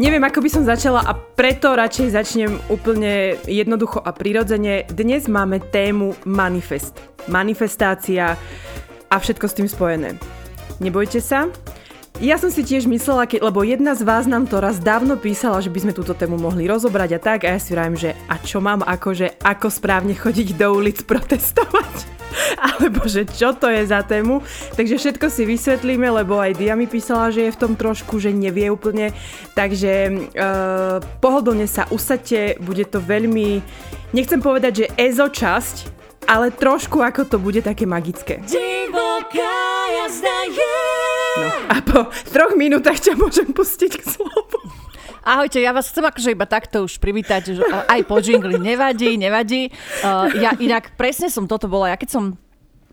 [0.00, 4.88] Neviem, ako by som začala a preto radšej začnem úplne jednoducho a prirodzene.
[4.88, 6.96] Dnes máme tému manifest.
[7.28, 8.32] Manifestácia
[9.12, 10.16] a všetko s tým spojené.
[10.80, 11.52] Nebojte sa,
[12.16, 15.60] ja som si tiež myslela, keď, lebo jedna z vás nám to raz dávno písala,
[15.60, 18.40] že by sme túto tému mohli rozobrať a tak a ja si vravím, že a
[18.40, 22.19] čo mám akože, ako správne chodiť do ulic protestovať.
[22.72, 24.42] alebo že čo to je za tému.
[24.74, 28.34] Takže všetko si vysvetlíme, lebo aj Dia mi písala, že je v tom trošku, že
[28.34, 29.12] nevie úplne.
[29.54, 33.60] Takže uh, pohodlne sa usadte, bude to veľmi,
[34.14, 35.76] nechcem povedať, že EZO časť,
[36.30, 38.38] ale trošku ako to bude také magické.
[38.46, 39.58] Divoká
[39.90, 40.78] jazda je.
[41.40, 42.00] No a po
[42.30, 44.79] troch minútach ťa môžem pustiť k slovu.
[45.20, 49.68] Ahojte, ja vás chcem akože iba takto už privítať, že aj po jingli nevadí, nevadí.
[50.00, 52.24] Uh, ja inak presne som toto bola, ja keď som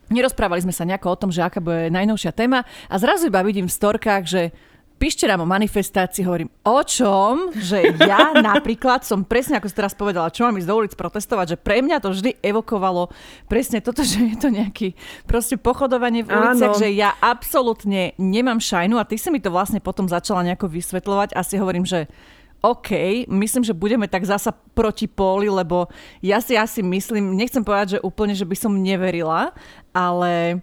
[0.08, 3.68] Nerozprávali sme sa nejako o tom, že aká bude najnovšia téma a zrazu iba vidím
[3.68, 4.56] v storkách, že
[4.98, 7.54] píšte nám o manifestácii, hovorím, o čom?
[7.54, 11.56] Že ja napríklad som presne, ako si teraz povedala, čo mám ísť do ulic protestovať,
[11.56, 13.14] že pre mňa to vždy evokovalo
[13.46, 14.98] presne toto, že je to nejaký
[15.30, 16.82] proste pochodovanie v uliciach, Áno.
[16.82, 21.38] že ja absolútne nemám šajnu a ty si mi to vlastne potom začala nejako vysvetľovať
[21.38, 22.10] a si hovorím, že
[22.66, 25.86] OK, myslím, že budeme tak zasa proti póli, lebo
[26.26, 29.54] ja si asi myslím, nechcem povedať, že úplne, že by som neverila,
[29.94, 30.58] ale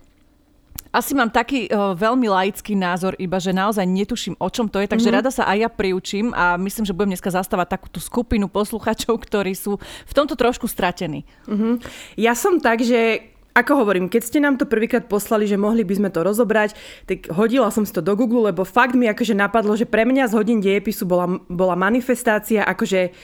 [0.94, 4.86] asi mám taký uh, veľmi laický názor, iba že naozaj netuším, o čom to je,
[4.86, 5.26] takže mm-hmm.
[5.26, 9.58] rada sa aj ja priučím a myslím, že budem dneska zastávať takúto skupinu posluchačov, ktorí
[9.58, 11.26] sú v tomto trošku stratení.
[11.50, 11.82] Mm-hmm.
[12.22, 15.94] Ja som tak, že ako hovorím, keď ste nám to prvýkrát poslali, že mohli by
[15.94, 16.74] sme to rozobrať,
[17.06, 20.26] tak hodila som si to do Google, lebo fakt mi akože napadlo, že pre mňa
[20.26, 23.14] z hodín dejepisu bola, bola manifestácia akože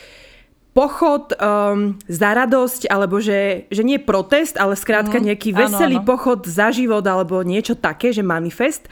[0.70, 6.06] pochod um, za radosť, alebo že, že nie protest, ale skrátka mm, nejaký veselý áno,
[6.06, 6.10] áno.
[6.10, 8.86] pochod za život, alebo niečo také, že manifest.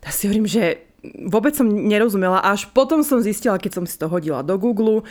[0.00, 0.80] A si hovorím, že
[1.28, 2.40] vôbec som nerozumela.
[2.40, 5.04] Až potom som zistila, keď som si to hodila do Google,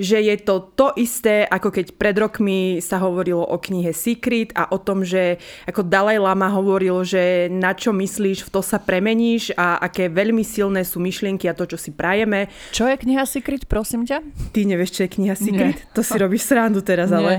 [0.00, 4.72] že je to to isté, ako keď pred rokmi sa hovorilo o knihe Secret a
[4.72, 5.36] o tom, že
[5.68, 10.40] ako Dalaj Lama hovoril, že na čo myslíš, v to sa premeníš a aké veľmi
[10.42, 12.48] silné sú myšlienky a to, čo si prajeme.
[12.72, 14.24] Čo je kniha Secret, prosím ťa?
[14.56, 15.76] Ty nevieš, čo je kniha Secret?
[15.76, 15.92] Nie.
[15.92, 17.18] To si robíš srandu teraz, Nie.
[17.20, 17.32] ale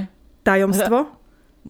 [0.45, 1.23] tajomstvo?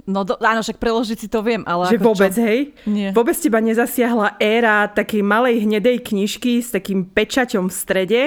[0.10, 1.86] No do, áno, však preložiť si to viem, ale...
[1.94, 2.42] Že vôbec, čo?
[2.42, 2.60] hej?
[2.90, 3.10] Nie.
[3.14, 8.22] Vôbec teba nezasiahla éra takej malej hnedej knižky s takým pečaťom v strede,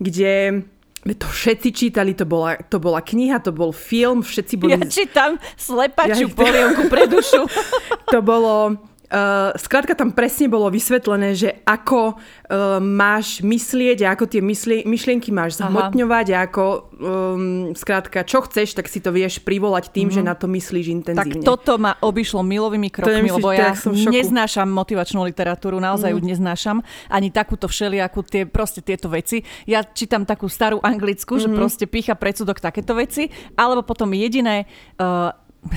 [0.00, 0.64] kde
[1.02, 4.78] to všetci čítali, to bola, to bola kniha, to bol film, všetci boli...
[4.78, 6.34] Ja čítam slepačú ja...
[6.34, 7.42] polievku pre dušu.
[8.14, 8.78] to bolo
[9.12, 14.88] Uh, skrátka tam presne bolo vysvetlené, že ako uh, máš myslieť a ako tie myslie,
[14.88, 16.36] myšlienky máš zhmotňovať Aha.
[16.40, 16.64] a ako
[16.96, 20.14] um, skrátka čo chceš, tak si to vieš privolať tým, mm.
[20.16, 20.28] že mhm.
[20.32, 21.44] na to myslíš intenzívne.
[21.44, 23.76] Tak toto ma obišlo milovými krokmi, nemyslíš, lebo ja
[24.08, 26.14] neznášam motivačnú literatúru, naozaj mm.
[26.16, 26.28] ju mhm.
[26.32, 26.76] neznášam,
[27.12, 29.44] ani takúto všelijakú, tie, proste tieto veci.
[29.68, 31.42] Ja čítam takú starú anglickú, mm.
[31.44, 31.56] že mhm.
[31.60, 33.28] proste pícha predsudok takéto veci,
[33.60, 34.64] alebo potom jediné
[34.96, 35.36] uh,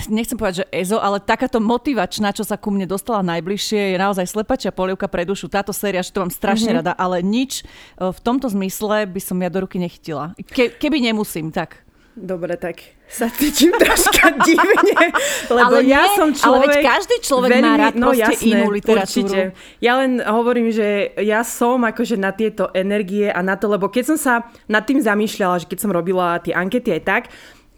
[0.10, 4.26] nechcem povedať, že EZO, ale takáto motivačná, čo sa ku mne dostala najbližšie, je naozaj
[4.26, 5.46] slepačia polievka pre dušu.
[5.46, 6.80] Táto séria, že to mám strašne mm-hmm.
[6.82, 10.34] rada, ale nič e, v tomto zmysle by som ja do ruky nechytila.
[10.50, 11.86] Ke, keby nemusím, tak.
[12.16, 12.80] Dobre, tak
[13.12, 15.12] sa cítim troška divne,
[15.52, 16.48] lebo ale ja nie, som človek...
[16.48, 19.28] Ale veď každý človek veľmi, má rád no, jasné, inú literatúru.
[19.28, 19.40] Určite.
[19.84, 24.16] Ja len hovorím, že ja som akože na tieto energie a na to, lebo keď
[24.16, 24.34] som sa
[24.66, 27.24] nad tým zamýšľala, že keď som robila tie ankety aj tak,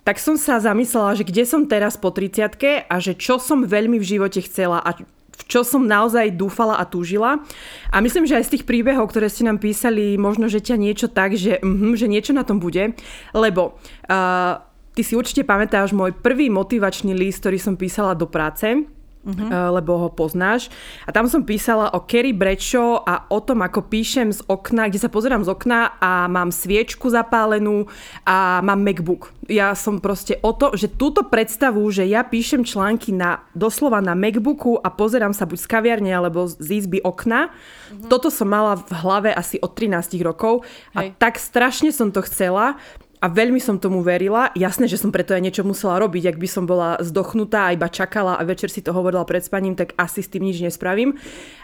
[0.08, 4.00] tak som sa zamyslela, že kde som teraz po 30 a že čo som veľmi
[4.00, 4.96] v živote chcela a
[5.38, 7.44] v čo som naozaj dúfala a túžila.
[7.92, 11.08] A myslím, že aj z tých príbehov, ktoré ste nám písali, možno, že ťa niečo
[11.12, 12.96] tak, že, mm, že niečo na tom bude.
[13.36, 14.64] Lebo uh,
[14.96, 18.88] ty si určite pamätáš môj prvý motivačný list, ktorý som písala do práce
[19.28, 19.76] uh-huh.
[19.76, 20.72] lebo ho poznáš.
[21.04, 25.04] A tam som písala o Kerry Bradshaw a o tom, ako píšem z okna, kde
[25.04, 27.92] sa pozerám z okna a mám sviečku zapálenú
[28.24, 29.36] a mám MacBook.
[29.52, 34.16] Ja som proste o to, že túto predstavu, že ja píšem články na, doslova na
[34.16, 38.08] MacBooku a pozerám sa buď z kaviarne alebo z izby okna, uh-huh.
[38.08, 40.64] toto som mala v hlave asi od 13 rokov
[40.96, 41.12] Hej.
[41.16, 42.80] a tak strašne som to chcela,
[43.18, 44.54] a veľmi som tomu verila.
[44.54, 46.34] Jasné, že som preto aj niečo musela robiť.
[46.34, 49.98] Ak by som bola zdochnutá iba čakala a večer si to hovorila pred spaním, tak
[49.98, 51.18] asi s tým nič nespravím.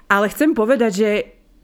[0.09, 1.09] Ale chcem povedať, že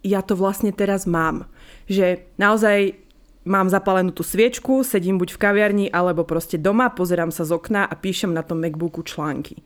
[0.05, 1.49] ja to vlastne teraz mám.
[1.89, 3.01] Že naozaj
[3.49, 7.89] mám zapálenú tú sviečku, sedím buď v kaviarni alebo proste doma, pozerám sa z okna
[7.89, 9.65] a píšem na tom MacBooku články.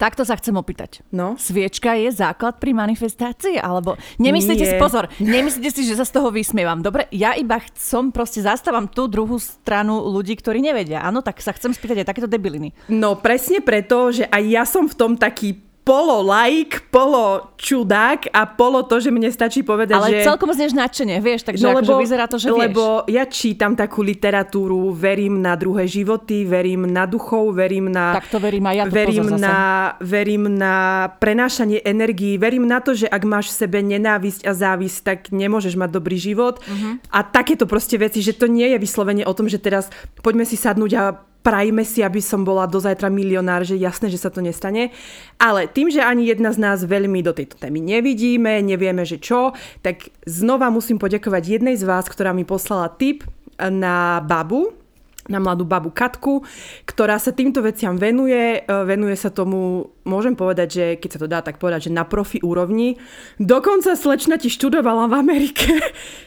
[0.00, 1.04] Takto sa chcem opýtať.
[1.12, 1.36] No?
[1.36, 3.60] Sviečka je základ pri manifestácii?
[3.60, 4.72] Alebo nemyslíte Nie.
[4.72, 6.80] si, pozor, nemyslíte si, že sa z toho vysmievam.
[6.80, 11.04] Dobre, ja iba som, proste zastávam tú druhú stranu ľudí, ktorí nevedia.
[11.04, 12.72] Áno, tak sa chcem spýtať aj takéto debiliny.
[12.88, 18.44] No presne preto, že aj ja som v tom taký polo laik, polo čudák a
[18.44, 20.28] polo to, že mne stačí povedať, Ale že...
[20.28, 23.16] celkom zneš nadšenie, vieš, takže no, akože vyzerá to, že lebo vieš.
[23.16, 28.20] ja čítam takú literatúru, verím na druhé životy, verím na duchov, verím na...
[28.20, 29.58] Tak to verím aj ja, verím na,
[30.04, 30.76] verím na
[31.16, 35.80] prenášanie energií, verím na to, že ak máš v sebe nenávisť a závisť, tak nemôžeš
[35.80, 36.60] mať dobrý život.
[36.60, 37.00] Uh-huh.
[37.08, 39.88] A takéto proste veci, že to nie je vyslovene o tom, že teraz
[40.20, 44.20] poďme si sadnúť a prajme si, aby som bola do zajtra milionár, že jasné, že
[44.20, 44.92] sa to nestane.
[45.40, 49.56] Ale tým, že ani jedna z nás veľmi do tejto témy nevidíme, nevieme, že čo,
[49.80, 53.24] tak znova musím poďakovať jednej z vás, ktorá mi poslala tip
[53.60, 54.79] na babu,
[55.28, 56.46] na mladú babu Katku,
[56.88, 58.64] ktorá sa týmto veciam venuje.
[58.64, 62.08] E, venuje sa tomu, môžem povedať, že keď sa to dá tak povedať, že na
[62.08, 62.96] profi úrovni.
[63.36, 65.68] Dokonca slečna ti študovala v Amerike.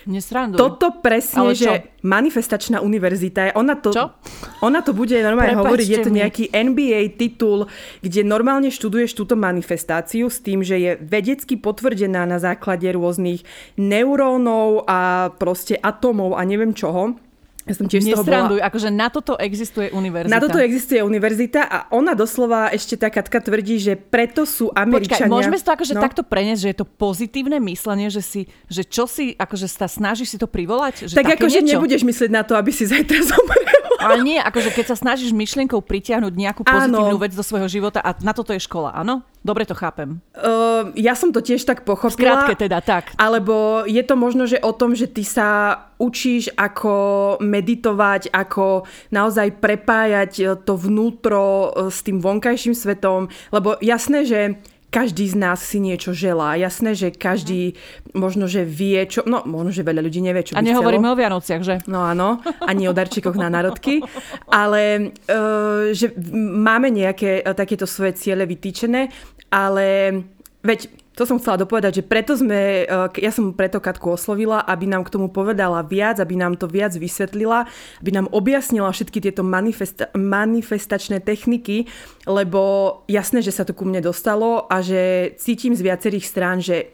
[0.06, 0.62] Nesranduj.
[0.62, 3.58] Toto presne, že manifestačná univerzita.
[3.58, 4.14] Ona to, čo?
[4.62, 7.66] ona to bude normálne Prepačte hovoriť, je to nejaký NBA titul,
[8.04, 13.42] kde normálne študuješ túto manifestáciu s tým, že je vedecky potvrdená na základe rôznych
[13.80, 17.16] neurónov a proste atómov a neviem čoho.
[17.64, 18.68] Ja som tiež Nestranduj, bola...
[18.68, 20.36] akože na toto existuje univerzita.
[20.36, 25.32] Na toto existuje univerzita a ona doslova ešte tá Katka tvrdí, že preto sú Američania...
[25.32, 26.04] Počkaj, môžeme si to akože no?
[26.04, 30.36] takto preniesť, že je to pozitívne myslenie, že si, že čo si, akože sa snažíš
[30.36, 31.08] si to privolať?
[31.08, 33.84] Že tak akože nebudeš myslieť na to, aby si zajtra zomrel.
[34.04, 37.24] Ale nie, akože keď sa snažíš myšlienkou pritiahnuť nejakú pozitívnu áno.
[37.24, 39.24] vec do svojho života a na toto je škola, áno?
[39.44, 40.24] Dobre to chápem.
[40.32, 42.48] Uh, ja som to tiež tak pochopila.
[42.48, 43.12] Skrátke teda, tak.
[43.20, 46.96] Alebo je to možno, že o tom, že ty sa učíš, ako
[47.44, 53.32] meditovať, ako naozaj prepájať to vnútro e, s tým vonkajším svetom.
[53.56, 54.60] Lebo jasné, že
[54.94, 56.54] každý z nás si niečo želá.
[56.54, 57.74] Jasné, že každý
[58.14, 59.26] možno, že vie, čo...
[59.26, 61.82] No, možno, že veľa ľudí nevie, čo A nehovoríme o Vianociach, že?
[61.90, 64.06] No áno, ani o darčekoch na národky.
[64.54, 69.10] Ale uh, že máme nejaké uh, takéto svoje ciele vytýčené,
[69.50, 70.14] ale
[70.62, 74.90] veď to som chcela dopovedať, že preto sme, e, ja som preto Katku oslovila, aby
[74.90, 77.70] nám k tomu povedala viac, aby nám to viac vysvetlila,
[78.02, 81.86] aby nám objasnila všetky tieto manifesta- manifestačné techniky,
[82.26, 82.62] lebo
[83.06, 86.90] jasné, že sa to ku mne dostalo a že cítim z viacerých strán, že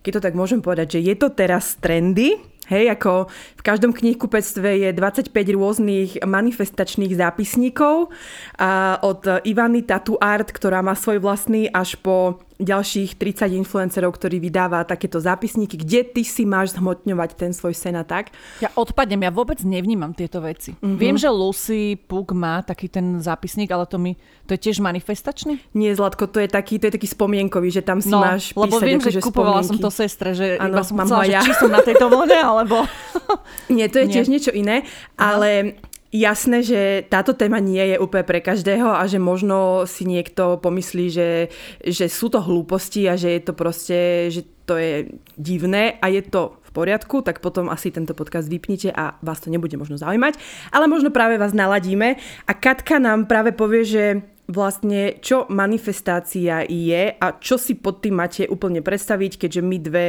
[0.00, 2.40] keď to tak môžem povedať, že je to teraz trendy,
[2.70, 3.26] Hej, ako
[3.58, 8.14] v každom knihkupectve je 25 rôznych manifestačných zápisníkov
[8.62, 14.38] a od Ivany Tattoo Art, ktorá má svoj vlastný, až po ďalších 30 influencerov, ktorí
[14.38, 18.30] vydáva takéto zápisníky, kde ty si máš zhmotňovať ten svoj sen a tak.
[18.60, 20.76] Ja odpadnem, ja vôbec nevnímam tieto veci.
[20.76, 20.98] Mm-hmm.
[21.00, 24.20] Viem, že Lucy Pug má taký ten zápisník, ale to mi
[24.50, 25.62] to je tiež manifestačný?
[25.78, 28.58] Nie, Zlatko, to je taký, to je taký spomienkový, že tam si no, máš písať,
[28.58, 29.70] lebo viem, že kupovala spomienky.
[29.70, 31.38] som to sestre, že ano, iba som chcela, ja.
[31.46, 32.82] či som na tejto vlne, alebo...
[33.70, 34.14] Nie, to je Nie.
[34.18, 34.82] tiež niečo iné,
[35.14, 35.78] ale
[36.10, 41.06] Jasné, že táto téma nie je úplne pre každého a že možno si niekto pomyslí,
[41.06, 41.54] že,
[41.86, 45.06] že sú to hlúposti a že je to proste, že to je
[45.38, 49.54] divné a je to v poriadku, tak potom asi tento podcast vypnite a vás to
[49.54, 50.34] nebude možno zaujímať.
[50.74, 54.04] Ale možno práve vás naladíme a Katka nám práve povie, že
[54.50, 60.06] vlastne čo manifestácia je a čo si pod tým máte úplne predstaviť, keďže my dve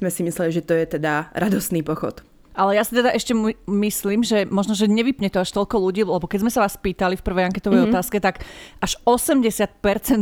[0.00, 2.24] sme si mysleli, že to je teda radostný pochod.
[2.52, 3.32] Ale ja si teda ešte
[3.64, 7.16] myslím, že možno, že nevypne to až toľko ľudí, lebo keď sme sa vás pýtali
[7.16, 7.94] v prvej anketovej mm-hmm.
[7.96, 8.44] otázke, tak
[8.84, 9.72] až 80%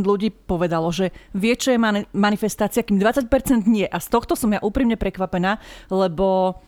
[0.07, 3.83] ľudí povedalo, že vie, čo je mani- manifestácia, kým 20% nie.
[3.83, 5.59] A z tohto som ja úprimne prekvapená,
[5.91, 6.59] lebo...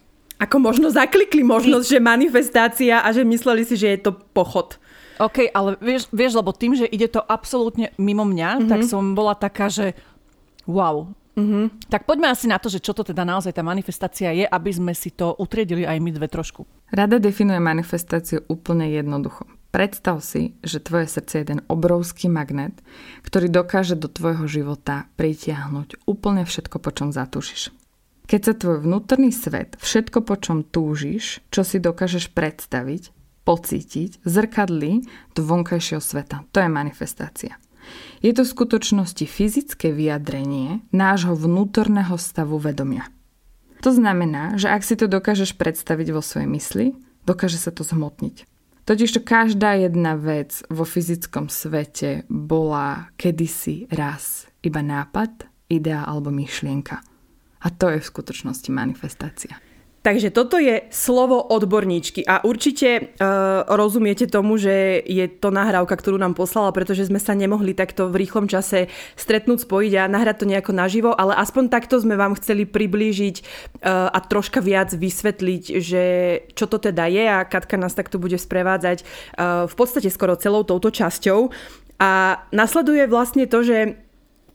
[0.41, 4.75] Ako možno zaklikli možnosť, že manifestácia a že mysleli si, že je to pochod.
[5.21, 8.69] OK, ale vieš, vieš lebo tým, že ide to absolútne mimo mňa, mm-hmm.
[8.69, 9.93] tak som bola taká, že
[10.65, 11.89] wow, Mm-hmm.
[11.89, 14.93] Tak poďme asi na to, že čo to teda naozaj tá manifestácia je, aby sme
[14.93, 16.69] si to utriedili aj my dve trošku.
[16.93, 19.49] Rada definuje manifestáciu úplne jednoducho.
[19.73, 22.77] Predstav si, že tvoje srdce je jeden obrovský magnet,
[23.25, 27.73] ktorý dokáže do tvojho života pritiahnuť úplne všetko, po čom zatúžiš.
[28.29, 33.09] Keď sa tvoj vnútorný svet, všetko, po čom túžiš, čo si dokážeš predstaviť,
[33.43, 36.45] pocítiť, zrkadlí do vonkajšieho sveta.
[36.53, 37.57] To je manifestácia.
[38.23, 43.11] Je to v skutočnosti fyzické vyjadrenie nášho vnútorného stavu vedomia.
[43.83, 46.85] To znamená, že ak si to dokážeš predstaviť vo svojej mysli,
[47.27, 48.47] dokáže sa to zhmotniť.
[48.87, 57.03] Totižto každá jedna vec vo fyzickom svete bola kedysi raz iba nápad, idea alebo myšlienka.
[57.63, 59.59] A to je v skutočnosti manifestácia.
[60.03, 66.19] Takže toto je slovo odborníčky a určite uh, rozumiete tomu, že je to nahrávka, ktorú
[66.19, 70.49] nám poslala, pretože sme sa nemohli takto v rýchlom čase stretnúť, spojiť a nahrať to
[70.51, 76.03] nejako naživo, ale aspoň takto sme vám chceli priblížiť uh, a troška viac vysvetliť, že
[76.51, 80.67] čo to teda je a Katka nás takto bude sprevádzať uh, v podstate skoro celou
[80.67, 81.47] touto časťou.
[82.03, 84.02] A nasleduje vlastne to, že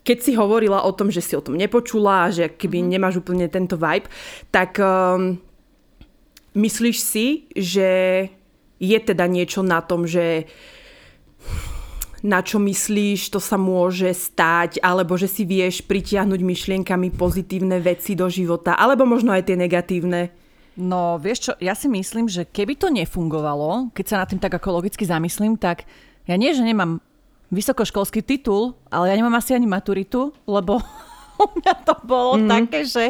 [0.09, 2.93] keď si hovorila o tom, že si o tom nepočula, že keby mm-hmm.
[2.97, 4.09] nemáš úplne tento vibe,
[4.49, 5.37] tak um,
[6.57, 7.91] myslíš si, že
[8.81, 10.49] je teda niečo na tom, že
[12.25, 18.17] na čo myslíš, to sa môže stať, alebo že si vieš pritiahnuť myšlienkami pozitívne veci
[18.17, 20.33] do života, alebo možno aj tie negatívne?
[20.79, 24.57] No, vieš čo, ja si myslím, že keby to nefungovalo, keď sa nad tým tak
[24.57, 25.87] ako logicky zamyslím, tak
[26.27, 27.03] ja nie, že nemám
[27.49, 30.81] vysokoškolský titul, ale ja nemám asi ani maturitu, lebo
[31.43, 32.49] u mňa to bolo mm.
[32.49, 33.05] také, že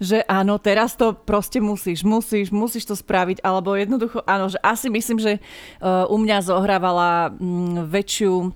[0.00, 4.88] že áno, teraz to proste musíš, musíš, musíš to spraviť, alebo jednoducho áno, že asi
[4.88, 8.50] myslím, že uh, u mňa zohrávala um, väčšiu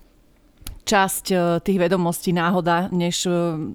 [0.86, 3.30] časť e, tých vedomostí náhoda, než e,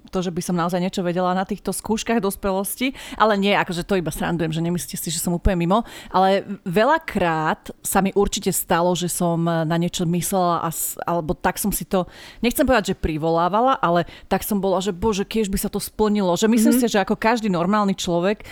[0.08, 2.96] to, že by som naozaj niečo vedela na týchto skúškach dospelosti.
[3.20, 5.84] Ale nie, akože to iba srandujem, že nemyslíte si, že som úplne mimo.
[6.08, 10.64] Ale veľakrát sa mi určite stalo, že som na niečo myslela,
[11.04, 12.08] alebo tak som si to,
[12.40, 16.32] nechcem povedať, že privolávala, ale tak som bola, že bože, keď by sa to splnilo.
[16.40, 16.88] Že myslím mm-hmm.
[16.88, 18.46] si, že ako každý normálny človek, e,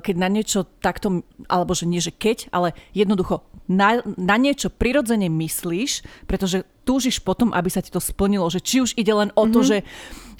[0.00, 1.20] keď na niečo takto,
[1.52, 7.50] alebo že nie, že keď, ale jednoducho na, na niečo prirodzene myslíš, pretože túžiš potom,
[7.50, 9.70] aby sa ti to splnilo, že či už ide len o to, mm-hmm.
[9.70, 9.76] že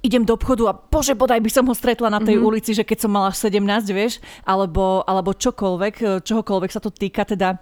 [0.04, 2.48] idem do obchodu a bože, bodaj by som ho stretla na tej mm-hmm.
[2.52, 3.56] ulici, že keď som mala 17,
[3.90, 7.56] vieš, alebo, alebo čokoľvek, čohokoľvek sa to týka, teda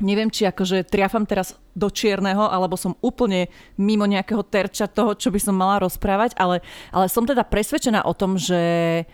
[0.00, 5.30] neviem, či akože triafam teraz do čierneho, alebo som úplne mimo nejakého terča toho, čo
[5.30, 9.04] by som mala rozprávať, ale, ale som teda presvedčená o tom, že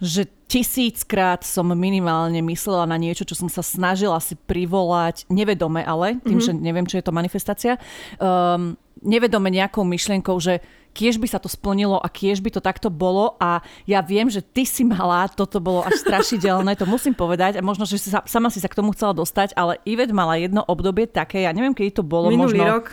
[0.00, 6.18] že tisíckrát som minimálne myslela na niečo, čo som sa snažila si privolať, nevedome ale,
[6.26, 6.42] tým, mm-hmm.
[6.42, 7.78] že neviem, čo je to manifestácia,
[8.18, 10.58] um, nevedome nejakou myšlienkou, že
[10.90, 14.42] kiež by sa to splnilo a kiež by to takto bolo a ja viem, že
[14.42, 18.26] ty si mala, toto bolo až strašidelné, to musím povedať a možno, že si sa,
[18.26, 21.78] sama si sa k tomu chcela dostať, ale Ivet mala jedno obdobie také, ja neviem,
[21.78, 22.86] kedy to bolo, Minulý možno rok.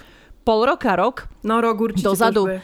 [0.45, 1.25] pol roka, rok.
[1.41, 2.05] No rok určite.
[2.05, 2.61] Dozadu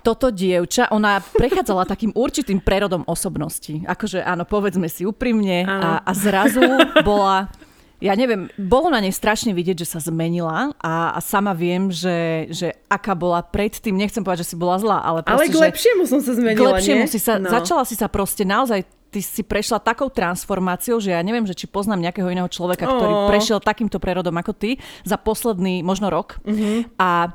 [0.00, 3.84] toto dievča, ona prechádzala takým určitým prerodom osobnosti.
[3.84, 5.64] Akože áno, povedzme si úprimne.
[5.68, 6.64] A, a zrazu
[7.06, 7.52] bola
[8.00, 12.48] ja neviem, bolo na nej strašne vidieť, že sa zmenila a, a sama viem, že,
[12.48, 16.02] že aká bola predtým, nechcem povedať, že si bola zlá, ale proste, Ale k lepšiemu
[16.08, 17.12] som sa zmenila, K lepšiemu nie?
[17.12, 17.52] si sa, no.
[17.52, 21.68] začala si sa proste naozaj ty si prešla takou transformáciou, že ja neviem, že či
[21.68, 23.28] poznám nejakého iného človeka, ktorý oh.
[23.28, 24.70] prešiel takýmto prerodom ako ty
[25.02, 26.38] za posledný možno rok.
[26.46, 26.96] Mm-hmm.
[26.96, 27.34] A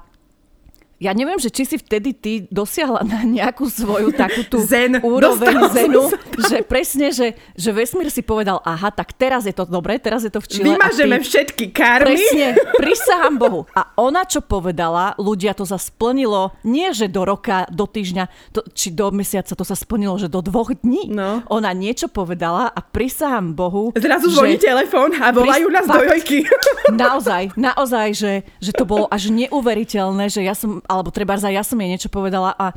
[1.06, 4.98] ja neviem, že či si vtedy ty dosiahla na nejakú svoju takú tú Zen.
[5.06, 6.10] úroveň zenu,
[6.50, 10.34] že presne, že, že vesmír si povedal, aha, tak teraz je to dobre, teraz je
[10.34, 10.66] to v Čile.
[10.74, 12.18] Vymažeme ty, všetky karmy.
[12.18, 12.48] Presne,
[12.82, 13.70] prisahám Bohu.
[13.78, 18.66] A ona čo povedala, ľudia to sa splnilo, nie že do roka, do týždňa, to,
[18.74, 21.14] či do mesiaca, to sa splnilo, že do dvoch dní.
[21.14, 21.46] No.
[21.54, 23.94] Ona niečo povedala a prisahám Bohu.
[23.94, 26.48] Zrazu zvoní telefón a volajú nás do jojky.
[26.90, 31.62] Naozaj, naozaj, že, že to bolo až neuveriteľné, že ja som alebo treba za ja
[31.62, 32.72] som jej niečo povedala a,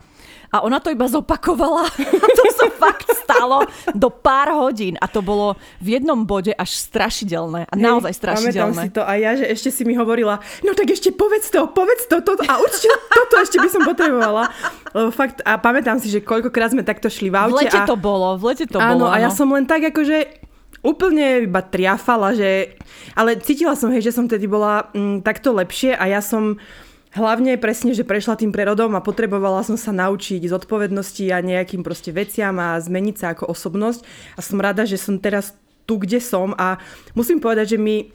[0.50, 1.86] a ona to iba zopakovala.
[2.38, 7.68] to sa fakt stalo do pár hodín a to bolo v jednom bode až strašidelné.
[7.68, 8.74] A naozaj strašidelné.
[8.74, 11.68] Pamätám si to a ja, že ešte si mi hovorila, no tak ešte povedz to,
[11.70, 14.50] povedz to, to a určite toto ešte by som potrebovala.
[14.96, 17.54] Lebo fakt, a pamätám si, že koľkokrát sme takto šli v aute.
[17.54, 19.06] V lete a, to bolo, v lete to áno, bolo.
[19.08, 20.48] Áno, a ja som len tak akože
[20.82, 22.78] úplne iba triafala, že...
[23.18, 26.56] Ale cítila som, hej, že som tedy bola mm, takto lepšie a ja som
[27.16, 32.12] Hlavne presne, že prešla tým prerodom a potrebovala som sa naučiť zodpovednosti a nejakým proste
[32.12, 34.04] veciam a zmeniť sa ako osobnosť.
[34.36, 35.56] A som rada, že som teraz
[35.88, 36.76] tu, kde som a
[37.16, 38.12] musím povedať, že mi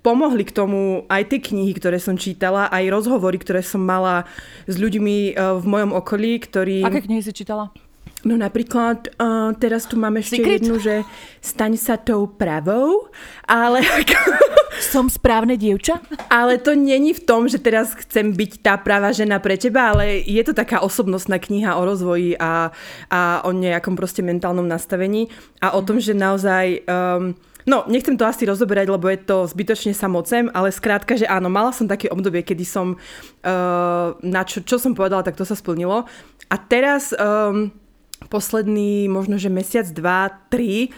[0.00, 4.24] pomohli k tomu aj tie knihy, ktoré som čítala, aj rozhovory, ktoré som mala
[4.64, 6.80] s ľuďmi eh, v mojom okolí, ktorí...
[6.88, 7.68] Aké knihy si čítala?
[8.20, 10.60] No napríklad, uh, teraz tu máme ešte Secret?
[10.60, 11.08] jednu, že
[11.40, 13.08] staň sa tou pravou,
[13.48, 13.80] ale...
[14.80, 16.00] Som správne dievča?
[16.32, 20.24] Ale to není v tom, že teraz chcem byť tá pravá žena pre teba, ale
[20.24, 22.72] je to taká osobnostná kniha o rozvoji a,
[23.12, 25.28] a o nejakom proste mentálnom nastavení
[25.60, 26.84] a o tom, že naozaj...
[26.88, 27.36] Um,
[27.68, 31.76] No, nechcem to asi rozoberať, lebo je to zbytočne samocem, ale skrátka, že áno, mala
[31.76, 36.08] som také obdobie, kedy som, uh, na čo, čo som povedala, tak to sa splnilo.
[36.48, 37.68] A teraz um,
[38.28, 40.92] posledný možno, že mesiac, dva, tri,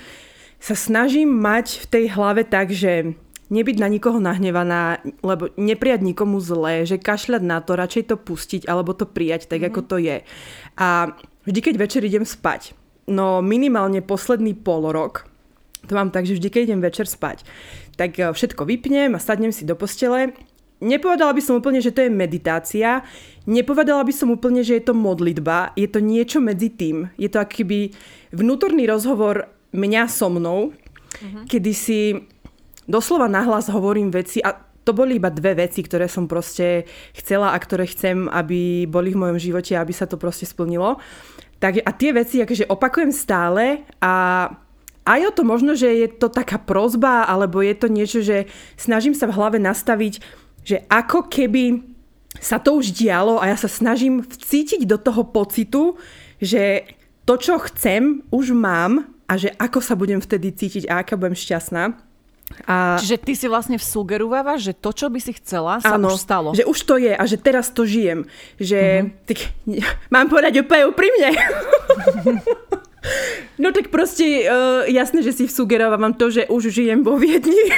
[0.63, 3.15] sa snažím mať v tej hlave tak, že
[3.53, 8.63] nebyť na nikoho nahnevaná, lebo neprijať nikomu zlé, že kašľať na to, radšej to pustiť
[8.65, 9.77] alebo to prijať tak, mm-hmm.
[9.77, 10.17] ako to je.
[10.81, 11.13] A
[11.45, 12.73] vždy, keď večer idem spať,
[13.11, 15.29] no minimálne posledný pol rok,
[15.85, 17.45] to mám tak, že vždy, keď idem večer spať,
[17.99, 20.33] tak eh, všetko vypnem a sadnem si do postele
[20.83, 23.07] Nepovedala by som úplne, že to je meditácia.
[23.43, 25.75] Nepovedala by som úplne, že je to modlitba.
[25.75, 27.11] Je to niečo medzi tým.
[27.19, 27.91] Je to akýby
[28.31, 31.45] vnútorný rozhovor mňa so mnou, uh-huh.
[31.51, 32.01] kedy si
[32.87, 37.59] doslova nahlas hovorím veci a to boli iba dve veci, ktoré som proste chcela a
[37.59, 40.99] ktoré chcem, aby boli v mojom živote, aby sa to proste splnilo.
[41.63, 44.47] Tak, a tie veci akože opakujem stále a
[45.03, 49.15] aj o to možno, že je to taká prozba, alebo je to niečo, že snažím
[49.15, 50.19] sa v hlave nastaviť,
[50.67, 51.92] že ako keby
[52.41, 56.01] sa to už dialo a ja sa snažím vcítiť do toho pocitu,
[56.41, 56.89] že
[57.29, 61.37] to, čo chcem, už mám a že ako sa budem vtedy cítiť a aká budem
[61.37, 61.97] šťastná.
[62.69, 63.01] A...
[63.01, 66.53] Čiže ty si vlastne sugerovávaš, že to, čo by si chcela, sa áno, už stalo.
[66.53, 68.29] že už to je a že teraz to žijem.
[68.61, 69.25] Že, mm-hmm.
[69.25, 69.39] tak,
[70.15, 71.31] mám povedať úplne úprimne.
[73.63, 77.57] no tak proste uh, jasné, že si sugerovávam to, že už žijem vo Viedni.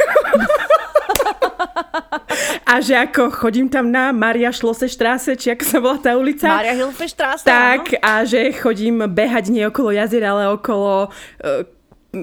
[2.64, 6.48] a že ako chodím tam na Maria Šlose štráse, či ako sa volá tá ulica.
[6.48, 8.00] Maria Hilfe štráse, Tak, áno.
[8.00, 11.62] a že chodím behať nie okolo jazera, ale okolo uh,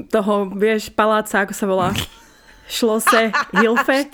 [0.09, 1.89] toho, vieš, paláca, ako sa volá.
[2.71, 4.07] Šlose, Hilfe.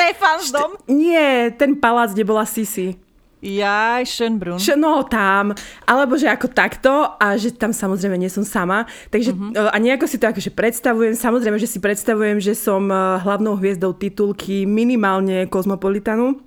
[0.50, 0.72] dom?
[0.76, 2.98] Št- nie, ten palác, kde bola Sisi.
[3.38, 4.58] Jaj, Schönbrunn.
[4.82, 5.54] No tam,
[5.86, 6.90] alebo že ako takto
[7.22, 8.90] a že tam samozrejme nie som sama.
[9.14, 9.70] Takže uh-huh.
[9.70, 11.14] a nejako si to akože predstavujem.
[11.14, 16.42] Samozrejme, že si predstavujem, že som e, hlavnou hviezdou titulky minimálne Kozmopolitanu.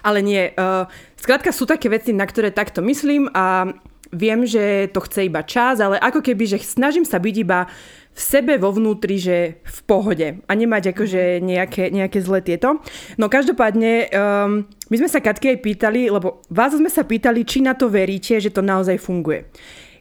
[0.00, 0.56] Ale nie.
[0.56, 0.88] Uh,
[1.20, 3.68] skrátka sú také veci, na ktoré takto myslím a
[4.10, 7.68] viem, že to chce iba čas, ale ako keby, že snažím sa byť iba
[8.10, 12.82] v sebe vo vnútri, že v pohode a nemať akože nejaké, nejaké zlé tieto.
[13.16, 17.62] No každopádne, um, my sme sa Katky aj pýtali, lebo vás sme sa pýtali, či
[17.62, 19.46] na to veríte, že to naozaj funguje.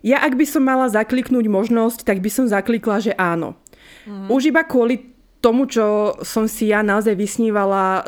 [0.01, 3.59] Ja ak by som mala zakliknúť možnosť, tak by som zaklikla, že áno.
[4.07, 4.31] Mm.
[4.31, 8.03] Už iba kvôli tomu, čo som si ja naozaj vysnívala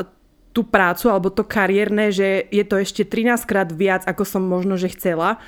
[0.52, 4.76] tú prácu alebo to kariérne, že je to ešte 13 krát viac, ako som možno,
[4.76, 5.40] že chcela.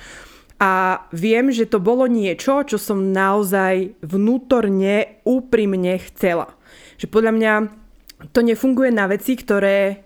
[0.62, 6.54] A viem, že to bolo niečo, čo som naozaj vnútorne, úprimne chcela.
[6.96, 7.52] Že podľa mňa
[8.30, 10.03] to nefunguje na veci, ktoré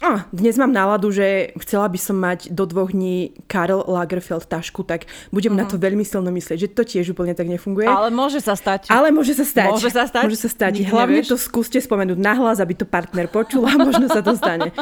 [0.00, 4.80] a, dnes mám náladu, že chcela by som mať do dvoch dní Karl Lagerfeld tašku,
[4.88, 5.68] tak budem uh-huh.
[5.68, 5.84] na to mhm.
[5.84, 7.84] veľmi silno myslieť, že to tiež úplne tak nefunguje.
[7.84, 8.88] Ale môže sa stať.
[8.88, 9.76] Ale môže sa stať.
[9.76, 10.24] Môže sa stať.
[10.24, 10.72] Môže sa stať.
[10.80, 11.32] Nikdy Hlavne nevieš.
[11.32, 14.72] to skúste spomenúť nahlas, aby to partner počul a možno sa to stane.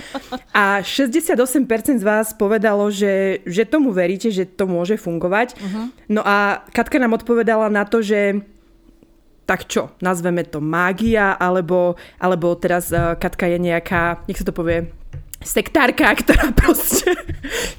[0.54, 1.34] A 68%
[1.98, 5.58] z vás povedalo, že, že tomu veríte, že to môže fungovať.
[5.58, 5.90] Uh-huh.
[6.06, 8.46] No a Katka nám odpovedala na to, že
[9.48, 14.52] tak čo, nazveme to mágia, alebo, alebo teraz uh, Katka je nejaká, nech sa to
[14.52, 14.92] povie,
[15.38, 17.14] sektárka, ktorá proste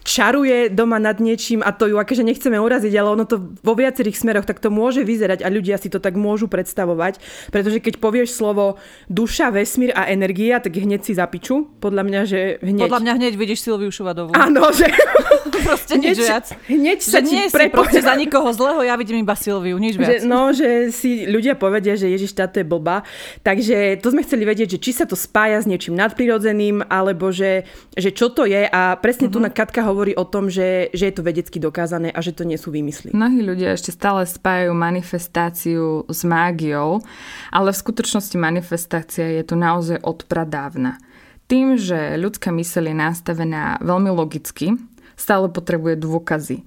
[0.07, 4.15] čaruje doma nad niečím a to ju akože nechceme uraziť, ale ono to vo viacerých
[4.15, 7.19] smeroch tak to môže vyzerať a ľudia si to tak môžu predstavovať,
[7.51, 8.79] pretože keď povieš slovo
[9.11, 11.67] duša, vesmír a energia, tak hneď si zapiču.
[11.83, 12.87] Podľa mňa, že hneď...
[12.87, 14.31] Podľa mňa hneď vidíš Silviu Šuvadovú.
[14.35, 14.87] Áno, že...
[15.69, 16.45] proste nič hneď, viac.
[16.65, 17.59] Hneď sa že nie prepo...
[17.59, 20.23] si proste za nikoho zlého, ja vidím iba Silviu, nič viac.
[20.23, 23.03] Že, no, že si ľudia povedia, že Ježiš, táto je blbá.
[23.43, 27.48] Takže to sme chceli vedieť, že či sa to spája s niečím nadprirodzeným, alebo že
[27.95, 29.39] že, čo to je a presne uh-huh.
[29.39, 32.43] tu na Katka hovorí o tom, že, že je to vedecky dokázané a že to
[32.47, 33.11] nie sú výmysly.
[33.11, 37.01] Mnohí ľudia ešte stále spájajú manifestáciu s mágiou,
[37.49, 41.01] ale v skutočnosti manifestácia je tu naozaj od pradávna.
[41.49, 44.77] Tým, že ľudská myseľ je nastavená veľmi logicky,
[45.17, 46.61] stále potrebuje dôkazy.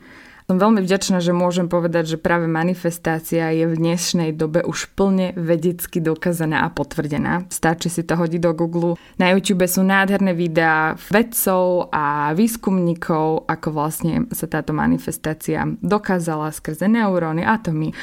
[0.52, 5.32] Som veľmi vďačná, že môžem povedať, že práve manifestácia je v dnešnej dobe už plne
[5.32, 7.48] vedecky dokázaná a potvrdená.
[7.48, 9.00] Stačí si to hodiť do Google.
[9.16, 16.84] Na YouTube sú nádherné videá vedcov a výskumníkov, ako vlastne sa táto manifestácia dokázala skrze
[16.84, 17.96] neuróny, atomy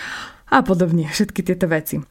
[0.49, 2.01] a podobne, všetky tieto veci.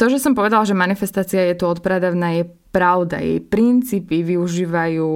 [0.00, 3.20] To, že som povedala, že manifestácia je tu odpradavná, je pravda.
[3.20, 5.12] Jej princípy využívajú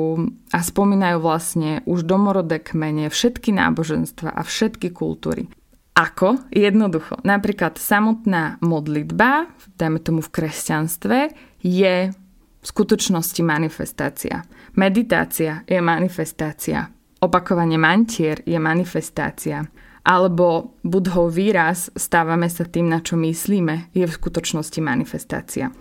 [0.53, 5.49] a spomínajú vlastne už domorodé kmene, všetky náboženstva a všetky kultúry.
[5.97, 6.53] Ako?
[6.53, 7.16] Jednoducho.
[7.25, 9.49] Napríklad samotná modlitba,
[9.81, 11.18] dajme tomu v kresťanstve,
[11.64, 14.44] je v skutočnosti manifestácia.
[14.77, 16.92] Meditácia je manifestácia.
[17.25, 19.64] Opakovanie mantier je manifestácia
[20.05, 25.73] alebo budhov výraz stávame sa tým, na čo myslíme, je v skutočnosti manifestácia.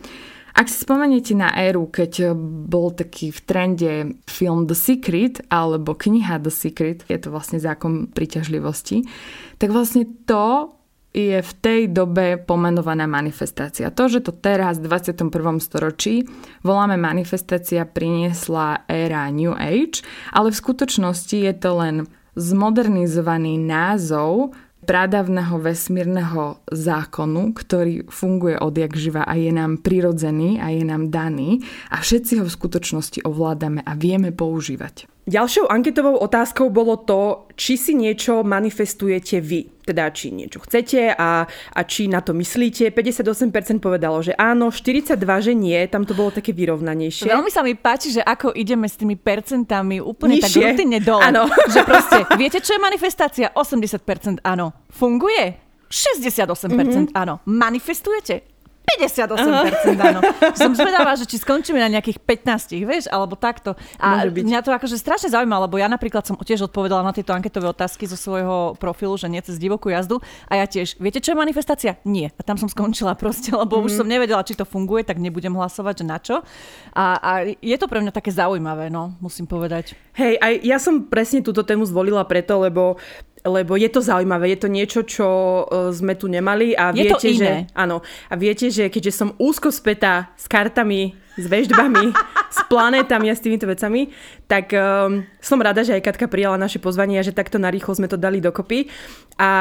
[0.54, 2.38] Ak si spomeniete na éru, keď
[2.70, 3.94] bol taký v trende
[4.30, 9.02] film The Secret alebo kniha The Secret, je to vlastne zákon príťažlivosti,
[9.58, 10.78] tak vlastne to
[11.14, 13.94] je v tej dobe pomenovaná manifestácia.
[13.94, 15.30] To, že to teraz v 21.
[15.62, 16.26] storočí
[16.66, 20.02] voláme manifestácia, priniesla éra New Age,
[20.34, 21.96] ale v skutočnosti je to len
[22.36, 30.84] zmodernizovaný názov pradavného vesmírneho zákonu, ktorý funguje odjak živa a je nám prirodzený a je
[30.84, 35.08] nám daný a všetci ho v skutočnosti ovládame a vieme používať.
[35.24, 39.72] Ďalšou anketovou otázkou bolo to, či si niečo manifestujete vy.
[39.84, 42.92] Teda či niečo chcete a, a či na to myslíte.
[42.92, 45.80] 58% povedalo, že áno, 42% že nie.
[45.88, 47.32] Tam to bolo také vyrovnanejšie.
[47.32, 50.60] Veľmi sa mi páči, že ako ideme s tými percentami úplne Nižšie.
[50.60, 51.24] tak rutinne dole.
[51.24, 51.48] Áno.
[51.74, 53.48] Že proste, viete, čo je manifestácia?
[53.56, 54.76] 80% áno.
[54.92, 55.56] Funguje?
[55.88, 57.06] 68% mm-hmm.
[57.16, 57.40] áno.
[57.48, 58.53] Manifestujete?
[58.84, 60.19] 58% áno.
[60.60, 63.80] Som zvedavá, že či skončíme na nejakých 15, vieš, alebo takto.
[63.98, 67.72] A mňa to akože strašne zaujíma, lebo ja napríklad som tiež odpovedala na tieto anketové
[67.72, 70.19] otázky zo svojho profilu, že nie cez divokú jazdu.
[70.52, 71.96] A ja tiež, viete, čo je manifestácia?
[72.04, 72.36] Nie.
[72.36, 73.84] A tam som skončila proste, lebo mm.
[73.88, 74.00] už mhm.
[74.04, 76.36] som nevedela, či to funguje, tak nebudem hlasovať, že na čo.
[76.91, 79.96] A, a je to pre mňa také zaujímavé, no, musím povedať.
[80.13, 83.02] Hej, aj ja som presne túto tému zvolila preto, lebo
[83.44, 87.30] lebo je to zaujímavé, je to niečo, čo e, sme tu nemali a je viete,
[87.36, 88.00] že áno,
[88.32, 92.16] a viete, že keďže som úzko spätá s kartami, s veždbami,
[92.56, 94.16] s planétami a s týmito vecami,
[94.48, 98.08] tak um, som rada, že aj Katka prijala naše pozvanie a že takto narýchlo sme
[98.08, 98.88] to dali dokopy.
[99.38, 99.52] A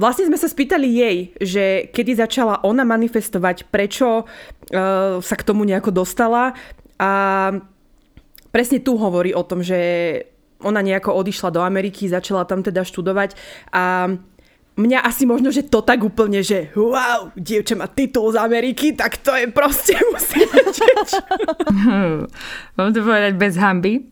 [0.00, 5.68] Vlastne sme sa spýtali jej, že kedy začala ona manifestovať, prečo uh, sa k tomu
[5.68, 6.56] nejako dostala
[6.96, 7.12] a
[8.48, 9.76] presne tu hovorí o tom, že
[10.62, 13.36] ona nejako odišla do Ameriky, začala tam teda študovať
[13.72, 14.12] a
[14.80, 19.20] mňa asi možno, že to tak úplne, že wow, dievča má titul z Ameriky, tak
[19.20, 20.40] to je proste musí
[22.76, 24.08] Mám to povedať bez hamby.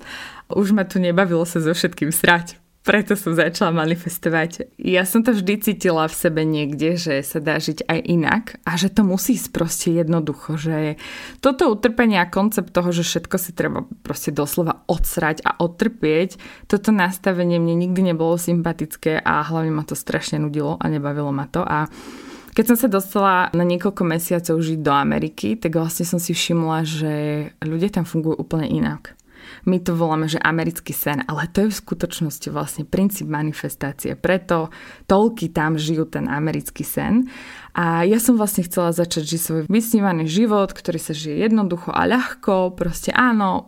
[0.49, 4.73] Už ma tu nebavilo sa so všetkým srať preto som začala manifestovať.
[4.81, 8.81] Ja som to vždy cítila v sebe niekde, že sa dá žiť aj inak a
[8.81, 10.97] že to musí ísť proste jednoducho, že
[11.45, 16.89] toto utrpenie a koncept toho, že všetko si treba proste doslova odsrať a odtrpieť, toto
[16.89, 21.61] nastavenie mne nikdy nebolo sympatické a hlavne ma to strašne nudilo a nebavilo ma to
[21.61, 21.93] a
[22.57, 26.83] keď som sa dostala na niekoľko mesiacov žiť do Ameriky, tak vlastne som si všimla,
[26.83, 27.13] že
[27.63, 29.18] ľudia tam fungujú úplne inak.
[29.65, 34.15] My to voláme, že americký sen, ale to je v skutočnosti vlastne princíp manifestácie.
[34.15, 34.71] Preto
[35.11, 37.27] toľky tam žijú ten americký sen.
[37.79, 42.11] A ja som vlastne chcela začať žiť svoj vysnívaný život, ktorý sa žije jednoducho a
[42.11, 42.75] ľahko.
[42.75, 43.63] Proste áno,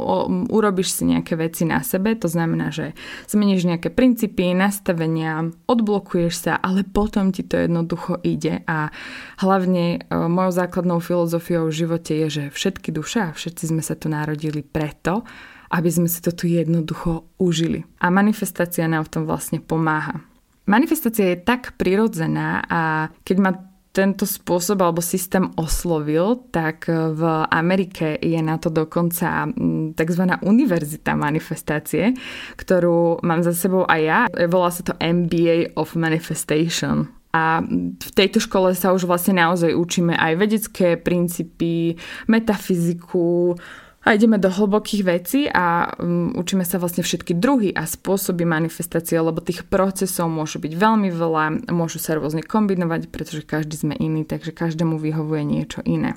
[0.50, 2.98] urobíš si nejaké veci na sebe, to znamená, že
[3.30, 8.66] zmeníš nejaké princípy, nastavenia, odblokuješ sa, ale potom ti to jednoducho ide.
[8.66, 8.90] A
[9.38, 13.94] hlavne e, mojou základnou filozofiou v živote je, že všetky duše a všetci sme sa
[13.94, 15.22] tu narodili preto,
[15.70, 17.86] aby sme si to tu jednoducho užili.
[18.02, 20.18] A manifestácia nám v tom vlastne pomáha.
[20.66, 23.52] Manifestácia je tak prirodzená a keď ma
[23.90, 29.50] tento spôsob alebo systém oslovil, tak v Amerike je na to dokonca
[29.98, 30.24] tzv.
[30.46, 32.14] univerzita manifestácie,
[32.54, 34.20] ktorú mám za sebou aj ja.
[34.46, 37.10] Volá sa to MBA of Manifestation.
[37.30, 37.62] A
[37.98, 41.94] v tejto škole sa už vlastne naozaj učíme aj vedecké princípy,
[42.26, 43.54] metafyziku,
[44.00, 49.20] a ideme do hlbokých vecí a um, učíme sa vlastne všetky druhy a spôsoby manifestácie,
[49.20, 54.24] lebo tých procesov môže byť veľmi veľa, môžu sa rôzne kombinovať, pretože každý sme iný,
[54.24, 56.16] takže každému vyhovuje niečo iné.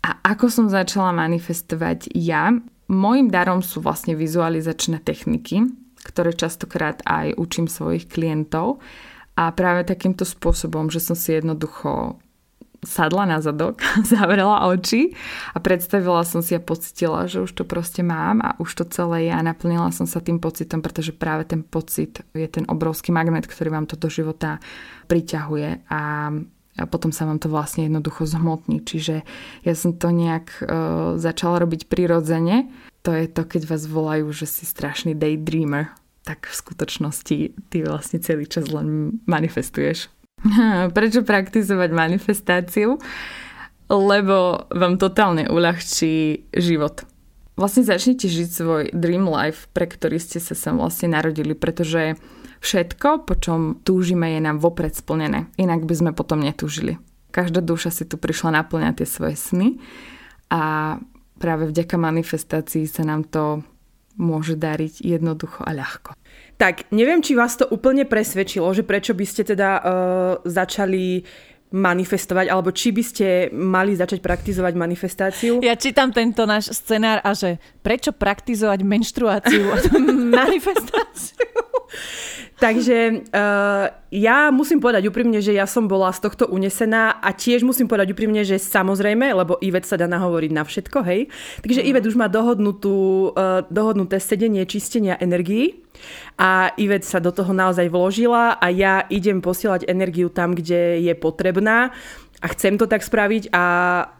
[0.00, 2.56] A ako som začala manifestovať ja,
[2.88, 5.68] môjim darom sú vlastne vizualizačné techniky,
[6.08, 8.80] ktoré častokrát aj učím svojich klientov.
[9.34, 12.16] A práve takýmto spôsobom, že som si jednoducho
[12.82, 15.14] sadla na zadok, zavrela oči
[15.54, 19.30] a predstavila som si a pocitila, že už to proste mám a už to celé
[19.30, 23.46] je a naplnila som sa tým pocitom, pretože práve ten pocit je ten obrovský magnet,
[23.46, 24.58] ktorý vám to do života
[25.06, 26.32] priťahuje a
[26.74, 28.82] a potom sa vám to vlastne jednoducho zhmotní.
[28.82, 29.22] Čiže
[29.62, 32.66] ja som to nejak uh, začala robiť prirodzene.
[33.06, 35.94] To je to, keď vás volajú, že si strašný daydreamer.
[36.26, 37.36] Tak v skutočnosti
[37.70, 40.10] ty vlastne celý čas len manifestuješ.
[40.96, 43.00] Prečo praktizovať manifestáciu?
[43.88, 47.04] Lebo vám totálne uľahčí život.
[47.54, 52.18] Vlastne začnite žiť svoj dream life, pre ktorý ste sa sem vlastne narodili, pretože
[52.64, 55.46] všetko, po čom túžime, je nám vopred splnené.
[55.60, 56.98] Inak by sme potom netúžili.
[57.30, 59.68] Každá duša si tu prišla naplňať tie svoje sny
[60.50, 60.96] a
[61.38, 63.62] práve vďaka manifestácii sa nám to
[64.18, 66.14] môže dariť jednoducho a ľahko.
[66.54, 69.82] Tak, neviem, či vás to úplne presvedčilo, že prečo by ste teda uh,
[70.46, 71.26] začali
[71.74, 75.58] manifestovať, alebo či by ste mali začať praktizovať manifestáciu?
[75.58, 79.76] Ja čítam tento náš scenár a že prečo praktizovať menštruáciu a
[80.46, 81.50] manifestáciu?
[82.54, 87.66] Takže uh, ja musím povedať úprimne, že ja som bola z tohto unesená a tiež
[87.66, 91.20] musím povedať úprimne, že samozrejme, lebo Ivet sa dá nahovoriť na všetko, hej.
[91.66, 91.88] Takže mm.
[91.90, 95.82] Ivet už má dohodnutú, uh, dohodnuté sedenie čistenia energií
[96.38, 101.14] a Ivet sa do toho naozaj vložila a ja idem posielať energiu tam, kde je
[101.18, 101.90] potrebná
[102.38, 103.64] a chcem to tak spraviť a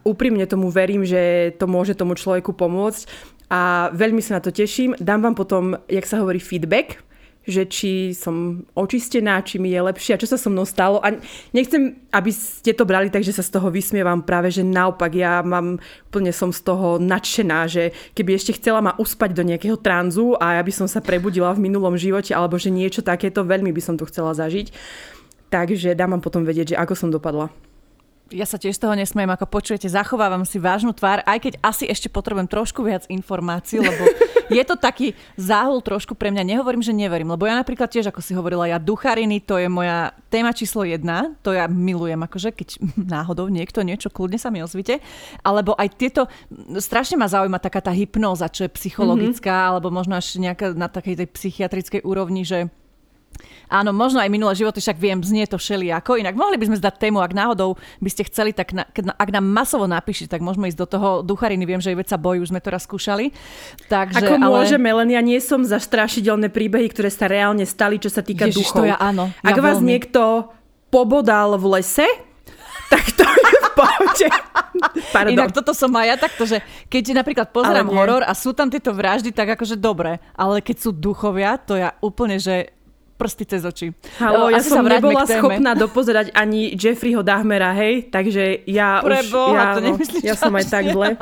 [0.03, 3.05] úprimne tomu verím, že to môže tomu človeku pomôcť
[3.53, 4.97] a veľmi sa na to teším.
[4.99, 7.05] Dám vám potom, jak sa hovorí, feedback,
[7.45, 11.01] že či som očistená, či mi je lepšie a čo sa so mnou stalo.
[11.05, 11.13] A
[11.53, 15.45] nechcem, aby ste to brali tak, že sa z toho vysmievam práve, že naopak ja
[15.45, 15.77] mám,
[16.09, 20.57] úplne som z toho nadšená, že keby ešte chcela ma uspať do nejakého tranzu a
[20.57, 23.95] ja by som sa prebudila v minulom živote alebo že niečo takéto, veľmi by som
[24.01, 24.73] to chcela zažiť.
[25.53, 27.53] Takže dám vám potom vedieť, že ako som dopadla
[28.33, 31.85] ja sa tiež z toho nesmiem, ako počujete, zachovávam si vážnu tvár, aj keď asi
[31.87, 34.03] ešte potrebujem trošku viac informácií, lebo
[34.49, 36.57] je to taký záhul trošku pre mňa.
[36.57, 40.13] Nehovorím, že neverím, lebo ja napríklad tiež, ako si hovorila, ja duchariny, to je moja
[40.29, 42.69] téma číslo jedna, to ja milujem, akože keď
[43.15, 45.01] náhodou niekto niečo, kľudne sa mi ozvite.
[45.41, 46.27] Alebo aj tieto,
[46.79, 49.71] strašne ma zaujíma taká tá hypnóza, čo je psychologická, mm-hmm.
[49.75, 52.69] alebo možno až nejaká na takej tej psychiatrickej úrovni, že
[53.69, 56.21] Áno, možno aj minulé životy, však viem, znie to všelijako.
[56.21, 59.45] Inak mohli by sme zdať tému, ak náhodou by ste chceli, tak na, ak nám
[59.45, 61.65] masovo napíšte, tak môžeme ísť do toho duchariny.
[61.65, 63.33] Viem, že aj bojí, už sme to raz skúšali.
[63.89, 64.45] Takže, Ako ale...
[64.45, 68.49] môžeme, len ja nie som za strašidelné príbehy, ktoré sa reálne stali, čo sa týka
[68.49, 68.85] Ježiš, duchov.
[68.85, 69.89] To ja, áno, ak ja vás veľmi.
[69.89, 70.53] niekto
[70.93, 72.07] pobodal v lese,
[72.93, 74.29] tak to je v pohode.
[75.11, 75.33] Pardon.
[75.35, 78.95] Inak toto som aj ja takto, že keď napríklad pozerám horor a sú tam tieto
[78.95, 82.71] vraždy, tak akože dobre, ale keď sú duchovia, to ja úplne, že
[83.15, 83.95] prsty cez oči.
[84.19, 89.55] Halo, ja som nebola schopná dopozerať ani Jeffreyho Dahmera, hej, takže ja Preboha, už...
[89.55, 91.15] Ja, to no, ja som aj tak zle.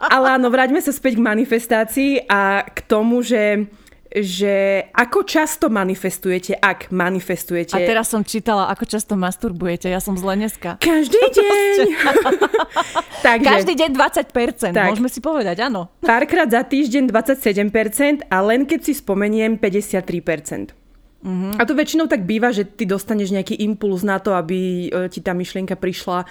[0.00, 3.68] Ale áno, vráťme sa späť k manifestácii a k tomu, že
[4.14, 7.74] že ako často manifestujete, ak manifestujete.
[7.74, 9.90] A teraz som čítala, ako často masturbujete.
[9.90, 10.78] Ja som zle dneska.
[10.78, 11.78] Každý deň.
[13.26, 15.90] Takže, Každý deň 20%, tak, môžeme si povedať, áno.
[15.98, 20.83] Párkrát za týždeň 27% a len keď si spomeniem 53%.
[21.24, 21.56] Mm-hmm.
[21.56, 25.24] A to väčšinou tak býva, že ty dostaneš nejaký impuls na to, aby e, ti
[25.24, 26.26] tá myšlienka prišla e,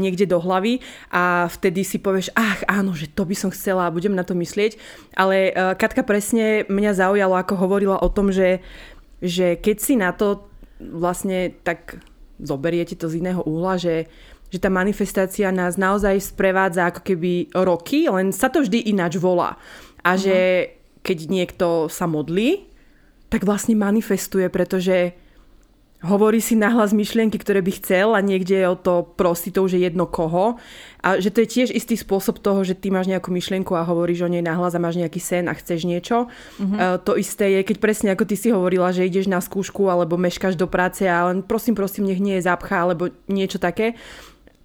[0.00, 0.80] niekde do hlavy
[1.12, 4.32] a vtedy si povieš, ach áno, že to by som chcela a budem na to
[4.32, 4.80] myslieť.
[5.12, 8.64] Ale e, Katka presne mňa zaujalo, ako hovorila o tom, že,
[9.20, 10.48] že keď si na to
[10.80, 12.00] vlastne tak
[12.40, 14.08] zoberiete to z iného úhla, že
[14.52, 19.56] že tá manifestácia nás naozaj sprevádza ako keby roky, len sa to vždy ináč volá.
[20.04, 20.20] A mm-hmm.
[20.20, 20.36] že
[21.00, 22.71] keď niekto sa modlí,
[23.32, 25.16] tak vlastne manifestuje, pretože
[26.02, 30.04] hovorí si nahlas myšlienky, ktoré by chcel a niekde je o to to že jedno
[30.10, 30.58] koho.
[30.98, 34.26] A že to je tiež istý spôsob toho, že ty máš nejakú myšlienku a hovoríš
[34.26, 36.26] o nej nahlas a máš nejaký sen a chceš niečo.
[36.58, 36.78] Mm-hmm.
[36.78, 40.18] Uh, to isté je, keď presne ako ty si hovorila, že ideš na skúšku alebo
[40.18, 43.94] meškáš do práce a len prosím, prosím, nech nie je zápcha alebo niečo také.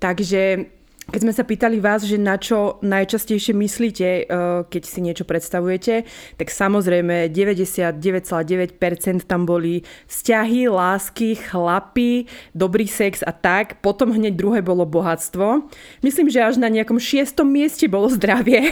[0.01, 0.73] Takže
[1.07, 6.03] keď sme sa pýtali vás, že na čo najčastejšie myslíte, eh, keď si niečo predstavujete,
[6.35, 13.79] tak samozrejme 99,9% tam boli vzťahy, lásky, chlapy, dobrý sex a tak.
[13.79, 15.71] Potom hneď druhé bolo bohatstvo.
[16.03, 18.67] Myslím, že až na nejakom šiestom mieste bolo zdravie.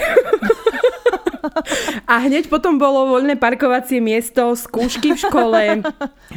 [2.09, 5.61] A hneď potom bolo voľné parkovacie miesto, skúšky v škole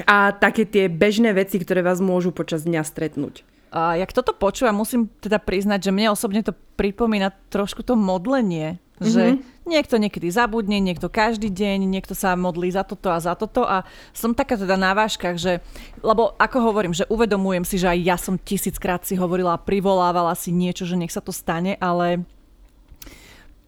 [0.04, 3.40] a také tie bežné veci, ktoré vás môžu počas dňa stretnúť.
[3.72, 8.80] A jak toto počúvam, musím teda priznať, že mne osobne to pripomína trošku to modlenie.
[8.98, 9.14] Mm-hmm.
[9.14, 9.38] Že mhm.
[9.70, 13.86] niekto niekedy zabudne, niekto každý deň, niekto sa modlí za toto a za toto a
[14.10, 15.62] som taká teda na váškach, že,
[16.02, 20.34] lebo ako hovorím, že uvedomujem si, že aj ja som tisíckrát si hovorila a privolávala
[20.34, 22.26] si niečo, že nech sa to stane, ale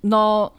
[0.02, 0.50] no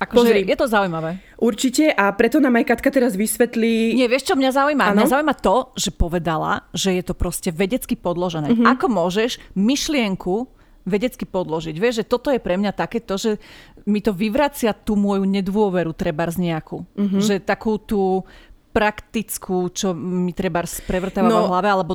[0.00, 1.20] Akože je to zaujímavé.
[1.36, 3.92] Určite a preto nám aj Katka teraz vysvetlí...
[3.92, 4.84] Nie, vieš čo mňa zaujíma?
[4.90, 5.04] Ano?
[5.04, 8.56] Mňa zaujíma to, že povedala, že je to proste vedecky podložené.
[8.56, 8.64] Uh-huh.
[8.64, 10.48] Ako môžeš myšlienku
[10.88, 11.76] vedecky podložiť?
[11.76, 13.36] Vieš, že toto je pre mňa takéto, že
[13.84, 16.80] mi to vyvracia tú moju nedôveru treba z nejakú.
[16.96, 17.20] Uh-huh.
[17.20, 18.24] Že takú tú
[18.72, 21.92] praktickú, čo mi treba prevrtáva no, v hlave, alebo...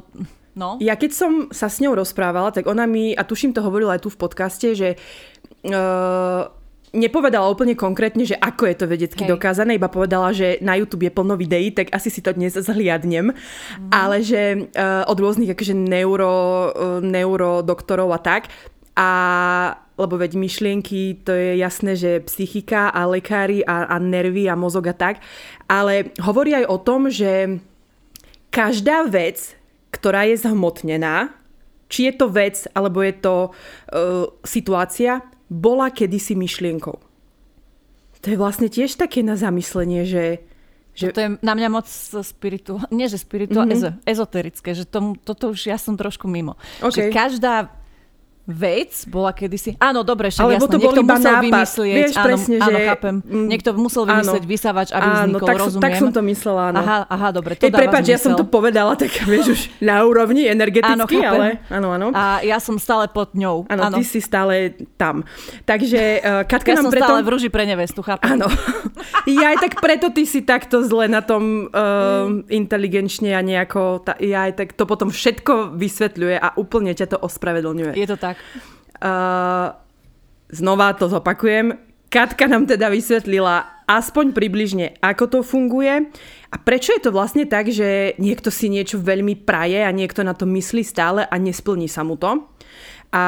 [0.56, 0.80] No.
[0.80, 4.08] Ja keď som sa s ňou rozprávala, tak ona mi, a tuším to hovorila aj
[4.08, 4.96] tu v podcaste, že
[5.68, 6.48] uh,
[6.96, 9.36] nepovedala úplne konkrétne, že ako je to vedecky Hej.
[9.36, 13.36] dokázané, iba povedala, že na YouTube je plno videí, tak asi si to dnes zhliadnem,
[13.36, 13.92] mm.
[13.92, 16.32] ale že uh, od rôznych akože neuro,
[16.72, 18.48] uh, neurodoktorov a tak.
[18.96, 19.10] A
[19.96, 24.92] lebo veď myšlienky, to je jasné, že psychika a lekári a, a nervy a mozog
[24.92, 25.24] a tak.
[25.72, 27.64] Ale hovorí aj o tom, že
[28.52, 29.56] každá vec,
[29.96, 31.32] ktorá je zhmotnená,
[31.88, 35.24] či je to vec, alebo je to uh, situácia,
[35.56, 36.98] bola kedysi myšlienkou.
[38.20, 40.44] To je vlastne tiež také na zamyslenie, že...
[40.98, 41.14] že...
[41.14, 41.88] To je na mňa moc
[42.26, 42.82] spiritu...
[42.90, 43.76] Nie, že spiritu, mm-hmm.
[43.78, 46.58] ezo, ezoterické, že tomu, toto už ja som trošku mimo.
[46.82, 47.08] Okay.
[47.08, 47.54] Že každá
[48.46, 49.74] vec bola kedysi...
[49.78, 51.44] Áno, dobre, však Alebo jasno, to niekto musel nápad.
[51.44, 51.96] vymyslieť.
[51.96, 53.16] Vieš, áno, presne, áno, že- chápem.
[53.18, 54.52] mm, Niekto musel vymyslieť áno.
[54.52, 55.84] vysávač, aby Áno, vznikol, tak, rozumiem.
[55.84, 56.78] tak som to myslela, áno.
[56.80, 60.46] Aha, aha, dobre, to dáva prepáč, ja som to povedala tak, vieš, už na úrovni
[60.46, 61.26] Áno, energeticky, chápem.
[61.26, 62.08] ale áno, áno.
[62.12, 63.66] A ja som stále pod ňou.
[63.66, 65.26] Áno, ty si stále tam.
[65.64, 67.06] Takže uh, Katka Ja nám som preto...
[67.08, 68.30] stále v rúži pre nevestu, chápem.
[68.32, 68.46] Áno.
[69.26, 74.06] Ja aj tak preto ty si takto zle na tom uh, inteligenčne a nejako...
[74.20, 77.94] Ja aj tak to potom všetko vysvetľuje a úplne ťa to ospravedlňuje.
[77.94, 78.35] Je to tak.
[79.02, 79.76] Uh,
[80.50, 81.76] znova to zopakujem.
[82.10, 86.10] Katka nám teda vysvetlila aspoň približne, ako to funguje
[86.50, 90.34] a prečo je to vlastne tak, že niekto si niečo veľmi praje a niekto na
[90.34, 92.50] to myslí stále a nesplní sa mu to.
[93.14, 93.24] A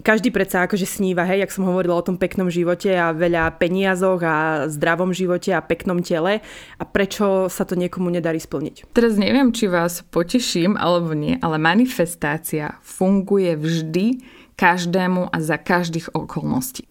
[0.00, 4.20] každý predsa akože sníva, hej, jak som hovorila o tom peknom živote a veľa peniazoch
[4.24, 6.40] a zdravom živote a peknom tele
[6.80, 8.88] a prečo sa to niekomu nedarí splniť.
[8.96, 14.06] Teraz neviem, či vás poteším alebo nie, ale manifestácia funguje vždy
[14.56, 16.88] každému a za každých okolností.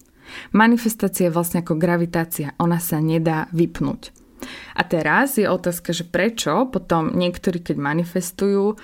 [0.52, 4.12] Manifestácia je vlastne ako gravitácia, ona sa nedá vypnúť.
[4.78, 8.78] A teraz je otázka, že prečo potom niektorí, keď manifestujú,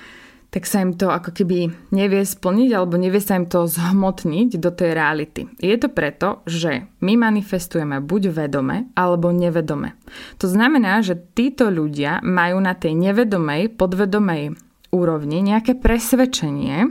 [0.55, 4.71] tak sa im to ako keby nevie splniť alebo nevie sa im to zhmotniť do
[4.71, 5.51] tej reality.
[5.59, 9.99] Je to preto, že my manifestujeme buď vedome alebo nevedome.
[10.39, 14.55] To znamená, že títo ľudia majú na tej nevedomej, podvedomej
[14.95, 16.87] úrovni nejaké presvedčenie,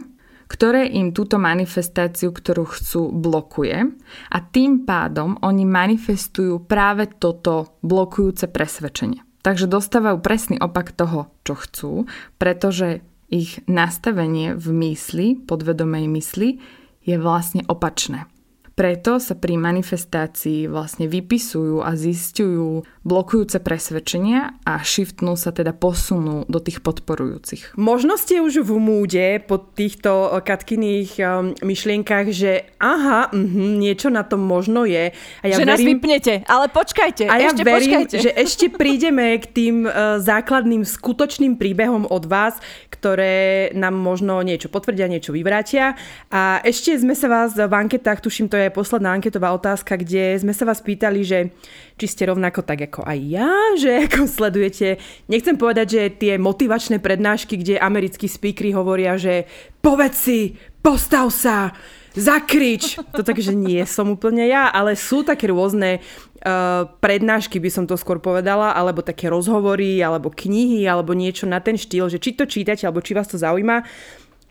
[0.51, 3.79] ktoré im túto manifestáciu, ktorú chcú, blokuje
[4.27, 9.23] a tým pádom oni manifestujú práve toto blokujúce presvedčenie.
[9.39, 11.91] Takže dostávajú presný opak toho, čo chcú,
[12.35, 16.61] pretože ich nastavenie v mysli, podvedomej mysli,
[17.01, 18.29] je vlastne opačné.
[18.73, 26.47] Preto sa pri manifestácii vlastne vypisujú a zistujú blokujúce presvedčenia a shiftnú sa teda posunú
[26.47, 27.75] do tých podporujúcich.
[27.75, 33.35] Možno ste už v múde po týchto Katkyných um, myšlienkach, že aha, uh,
[33.77, 35.11] niečo na tom možno je.
[35.43, 38.15] A ja že nás verím, vypnete, ale počkajte, a ja ešte verím, počkajte.
[38.23, 42.55] že ešte prídeme k tým uh, základným skutočným príbehom od vás,
[42.87, 45.99] ktoré nám možno niečo potvrdia, niečo vyvrátia.
[46.31, 50.55] A ešte sme sa vás v anketách, tuším, to je posledná anketová otázka, kde sme
[50.55, 51.51] sa vás pýtali, že
[51.97, 57.01] či ste rovnako tak ako aj ja, že ako sledujete, nechcem povedať, že tie motivačné
[57.01, 59.49] prednášky, kde americkí speakery hovoria, že
[59.81, 60.39] povedz si,
[60.79, 61.75] postav sa,
[62.13, 63.01] zakrič.
[63.13, 67.97] To takže nie som úplne ja, ale sú také rôzne uh, prednášky, by som to
[67.97, 72.45] skôr povedala, alebo také rozhovory, alebo knihy, alebo niečo na ten štýl, že či to
[72.45, 73.83] čítate, alebo či vás to zaujíma.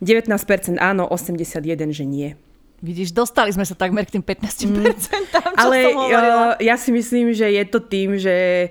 [0.02, 2.34] 19% áno, 81% že nie.
[2.82, 4.98] Vidíš, dostali sme sa takmer k tým 15%, mm.
[4.98, 8.68] čo Ale uh, ja si myslím, že je to tým, že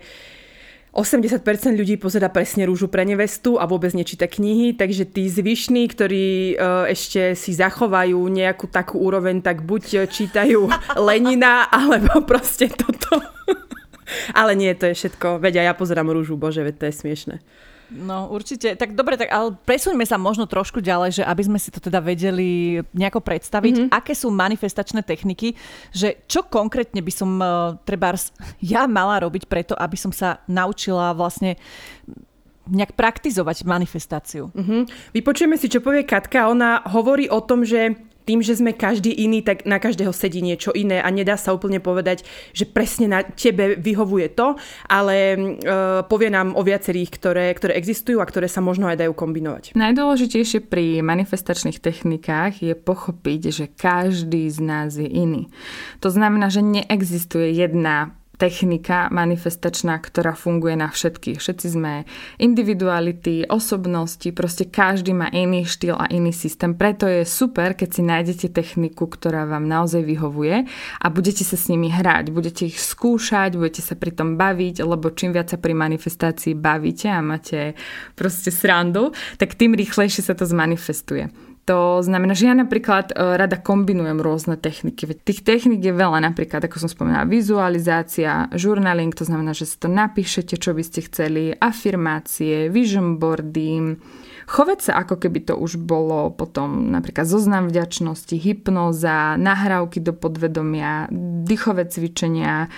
[0.91, 1.39] 80%
[1.79, 6.91] ľudí pozera presne rúžu pre nevestu a vôbec nečíta knihy, takže tí zvyšní, ktorí uh,
[6.91, 10.67] ešte si zachovajú nejakú takú úroveň, tak buď čítajú
[11.07, 13.23] Lenina, alebo proste toto.
[14.39, 15.39] Ale nie, to je všetko.
[15.39, 17.35] Veď ja pozerám rúžu, bože, veď to je smiešne.
[17.91, 18.79] No určite.
[18.79, 21.99] Tak dobre, tak ale presuňme sa možno trošku ďalej, že aby sme si to teda
[21.99, 23.91] vedeli nejako predstaviť, mm-hmm.
[23.91, 25.59] aké sú manifestačné techniky,
[25.91, 28.31] že čo konkrétne by som uh, trebárs
[28.63, 31.59] ja mala robiť preto, aby som sa naučila vlastne
[32.71, 34.53] nejak praktizovať manifestáciu.
[34.53, 34.87] Uh-huh.
[35.11, 36.47] Vypočujeme si, čo povie Katka.
[36.47, 37.97] Ona hovorí o tom, že
[38.31, 41.83] tým, že sme každý iný, tak na každého sedí niečo iné a nedá sa úplne
[41.83, 42.23] povedať,
[42.55, 44.55] že presne na tebe vyhovuje to,
[44.87, 49.11] ale uh, povie nám o viacerých, ktoré, ktoré existujú a ktoré sa možno aj dajú
[49.11, 49.75] kombinovať.
[49.75, 55.51] Najdôležitejšie pri manifestačných technikách je pochopiť, že každý z nás je iný.
[55.99, 61.37] To znamená, že neexistuje jedna technika manifestačná, ktorá funguje na všetkých.
[61.37, 62.09] Všetci sme
[62.41, 66.73] individuality, osobnosti, proste každý má iný štýl a iný systém.
[66.73, 70.65] Preto je super, keď si nájdete techniku, ktorá vám naozaj vyhovuje
[70.97, 75.13] a budete sa s nimi hrať, budete ich skúšať, budete sa pri tom baviť, lebo
[75.13, 77.77] čím viac sa pri manifestácii bavíte a máte
[78.17, 81.50] proste srandu, tak tým rýchlejšie sa to zmanifestuje.
[81.69, 85.05] To znamená, že ja napríklad e, rada kombinujem rôzne techniky.
[85.13, 89.85] Tých technik je veľa, napríklad, ako som spomínala, vizualizácia, journaling, to znamená, že si to
[89.85, 93.93] napíšete, čo by ste chceli, afirmácie, vision boardy,
[94.49, 101.05] chovať sa ako keby to už bolo potom napríklad zoznam vďačnosti, hypnoza, nahrávky do podvedomia,
[101.45, 102.73] dýchové cvičenia,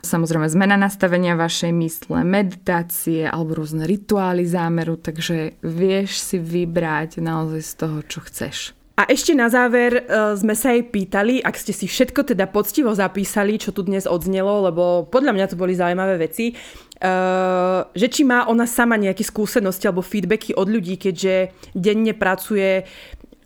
[0.00, 7.62] Samozrejme zmena nastavenia vašej mysle, meditácie alebo rôzne rituály zámeru, takže vieš si vybrať naozaj
[7.62, 8.72] z toho, čo chceš.
[9.00, 12.92] A ešte na záver uh, sme sa jej pýtali, ak ste si všetko teda poctivo
[12.92, 18.28] zapísali, čo tu dnes odznelo, lebo podľa mňa to boli zaujímavé veci, uh, že či
[18.28, 22.84] má ona sama nejaké skúsenosti alebo feedbacky od ľudí, keďže denne pracuje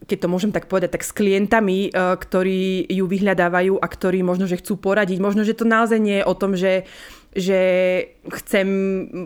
[0.05, 4.61] keď to môžem tak povedať, tak s klientami, ktorí ju vyhľadávajú a ktorí možno, že
[4.61, 5.19] chcú poradiť.
[5.21, 6.85] Možno, že to naozaj nie je o tom, že
[7.35, 7.59] že
[8.31, 8.69] chcem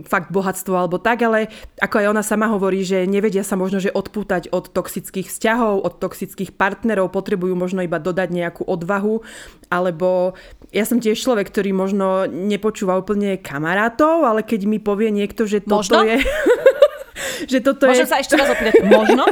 [0.08, 3.92] fakt bohatstvo alebo tak, ale ako aj ona sama hovorí, že nevedia sa možno, že
[3.92, 9.20] odpútať od toxických vzťahov, od toxických partnerov, potrebujú možno iba dodať nejakú odvahu,
[9.68, 10.32] alebo
[10.72, 15.60] ja som tiež človek, ktorý možno nepočúva úplne kamarátov, ale keď mi povie niekto, že
[15.60, 16.08] toto možno?
[16.08, 16.16] je...
[17.52, 18.12] že toto Môžem je...
[18.12, 19.24] sa ešte raz opýtať, možno?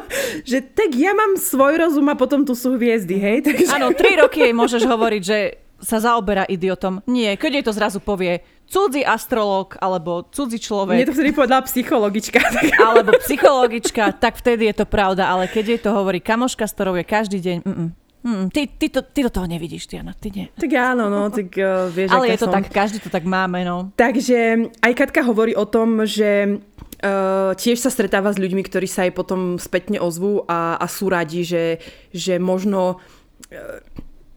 [0.43, 3.39] že tak ja mám svoj rozum a potom tu sú hviezdy, hej?
[3.47, 3.73] Takže...
[3.75, 5.39] Áno, tri roky jej môžeš hovoriť, že
[5.77, 7.05] sa zaoberá idiotom.
[7.05, 11.05] Nie, keď jej to zrazu povie cudzí astrolog alebo cudzí človek.
[11.05, 12.41] Mne to vtedy povedala psychologička.
[12.89, 16.97] alebo psychologička, tak vtedy je to pravda, ale keď jej to hovorí kamoška, s ktorou
[16.99, 17.91] je každý deň, mm,
[18.27, 20.51] Mm, ty, ty, to, ty do toho nevidíš, Tiana, ty nie.
[20.59, 22.59] Tak áno, no, tak uh, vieš, Ale je to som.
[22.59, 23.95] tak, každý to tak máme, no.
[23.95, 26.59] Takže aj Katka hovorí o tom, že
[27.07, 31.07] Uh, tiež sa stretáva s ľuďmi, ktorí sa jej potom spätne ozvú a, a sú
[31.07, 31.79] radi, že,
[32.11, 33.79] že možno uh,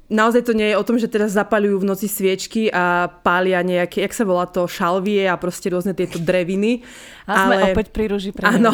[0.09, 4.01] naozaj to nie je o tom, že teraz zapalujú v noci sviečky a pália nejaké,
[4.01, 6.81] jak sa volá to, šalvie a proste rôzne tieto dreviny.
[7.29, 8.73] A ale, sme opäť pri rúži pre Áno,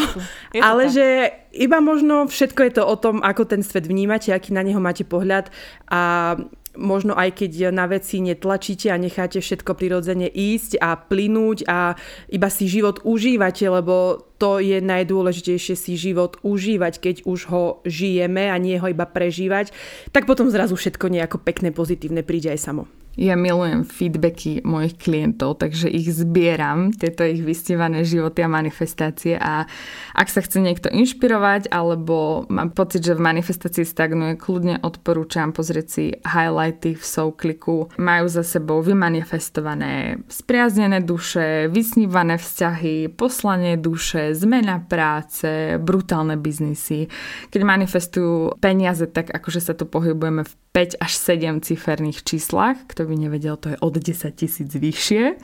[0.55, 0.93] ale tak.
[0.95, 1.05] že
[1.51, 5.03] iba možno všetko je to o tom, ako ten svet vnímate, aký na neho máte
[5.03, 5.51] pohľad
[5.91, 6.35] a
[6.75, 11.95] možno aj keď na veci netlačíte a necháte všetko prirodzene ísť a plynúť a
[12.31, 18.51] iba si život užívate, lebo to je najdôležitejšie si život užívať, keď už ho žijeme
[18.51, 19.71] a nie ho iba prežívať,
[20.11, 23.04] tak potom zrazu všetko nejako pekné, pozitívne príde aj samo.
[23.15, 29.63] Ja milujem feedbacky mojich klientov, takže ich zbieram, tieto ich vystívané životy a manifestácie a
[30.11, 35.87] ak sa chce niekto inšpirovať alebo má pocit, že v manifestácii stagnuje, kľudne odporúčam pozrieť
[35.87, 37.87] si highlighty v Soukliku.
[37.95, 47.07] Majú za sebou vymanifestované spriaznené duše, vysnívané vzťahy, poslanie duše, zmena práce, brutálne biznisy.
[47.47, 53.04] Keď manifestujú peniaze, tak akože sa tu pohybujeme v 5 až 7 ciferných číslach, kto
[53.05, 55.37] by nevedel, to je od 10 tisíc vyššie.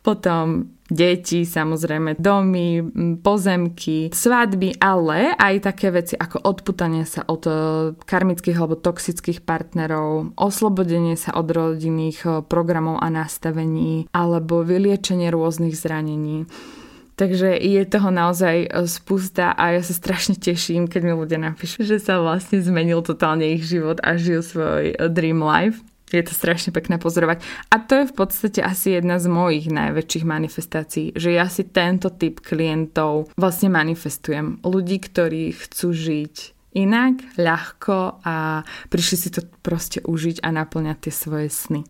[0.00, 2.82] Potom deti, samozrejme domy,
[3.22, 7.52] pozemky, svadby, ale aj také veci ako odputanie sa od e,
[7.94, 15.78] karmických alebo toxických partnerov, oslobodenie sa od rodinných e, programov a nastavení alebo vyliečenie rôznych
[15.78, 16.50] zranení.
[17.20, 21.84] Takže je toho naozaj e, spústa a ja sa strašne teším, keď mi ľudia napíšu,
[21.84, 25.84] že sa vlastne zmenil totálne ich život a žijú svoj dream life.
[26.10, 27.42] Je to strašne pekné pozorovať.
[27.70, 32.10] A to je v podstate asi jedna z mojich najväčších manifestácií, že ja si tento
[32.10, 34.58] typ klientov vlastne manifestujem.
[34.66, 36.34] Ľudí, ktorí chcú žiť
[36.74, 41.80] inak, ľahko a prišli si to proste užiť a naplňať tie svoje sny.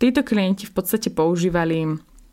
[0.00, 1.84] Títo klienti v podstate používali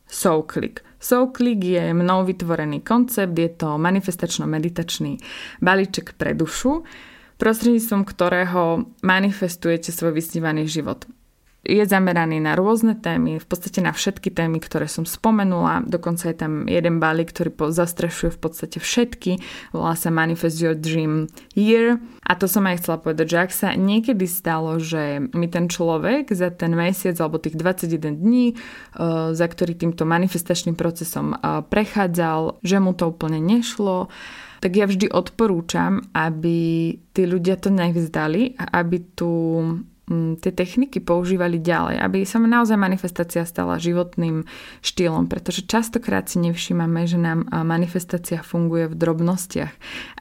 [0.08, 0.82] SoulClick.
[0.98, 5.20] SoulClick je mnou vytvorený koncept, je to manifestačno-meditačný
[5.62, 6.88] balíček pre dušu,
[7.38, 11.06] prostredníctvom ktorého manifestujete svoj vysnívaný život
[11.68, 15.84] je zameraný na rôzne témy, v podstate na všetky témy, ktoré som spomenula.
[15.84, 19.44] Dokonca je tam jeden balík, ktorý zastrešuje v podstate všetky.
[19.76, 22.00] Volá sa Manifest Your Dream Year.
[22.24, 26.32] A to som aj chcela povedať, že ak sa niekedy stalo, že mi ten človek
[26.32, 32.64] za ten mesiac alebo tých 21 dní, uh, za ktorý týmto manifestačným procesom uh, prechádzal,
[32.64, 34.08] že mu to úplne nešlo,
[34.58, 38.98] tak ja vždy odporúčam, aby tí ľudia to nevzdali aby
[39.58, 39.97] Mm,
[40.40, 44.48] tie techniky používali ďalej, aby sa naozaj manifestácia stala životným
[44.80, 49.74] štýlom, pretože častokrát si nevšímame, že nám manifestácia funguje v drobnostiach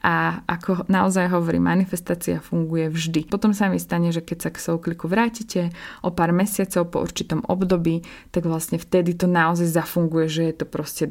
[0.03, 3.31] a ako naozaj hovorí, manifestácia funguje vždy.
[3.31, 5.71] Potom sa mi stane, že keď sa k soukliku vrátite
[6.03, 8.03] o pár mesiacov po určitom období,
[8.35, 11.05] tak vlastne vtedy to naozaj zafunguje, že je to proste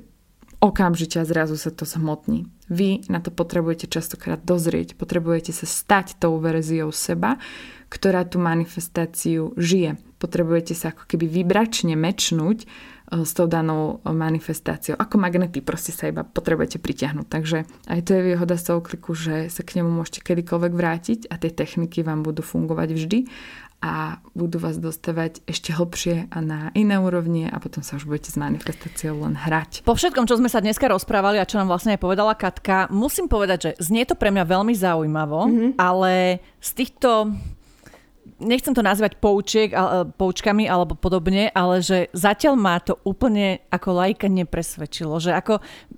[0.56, 2.48] okamžite a zrazu sa to zhmotní.
[2.72, 7.36] Vy na to potrebujete častokrát dozrieť, potrebujete sa stať tou verziou seba,
[7.88, 9.98] ktorá tú manifestáciu žije.
[10.16, 12.66] Potrebujete sa ako keby vybračne mečnúť e,
[13.22, 14.96] s tou danou manifestáciou.
[14.96, 17.26] Ako magnety proste sa iba potrebujete pritiahnuť.
[17.28, 21.20] Takže aj to je výhoda z toho kliku, že sa k nemu môžete kedykoľvek vrátiť
[21.30, 23.18] a tie techniky vám budú fungovať vždy
[23.84, 28.32] a budú vás dostávať ešte hlbšie a na iné úrovnie a potom sa už budete
[28.32, 29.84] s manifestáciou len hrať.
[29.84, 33.28] Po všetkom, čo sme sa dneska rozprávali a čo nám vlastne aj povedala Katka, musím
[33.28, 35.70] povedať, že znie to pre mňa veľmi zaujímavo, mm-hmm.
[35.76, 37.36] ale z týchto
[38.36, 39.72] nechcem to nazvať poučiek,
[40.20, 45.16] poučkami alebo podobne, ale že zatiaľ ma to úplne ako lajka nepresvedčilo.
[45.16, 45.54] Že ako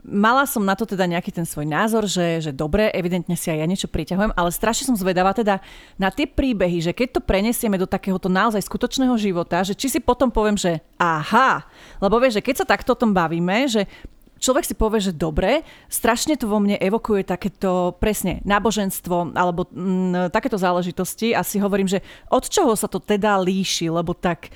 [0.07, 3.59] mala som na to teda nejaký ten svoj názor, že, že dobre, evidentne si aj
[3.59, 5.59] ja niečo priťahujem, ale strašne som zvedavá teda
[5.99, 9.99] na tie príbehy, že keď to prenesieme do takéhoto naozaj skutočného života, že či si
[9.99, 11.66] potom poviem, že aha,
[11.99, 13.91] lebo vieš, že keď sa takto o tom bavíme, že
[14.39, 20.30] človek si povie, že dobre, strašne to vo mne evokuje takéto presne náboženstvo alebo m,
[20.30, 24.51] takéto záležitosti a si hovorím, že od čoho sa to teda líši, lebo tak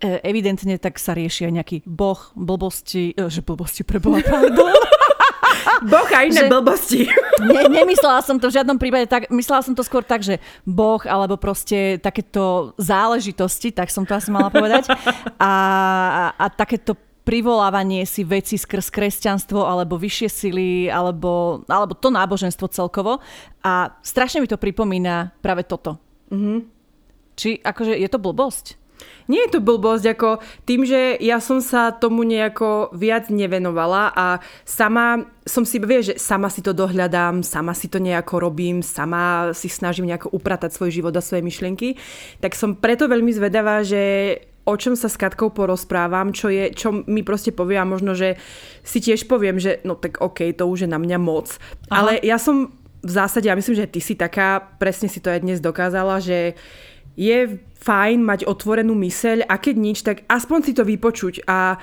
[0.00, 4.72] e, evidentne tak sa riešia nejaký boh, blbosti, e, že blbosti pre boha, pardon.
[5.84, 7.02] Boh a iné Že- blbosti.
[7.36, 11.04] Ne, nemyslela som to v žiadnom prípade tak, myslela som to skôr tak, že Boh
[11.04, 14.88] alebo proste takéto záležitosti, tak som to asi mala povedať.
[15.36, 15.52] A,
[16.32, 16.96] a takéto
[17.26, 23.18] privolávanie si veci skrz kresťanstvo alebo vyššie sily alebo, alebo to náboženstvo celkovo.
[23.66, 25.98] A strašne mi to pripomína práve toto.
[26.30, 26.58] Mm-hmm.
[27.34, 28.78] Či akože je to blbosť?
[29.26, 30.28] Nie je to blbosť, ako
[30.64, 34.26] tým, že ja som sa tomu nejako viac nevenovala a
[34.62, 39.50] sama som si, vieš, že sama si to dohľadám, sama si to nejako robím, sama
[39.52, 41.98] si snažím nejako upratať svoj život a svoje myšlienky,
[42.40, 47.06] tak som preto veľmi zvedavá, že o čom sa s Katkou porozprávam, čo, je, čo
[47.06, 48.34] mi proste povie a možno, že
[48.82, 51.54] si tiež poviem, že no tak OK, to už je na mňa moc.
[51.88, 52.02] Aha.
[52.02, 52.74] Ale ja som
[53.06, 56.58] v zásade, ja myslím, že ty si taká, presne si to aj dnes dokázala, že
[57.14, 61.78] je fajn mať otvorenú myseľ a keď nič, tak aspoň si to vypočuť a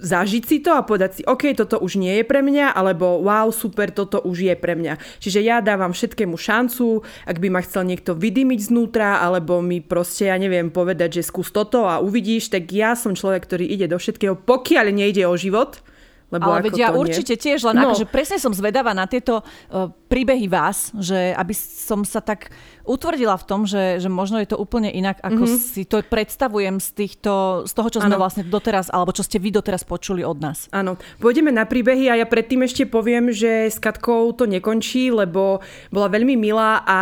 [0.00, 3.48] zažiť si to a povedať si, OK, toto už nie je pre mňa, alebo wow,
[3.50, 4.98] super, toto už je pre mňa.
[5.20, 10.28] Čiže ja dávam všetkému šancu, ak by ma chcel niekto vydymiť znútra, alebo mi proste,
[10.28, 13.96] ja neviem, povedať, že skús toto a uvidíš, tak ja som človek, ktorý ide do
[13.96, 15.80] všetkého, pokiaľ nejde o život,
[16.26, 17.02] lebo Ale veď ja to nie.
[17.06, 17.94] určite tiež, len no.
[17.94, 22.50] akože presne som zvedavá na tieto uh, príbehy vás, že aby som sa tak
[22.86, 25.60] utvrdila v tom, že, že možno je to úplne inak, ako mm-hmm.
[25.60, 28.22] si to predstavujem z, týchto, z toho, čo sme Áno.
[28.22, 30.70] vlastne doteraz, alebo čo ste vy doteraz počuli od nás.
[30.70, 35.60] Áno, pôjdeme na príbehy a ja predtým ešte poviem, že s Katkou to nekončí, lebo
[35.90, 36.98] bola veľmi milá a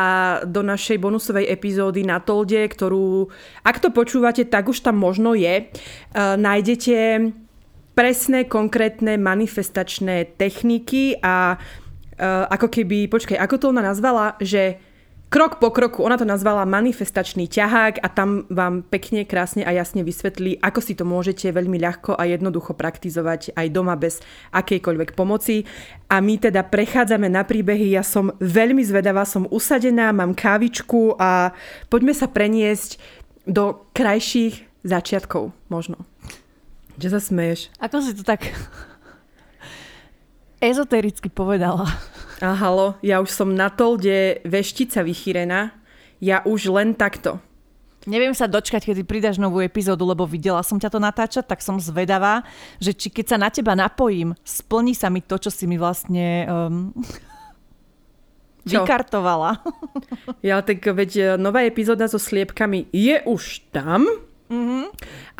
[0.48, 3.28] do našej bonusovej epizódy na Tolde, ktorú,
[3.62, 7.30] ak to počúvate, tak už tam možno je, uh, nájdete
[7.94, 14.82] presné, konkrétne manifestačné techniky a uh, ako keby, počkaj, ako to ona nazvala, že
[15.34, 20.06] krok po kroku, ona to nazvala manifestačný ťahák a tam vám pekne, krásne a jasne
[20.06, 24.22] vysvetlí, ako si to môžete veľmi ľahko a jednoducho praktizovať aj doma bez
[24.54, 25.66] akejkoľvek pomoci.
[26.06, 31.50] A my teda prechádzame na príbehy, ja som veľmi zvedavá, som usadená, mám kávičku a
[31.90, 33.02] poďme sa preniesť
[33.42, 36.06] do krajších začiatkov možno.
[36.94, 37.74] Že sa smeješ?
[37.82, 38.54] Ako si to tak
[40.70, 42.13] ezotericky povedala?
[42.42, 45.70] A halo, ja už som na tolde veštica vychýrená.
[46.18, 47.38] Ja už len takto.
[48.04, 51.80] Neviem sa dočkať, kedy pridaš novú epizódu, lebo videla som ťa to natáčať, tak som
[51.80, 52.44] zvedavá,
[52.76, 56.44] že či keď sa na teba napojím, splní sa mi to, čo si mi vlastne
[56.44, 56.92] um,
[58.68, 58.84] Čo?
[58.84, 59.60] vykartovala.
[60.44, 64.04] Ja tak veď e, nová epizóda so sliepkami je už tam,
[64.52, 64.84] mm-hmm.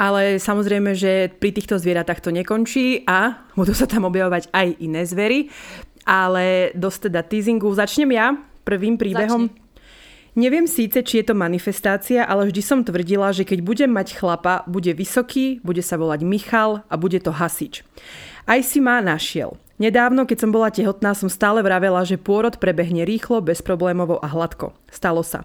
[0.00, 5.04] ale samozrejme, že pri týchto zvieratách to nekončí a budú sa tam objavovať aj iné
[5.04, 5.52] zvery.
[6.04, 7.68] Ale dosť teda teasingu.
[7.72, 9.48] Začnem ja prvým príbehom.
[9.48, 9.62] Začni.
[10.34, 14.66] Neviem síce, či je to manifestácia, ale vždy som tvrdila, že keď budem mať chlapa,
[14.66, 17.86] bude vysoký, bude sa volať Michal a bude to hasič.
[18.44, 19.56] Aj si ma našiel.
[19.74, 24.70] Nedávno, keď som bola tehotná, som stále vravela, že pôrod prebehne rýchlo, bezproblémovo a hladko.
[24.86, 25.42] Stalo sa.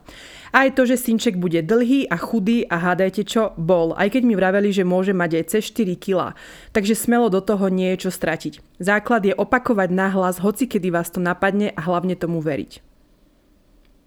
[0.53, 3.97] Aj to, že synček bude dlhý a chudý a hádajte čo, bol.
[3.97, 6.37] Aj keď mi vraveli, že môže mať aj cez 4 kg.
[6.75, 8.61] Takže smelo do toho nie je čo stratiť.
[8.77, 12.88] Základ je opakovať nahlas, hoci kedy vás to napadne a hlavne tomu veriť.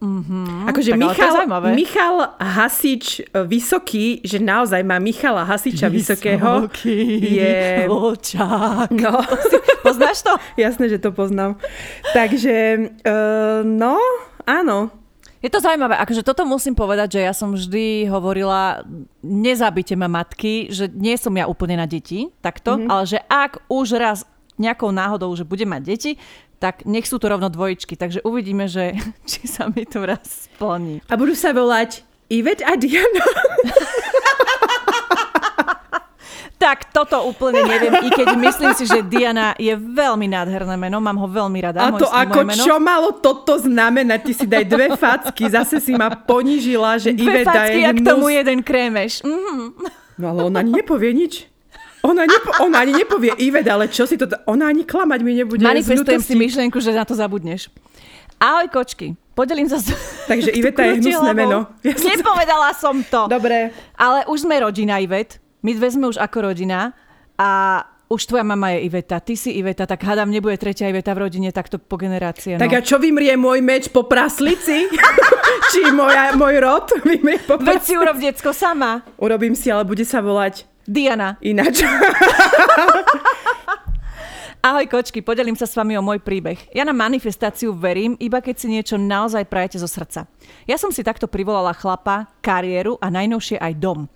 [0.03, 1.47] Mm-hmm, akože Michal.
[1.79, 6.67] Michal Hasič e, vysoký, že naozaj má Michala Hasiča vysokého.
[7.39, 7.87] je...
[7.87, 8.91] vlčák.
[8.99, 9.23] No,
[9.87, 10.35] Poznáš to?
[10.59, 11.55] jasné, že to poznám.
[12.11, 12.55] Takže,
[13.07, 13.95] uh, no,
[14.43, 14.91] áno.
[15.43, 18.87] Je to zaujímavé, akože toto musím povedať, že ja som vždy hovorila,
[19.27, 22.91] nezabite ma matky, že nie som ja úplne na deti, takto, mm-hmm.
[22.91, 24.23] ale že ak už raz
[24.57, 26.13] nejakou náhodou, že budem mať deti,
[26.57, 27.95] tak nech sú to rovno dvojičky.
[27.95, 28.95] Takže uvidíme, že
[29.31, 31.03] či sa mi to raz splní.
[31.07, 33.25] A budú sa volať Ivet a Diana.
[36.57, 41.19] Tak toto úplne neviem, i keď myslím si, že Diana je veľmi nádherné meno, mám
[41.19, 41.83] ho veľmi rada.
[41.83, 42.63] A môj- to moje ako meno.
[42.63, 44.31] čo malo toto znamenať?
[44.31, 47.91] Ty si daj dve facky, zase si ma ponížila, že Dve Iveta facky je a
[47.91, 49.27] k tomu jeden krémeš.
[49.27, 49.75] Mm.
[50.15, 51.51] No ale ona nepovie nič.
[52.03, 54.27] Ona, nepo, ona ani nepovie Ivet, ale čo si to...
[54.45, 55.63] Ona ani klamať mi nebude.
[55.63, 57.71] Manifestujem si myšlienku, že na to zabudneš.
[58.37, 59.79] Ahoj kočky, podelím sa...
[60.27, 61.71] Takže Iveta je hnusné meno.
[61.81, 63.31] Ja som- Nepovedala som to.
[63.31, 63.71] Dobre.
[63.95, 65.39] Ale už sme rodina, Ivet.
[65.63, 66.91] My dve sme už ako rodina
[67.39, 67.79] a
[68.11, 71.49] už tvoja mama je Iveta, ty si Iveta, tak hádam, nebude tretia Iveta v rodine
[71.49, 72.59] takto po generácie.
[72.59, 72.61] No.
[72.61, 74.91] Tak a čo vymrie môj meč po praslici?
[75.73, 77.89] Či moja, môj rod vymrie po Veď praslici?
[77.89, 79.01] si urob decko sama.
[79.17, 81.39] Urobím si, ale bude sa volať Diana.
[81.41, 81.83] ináč.
[84.63, 86.55] Ahoj kočky, podelím sa s vami o môj príbeh.
[86.71, 90.31] Ja na manifestáciu verím, iba keď si niečo naozaj prajete zo srdca.
[90.71, 94.07] Ja som si takto privolala chlapa, kariéru a najnovšie aj dom.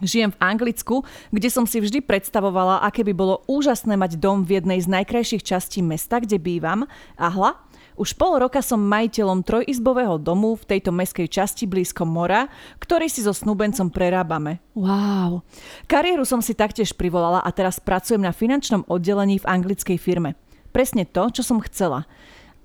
[0.00, 0.96] Žijem v Anglicku,
[1.30, 5.44] kde som si vždy predstavovala, aké by bolo úžasné mať dom v jednej z najkrajších
[5.44, 6.88] častí mesta, kde bývam.
[7.20, 7.60] A hla,
[7.94, 12.50] už pol roka som majiteľom trojizbového domu v tejto meskej časti blízko mora,
[12.82, 14.58] ktorý si so snúbencom prerábame.
[14.74, 15.46] Wow.
[15.86, 20.34] Kariéru som si taktiež privolala a teraz pracujem na finančnom oddelení v anglickej firme.
[20.74, 22.02] Presne to, čo som chcela.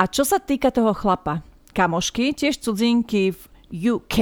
[0.01, 1.45] A čo sa týka toho chlapa,
[1.77, 4.17] kamošky, tiež cudzinky v UK,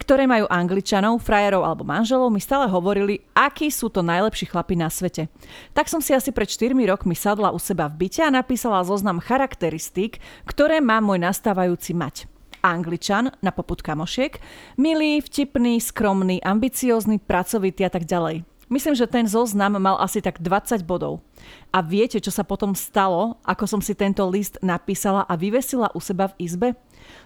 [0.00, 4.88] ktoré majú angličanov, frajerov alebo manželov, mi stále hovorili, akí sú to najlepší chlapi na
[4.88, 5.28] svete.
[5.76, 9.20] Tak som si asi pred 4 rokmi sadla u seba v byte a napísala zoznam
[9.20, 10.18] charakteristík,
[10.48, 12.26] ktoré má môj nastávajúci mať.
[12.62, 14.38] Angličan na poput kamošiek,
[14.78, 18.46] milý, vtipný, skromný, ambiciózny, pracovitý a tak ďalej.
[18.72, 21.20] Myslím, že ten zoznam mal asi tak 20 bodov.
[21.68, 26.00] A viete, čo sa potom stalo, ako som si tento list napísala a vyvesila u
[26.00, 26.68] seba v izbe?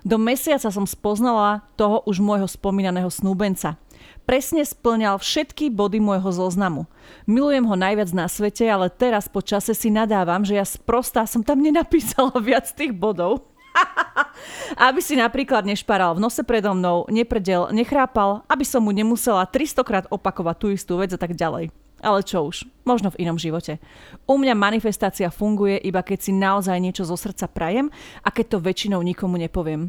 [0.07, 3.81] Do mesiaca som spoznala toho už môjho spomínaného snúbenca.
[4.27, 6.91] Presne splňal všetky body môjho zoznamu.
[7.31, 11.47] Milujem ho najviac na svete, ale teraz po čase si nadávam, že ja sprostá som
[11.47, 13.47] tam nenapísala viac tých bodov.
[14.89, 19.85] aby si napríklad nešparal v nose predo mnou, nepredel, nechrápal, aby som mu nemusela 300
[19.85, 21.69] krát opakovať tú istú vec a tak ďalej.
[22.05, 23.81] Ale čo už, možno v inom živote.
[24.29, 27.89] U mňa manifestácia funguje iba keď si naozaj niečo zo srdca prajem
[28.21, 29.89] a keď to väčšinou nikomu nepoviem.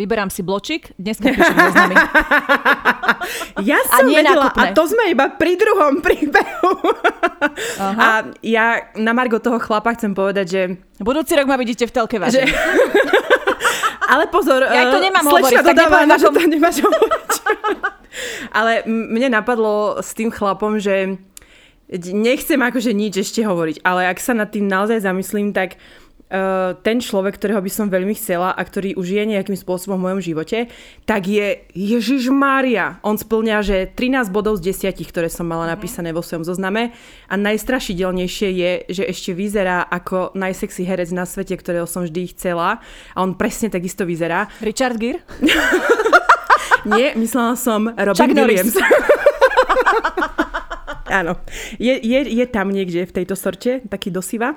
[0.00, 1.94] Vyberám si bločík, dneska píšem zoznamy.
[3.60, 6.72] Ja som vedela, a to sme iba pri druhom príbehu.
[7.76, 8.00] Aha.
[8.00, 8.06] A
[8.40, 10.62] ja na Margo toho chlapa chcem povedať, že...
[10.98, 12.48] Budúci rok ma vidíte v telke, že...
[14.10, 17.30] Ale pozor, ja to nemám hovoriť, tak dodáva, že to nemáš hovoriť.
[18.50, 21.18] Ale mne napadlo s tým chlapom, že
[21.98, 25.74] nechcem akože nič ešte hovoriť, ale ak sa nad tým naozaj zamyslím, tak
[26.30, 30.04] uh, ten človek, ktorého by som veľmi chcela a ktorý už je nejakým spôsobom v
[30.06, 30.70] mojom živote,
[31.02, 33.02] tak je Ježiš Mária.
[33.02, 35.72] On splňa, že 13 bodov z 10, ktoré som mala mhm.
[35.74, 36.94] napísané vo svojom zozname
[37.26, 42.78] a najstrašidelnejšie je, že ešte vyzerá ako najsexy herec na svete, ktorého som vždy chcela
[43.14, 44.46] a on presne takisto vyzerá.
[44.62, 45.26] Richard Gere?
[46.86, 48.76] Nie, myslela som Robin Chuck Williams.
[51.10, 51.42] Áno.
[51.76, 54.54] Je, je, je tam niekde v tejto sorte, taký dosiva.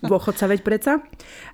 [0.00, 0.92] Dôchodca veď preca.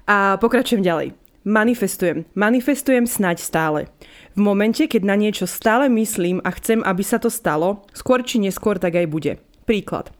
[0.05, 1.17] A pokračujem ďalej.
[1.47, 2.27] Manifestujem.
[2.35, 3.87] Manifestujem snať stále.
[4.35, 8.43] V momente, keď na niečo stále myslím a chcem, aby sa to stalo, skôr či
[8.43, 9.33] neskôr tak aj bude.
[9.65, 10.11] Príklad.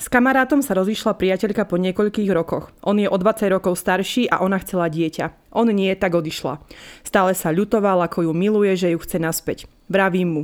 [0.00, 2.72] S kamarátom sa rozišla priateľka po niekoľkých rokoch.
[2.80, 5.52] On je o 20 rokov starší a ona chcela dieťa.
[5.52, 6.56] On nie, tak odišla.
[7.04, 9.68] Stále sa ľutoval, ako ju miluje, že ju chce naspäť.
[9.92, 10.42] Vravím mu.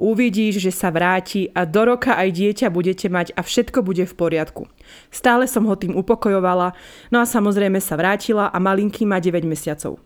[0.00, 4.14] Uvidíš, že sa vráti a do roka aj dieťa budete mať a všetko bude v
[4.16, 4.72] poriadku.
[5.12, 6.72] Stále som ho tým upokojovala,
[7.12, 10.00] no a samozrejme sa vrátila a malinký má 9 mesiacov.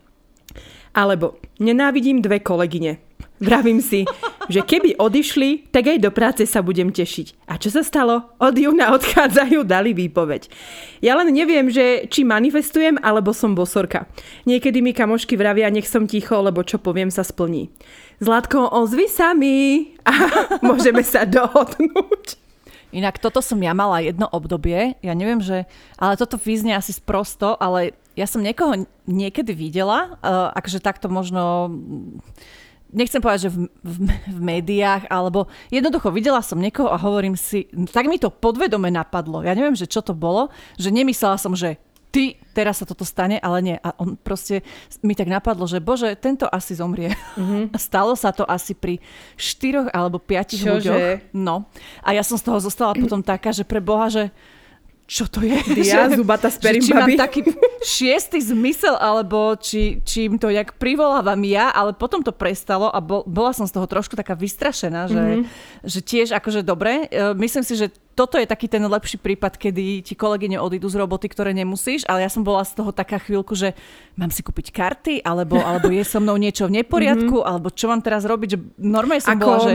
[0.91, 3.08] Alebo nenávidím dve kolegyne.
[3.39, 4.03] Vravím si,
[4.51, 7.47] že keby odišli, tak aj do práce sa budem tešiť.
[7.47, 8.35] A čo sa stalo?
[8.35, 10.51] Od júna odchádzajú, dali výpoveď.
[10.99, 14.11] Ja len neviem, že či manifestujem, alebo som bosorka.
[14.43, 17.71] Niekedy mi kamošky vravia, nech som ticho, lebo čo poviem sa splní.
[18.19, 20.11] Zlatko, ozvi sa mi a
[20.67, 22.35] môžeme sa dohodnúť.
[22.91, 27.53] Inak toto som ja mala jedno obdobie, ja neviem, že, ale toto vyznie asi sprosto,
[27.55, 31.71] ale ja som niekoho niekedy videla, uh, akože takto možno
[32.93, 37.69] nechcem povedať, že v, v, v médiách, alebo jednoducho videla som niekoho a hovorím si,
[37.93, 39.45] tak mi to podvedome napadlo.
[39.45, 41.77] Ja neviem, že čo to bolo, že nemyslela som, že
[42.09, 43.77] ty, teraz sa toto stane, ale nie.
[43.79, 44.65] A on proste,
[45.05, 47.13] mi tak napadlo, že bože, tento asi zomrie.
[47.37, 47.77] Mm-hmm.
[47.89, 48.97] Stalo sa to asi pri
[49.37, 50.73] štyroch alebo piatich Čože?
[50.73, 50.99] ľuďoch.
[51.37, 51.69] No.
[52.01, 54.33] A ja som z toho zostala potom taká, že pre Boha, že
[55.09, 55.57] čo to je?
[55.89, 57.41] Že, zubata že či mám taký
[57.81, 63.01] šiestý zmysel, alebo či, či im to jak privolávam ja, ale potom to prestalo a
[63.01, 65.43] bol, bola som z toho trošku taká vystrašená, že, mm-hmm.
[65.81, 70.05] že tiež akože dobre, e, myslím si, že toto je taký ten lepší prípad, kedy
[70.05, 73.55] ti kolegyne odídu z roboty, ktoré nemusíš, ale ja som bola z toho taká chvíľku,
[73.57, 73.73] že
[74.13, 77.49] mám si kúpiť karty, alebo, alebo je so mnou niečo v neporiadku, mm-hmm.
[77.49, 79.41] alebo čo mám teraz robiť, že normálne som Ako...
[79.41, 79.73] bola, že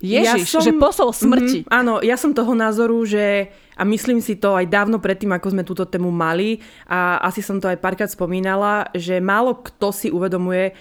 [0.00, 1.58] Ježiš, ja som, že posol smrti.
[1.64, 5.52] Mm, áno, ja som toho názoru, že a myslím si to aj dávno predtým, ako
[5.52, 10.08] sme túto tému mali a asi som to aj párkrát spomínala, že málo kto si
[10.08, 10.72] uvedomuje,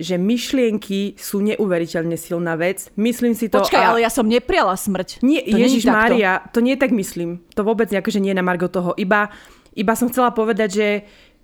[0.00, 2.88] že myšlienky sú neuveriteľne silná vec.
[2.96, 3.60] Myslím si to...
[3.60, 3.88] Počkaj, a...
[3.92, 5.20] ale ja som nepriala smrť.
[5.20, 7.44] Nie, to Ježiš Mária, to nie tak myslím.
[7.52, 8.96] To vôbec nejako, že nie na Margo toho.
[8.96, 9.28] Iba,
[9.76, 10.90] iba som chcela povedať, že,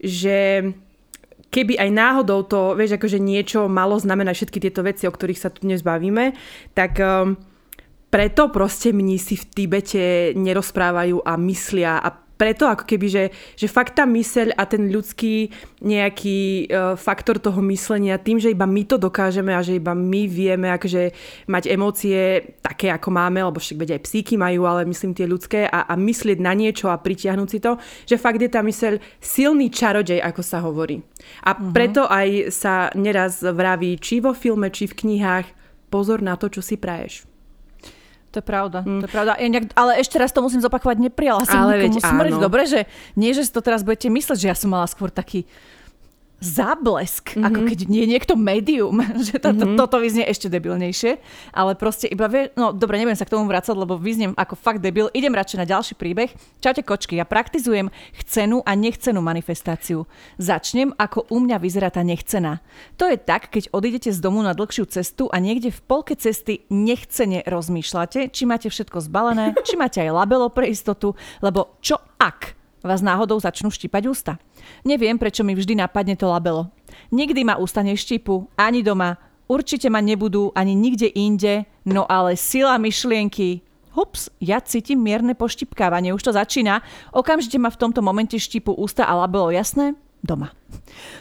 [0.00, 0.36] že
[1.50, 5.48] keby aj náhodou to, vieš, akože niečo malo znamenať všetky tieto veci, o ktorých sa
[5.48, 6.36] tu dnes bavíme,
[6.74, 7.38] tak um,
[8.10, 10.04] preto proste mnísi v Tibete
[10.36, 13.24] nerozprávajú a myslia a preto ako keby, že,
[13.56, 15.48] že fakt tá myseľ a ten ľudský
[15.80, 20.28] nejaký uh, faktor toho myslenia, tým, že iba my to dokážeme a že iba my
[20.28, 21.12] vieme akože
[21.48, 25.64] mať emócie také, ako máme, lebo však veď aj psíky majú, ale myslím tie ľudské
[25.64, 29.72] a, a myslieť na niečo a pritiahnuť si to, že fakt je tá myseľ silný
[29.72, 31.00] čarodej, ako sa hovorí.
[31.42, 31.72] A uh-huh.
[31.72, 35.46] preto aj sa neraz vraví, či vo filme, či v knihách,
[35.88, 37.35] pozor na to, čo si praješ.
[38.36, 39.00] To je pravda, mm.
[39.00, 39.32] to je pravda.
[39.40, 42.36] Ja nejak, ale ešte raz to musím zopakovať, neprijala som ale nikomu smrť.
[42.36, 42.84] Dobre, že
[43.16, 45.48] nie, že si to teraz budete mysleť, že ja som mala skôr taký
[46.36, 47.46] záblesk, mm-hmm.
[47.48, 49.76] ako keď nie niekto médium, že to, mm-hmm.
[49.76, 51.16] to, toto vyznie ešte debilnejšie,
[51.56, 54.84] ale proste iba vie, no dobre, nebudem sa k tomu vrácať, lebo vyzniem ako fakt
[54.84, 56.32] debil, idem radšej na ďalší príbeh.
[56.60, 57.88] Čaute kočky, ja praktizujem
[58.20, 60.04] chcenú a nechcenú manifestáciu.
[60.36, 62.60] Začnem, ako u mňa vyzerá tá nechcená.
[63.00, 66.68] To je tak, keď odídete z domu na dlhšiu cestu a niekde v polke cesty
[66.68, 72.55] nechcene rozmýšľate, či máte všetko zbalené, či máte aj labelo pre istotu, lebo čo ak
[72.86, 74.32] vás náhodou začnú štípať ústa.
[74.86, 76.70] Neviem, prečo mi vždy napadne to labelo.
[77.10, 79.18] Nikdy ma ústa neštípu, ani doma,
[79.50, 83.66] určite ma nebudú ani nikde inde, no ale sila myšlienky,
[83.96, 86.84] Hups, ja cítim mierne poštipkávanie, už to začína.
[87.16, 89.96] Okamžite ma v tomto momente štípu ústa a labelo jasné?
[90.20, 90.52] Doma.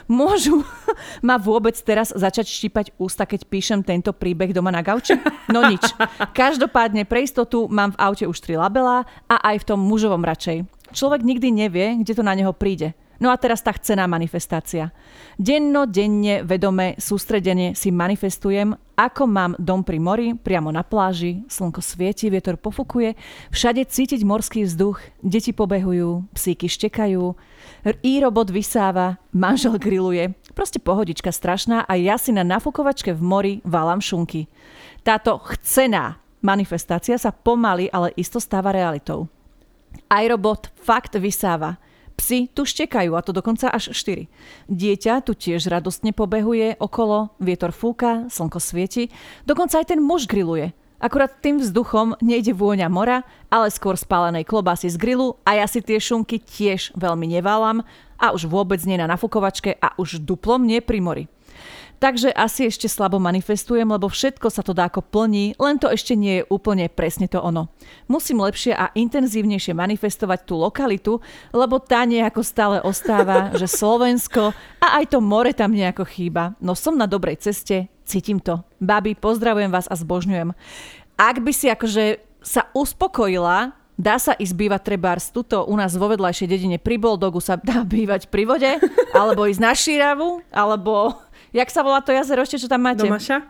[0.04, 0.60] Môžu
[1.26, 5.16] ma vôbec teraz začať štípať ústa, keď píšem tento príbeh doma na gauči?
[5.48, 5.88] No nič.
[6.36, 10.68] Každopádne pre istotu mám v aute už tri labelá a aj v tom mužovom radšej.
[10.96, 12.96] Človek nikdy nevie, kde to na neho príde.
[13.16, 14.92] No a teraz tá chcená manifestácia.
[15.40, 21.80] Denno, denne, vedome, sústredene si manifestujem, ako mám dom pri mori, priamo na pláži, slnko
[21.80, 23.16] svieti, vietor pofukuje,
[23.52, 27.24] všade cítiť morský vzduch, deti pobehujú, psíky štekajú,
[28.24, 30.36] robot vysáva, manžel grilluje.
[30.52, 34.48] Proste pohodička strašná a ja si na nafukovačke v mori válam šunky.
[35.04, 39.28] Táto chcená manifestácia sa pomaly, ale isto stáva realitou
[40.08, 41.76] iRobot fakt vysáva.
[42.16, 44.24] Psi tu štekajú, a to dokonca až 4.
[44.72, 49.12] Dieťa tu tiež radostne pobehuje okolo, vietor fúka, slnko svieti,
[49.44, 50.72] dokonca aj ten muž grilluje.
[50.96, 53.20] Akurát tým vzduchom nejde vôňa mora,
[53.52, 57.84] ale skôr spálenej klobásy z grilu a ja si tie šunky tiež veľmi neválam
[58.16, 61.24] a už vôbec nie na nafukovačke a už duplom nie pri mori.
[61.96, 66.40] Takže asi ešte slabo manifestujem, lebo všetko sa to dáko plní, len to ešte nie
[66.40, 67.72] je úplne presne to ono.
[68.04, 71.24] Musím lepšie a intenzívnejšie manifestovať tú lokalitu,
[71.56, 76.52] lebo tá nejako stále ostáva, že Slovensko a aj to more tam nejako chýba.
[76.60, 78.60] No som na dobrej ceste, cítim to.
[78.76, 80.52] Babi, pozdravujem vás a zbožňujem.
[81.16, 86.12] Ak by si akože sa uspokojila Dá sa ísť bývať trebárs tuto u nás vo
[86.12, 88.68] vedľajšej dedine pri Boldogu sa dá bývať pri vode,
[89.16, 91.16] alebo ísť na Šíravu, alebo
[91.56, 93.08] Jak sa volá to jazero ešte, čo tam máte?
[93.08, 93.40] Domaša?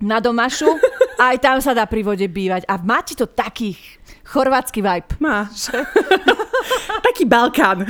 [0.00, 0.64] Na Domašu.
[1.20, 2.64] Aj tam sa dá pri vode bývať.
[2.64, 3.76] A máte to taký
[4.24, 5.20] chorvátsky vibe.
[5.20, 5.44] Má.
[7.06, 7.84] Taký Balkán.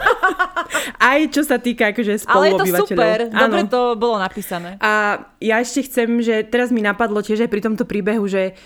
[1.12, 2.24] Aj čo sa týka akože.
[2.28, 3.28] Ale je to super.
[3.28, 4.80] Dobre to bolo napísané.
[4.80, 8.56] A ja ešte chcem, že teraz mi napadlo tiež aj pri tomto príbehu, že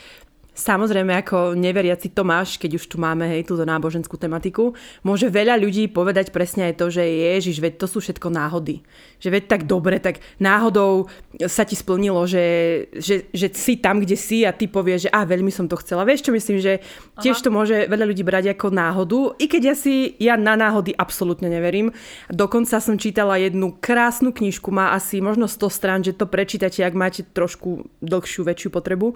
[0.51, 4.74] Samozrejme, ako neveriaci Tomáš, keď už tu máme hej, túto náboženskú tematiku,
[5.07, 8.82] môže veľa ľudí povedať presne aj to, že Ježiš, veď to sú všetko náhody.
[9.22, 11.07] Že veď tak dobre, tak náhodou
[11.46, 15.22] sa ti splnilo, že, že, že si tam, kde si a ty povieš, že a
[15.22, 16.03] veľmi som to chcela.
[16.03, 16.82] Vieš čo myslím, že
[17.22, 17.44] tiež Aha.
[17.46, 21.46] to môže veľa ľudí brať ako náhodu, i keď ja si, ja na náhody absolútne
[21.46, 21.94] neverím.
[22.26, 26.94] Dokonca som čítala jednu krásnu knižku, má asi možno 100 strán, že to prečítate, ak
[26.98, 29.14] máte trošku dlhšiu, väčšiu potrebu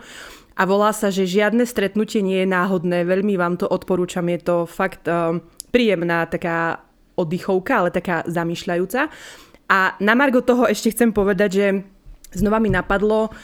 [0.54, 3.02] a volá sa, že žiadne stretnutie nie je náhodné.
[3.02, 5.42] Veľmi vám to odporúčam, je to fakt um,
[5.74, 6.86] príjemná taká
[7.18, 9.10] oddychovka, ale taká zamýšľajúca.
[9.66, 11.66] A na margo toho ešte chcem povedať, že
[12.34, 13.34] znova mi napadlo,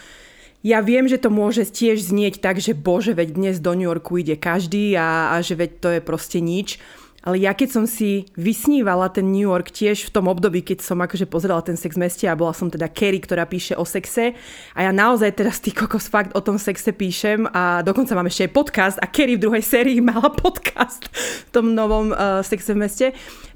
[0.61, 4.21] ja viem, že to môže tiež znieť tak, že bože, veď dnes do New Yorku
[4.21, 6.77] ide každý a, a že veď to je proste nič.
[7.21, 10.97] Ale ja keď som si vysnívala ten New York tiež v tom období, keď som
[11.01, 14.33] akože pozerala ten sex meste a bola som teda Kerry, ktorá píše o sexe.
[14.73, 18.49] A ja naozaj teraz ty kokos fakt o tom sexe píšem a dokonca mám ešte
[18.49, 21.12] aj podcast a Kerry v druhej sérii mala podcast
[21.49, 23.07] v tom novom uh, sexe v meste,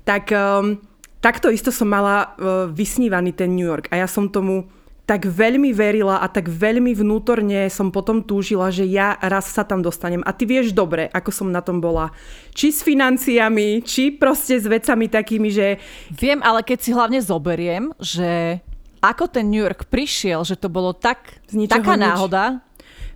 [0.05, 0.77] tak um,
[1.25, 4.69] takto isto som mala uh, vysnívaný ten New York a ja som tomu
[5.05, 9.85] tak veľmi verila a tak veľmi vnútorne som potom túžila, že ja raz sa tam
[9.85, 10.25] dostanem.
[10.25, 12.09] A ty vieš dobre, ako som na tom bola.
[12.57, 15.77] Či s financiami, či proste s vecami takými, že...
[16.09, 18.65] Viem, ale keď si hlavne zoberiem, že
[19.05, 22.05] ako ten New York prišiel, že to bolo tak, taká nič.
[22.09, 22.65] náhoda,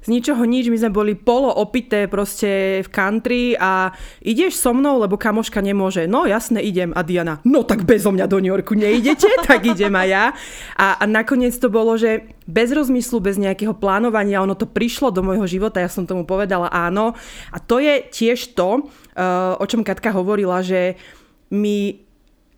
[0.09, 3.93] z ničoho nič, my sme boli polo opité proste v country a
[4.25, 6.09] ideš so mnou, lebo kamoška nemôže.
[6.09, 6.97] No jasne, idem.
[6.97, 10.25] A Diana, no tak bezo mňa do New Yorku neidete, tak idem aj ja.
[10.81, 15.21] A, a nakoniec to bolo, že bez rozmyslu, bez nejakého plánovania, ono to prišlo do
[15.21, 17.13] môjho života, ja som tomu povedala áno.
[17.53, 20.97] A to je tiež to, uh, o čom Katka hovorila, že
[21.53, 22.01] my,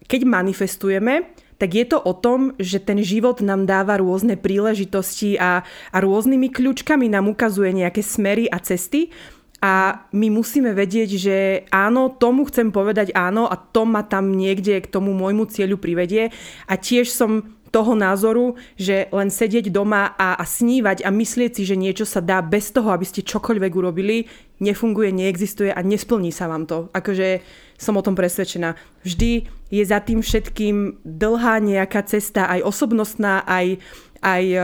[0.06, 5.60] keď manifestujeme, tak je to o tom, že ten život nám dáva rôzne príležitosti a,
[5.92, 9.12] a rôznymi kľúčkami nám ukazuje nejaké smery a cesty
[9.60, 11.36] a my musíme vedieť, že
[11.68, 16.32] áno, tomu chcem povedať áno a to ma tam niekde k tomu môjmu cieľu privedie
[16.64, 21.62] a tiež som toho názoru, že len sedieť doma a, a snívať a myslieť si,
[21.62, 24.26] že niečo sa dá bez toho, aby ste čokoľvek urobili,
[24.58, 26.90] nefunguje, neexistuje a nesplní sa vám to.
[26.90, 27.44] Akože
[27.80, 28.76] som o tom presvedčená.
[29.00, 33.80] Vždy je za tým všetkým dlhá nejaká cesta, aj osobnostná, aj,
[34.20, 34.58] aj e,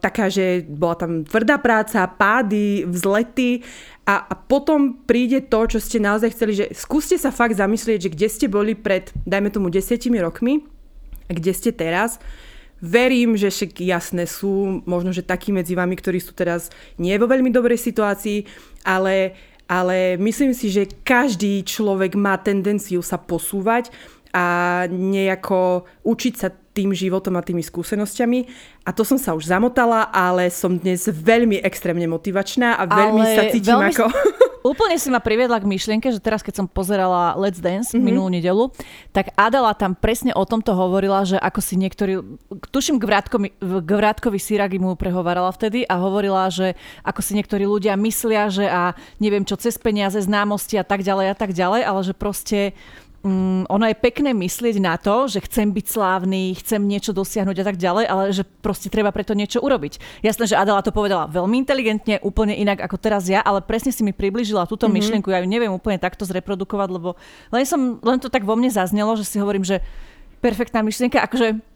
[0.00, 3.60] taká, že bola tam tvrdá práca, pády, vzlety
[4.08, 8.12] a, a potom príde to, čo ste naozaj chceli, že skúste sa fakt zamyslieť, že
[8.16, 10.64] kde ste boli pred, dajme tomu, desiatimi rokmi
[11.28, 12.16] a kde ste teraz
[12.82, 16.66] Verím, že však jasné sú možno, že takí medzi vami, ktorí sú teraz
[16.98, 18.42] nie vo veľmi dobrej situácii,
[18.82, 19.38] ale,
[19.72, 23.88] ale myslím si, že každý človek má tendenciu sa posúvať
[24.36, 28.40] a nejako učiť sa tým životom a tými skúsenosťami.
[28.84, 33.36] A to som sa už zamotala, ale som dnes veľmi extrémne motivačná a veľmi ale
[33.36, 33.92] sa cítim veľmi...
[33.96, 34.04] ako...
[34.62, 38.06] Úplne si ma priviedla k myšlienke, že teraz keď som pozerala Let's Dance mm-hmm.
[38.06, 38.64] minulú nedelu,
[39.10, 42.22] tak Adela tam presne o tomto hovorila, že ako si niektorí,
[42.70, 48.46] tuším Gvrátkovi, Gvrátkovi Siragi mu prehovarala vtedy a hovorila, že ako si niektorí ľudia myslia,
[48.48, 52.14] že a neviem čo, cez peniaze, známosti a tak ďalej a tak ďalej, ale že
[52.14, 52.78] proste
[53.22, 57.64] mm, ono je pekné myslieť na to, že chcem byť slávny, chcem niečo dosiahnuť a
[57.64, 60.22] tak ďalej, ale že proste treba preto niečo urobiť.
[60.26, 64.02] Jasné, že Adela to povedala veľmi inteligentne, úplne inak ako teraz ja, ale presne si
[64.02, 64.94] mi približila túto mm-hmm.
[64.98, 65.28] myšlienku.
[65.30, 67.14] Ja ju neviem úplne takto zreprodukovať, lebo
[67.54, 69.80] len, som, len to tak vo mne zaznelo, že si hovorím, že
[70.42, 71.71] perfektná myšlienka, akože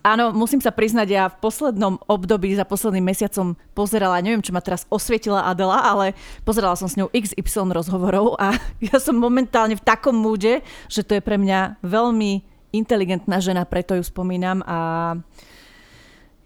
[0.00, 4.64] Áno, musím sa priznať, ja v poslednom období, za posledným mesiacom pozerala, neviem, čo ma
[4.64, 6.16] teraz osvietila Adela, ale
[6.46, 8.56] pozerala som s ňou XY rozhovorov a
[8.88, 13.98] ja som momentálne v takom múde, že to je pre mňa veľmi inteligentná žena, preto
[13.98, 14.78] ju spomínam a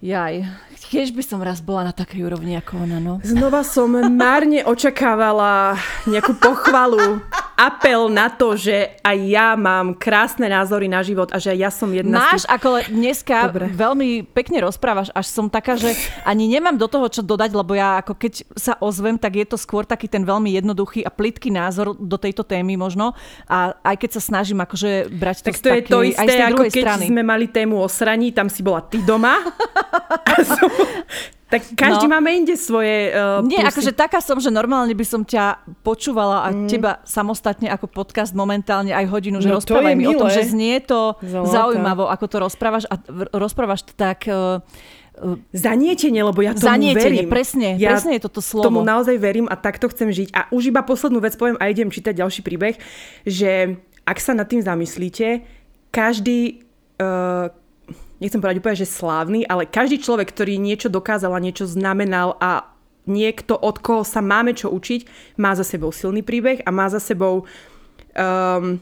[0.03, 0.45] Jaj,
[0.91, 3.19] tiež by som raz bola na takej úrovni ako ona, no.
[3.25, 7.19] Znova som márne očakávala nejakú pochvalu
[7.55, 11.87] apel na to, že aj ja mám krásne názory na život a že ja som
[11.95, 12.55] jedna Máš, z tých...
[12.59, 13.67] ako dneska Dobre.
[13.71, 15.95] veľmi pekne rozprávaš, až som taká, že
[16.27, 19.55] ani nemám do toho čo dodať, lebo ja ako keď sa ozvem, tak je to
[19.55, 23.15] skôr taký ten veľmi jednoduchý a plitký názor do tejto témy možno.
[23.47, 26.83] A aj keď sa snažím akože brať to tak to je to isté, ako keď
[26.83, 27.05] strany.
[27.07, 29.39] sme mali tému o sraní, tam si bola ty doma.
[31.45, 32.19] Tak každý no.
[32.19, 33.71] máme inde svoje uh, Nie, pusy.
[33.71, 36.67] akože taká som, že normálne by som ťa počúvala a mm.
[36.67, 40.19] teba samostatne ako podcast momentálne aj hodinu, že no, rozprávaj mi milé.
[40.19, 41.53] o tom, že znie to Zolata.
[41.55, 42.99] zaujímavo, ako to rozprávaš a
[43.37, 44.27] rozprávaš to tak...
[44.27, 44.59] Uh,
[45.55, 47.31] Zanietenie, lebo ja tomu Zanietenie, verím.
[47.31, 48.67] presne, ja presne je toto slovo.
[48.67, 50.35] tomu naozaj verím a takto chcem žiť.
[50.35, 52.75] A už iba poslednú vec poviem a idem čítať ďalší príbeh,
[53.23, 55.47] že ak sa nad tým zamyslíte,
[55.95, 56.67] každý,
[56.99, 57.47] uh,
[58.25, 62.73] nechcem povedať úplne, že slávny, ale každý človek, ktorý niečo dokázal a niečo znamenal a
[63.05, 67.05] niekto, od koho sa máme čo učiť, má za sebou silný príbeh a má za
[67.05, 68.81] sebou um,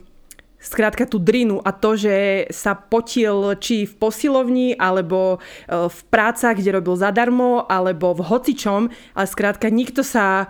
[0.63, 6.55] skrátka tú drinu a to, že sa potil či v posilovni, alebo uh, v prácach,
[6.55, 8.81] kde robil zadarmo, alebo v hocičom,
[9.11, 10.47] ale skrátka nikto sa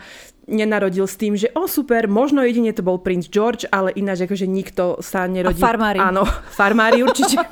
[0.47, 4.47] nenarodil s tým, že o super, možno jedine to bol princ George, ale ináč akože
[4.47, 5.63] nikto sa nerodil.
[5.63, 5.99] A farmári.
[5.99, 6.23] Áno,
[6.53, 7.39] farmári určite.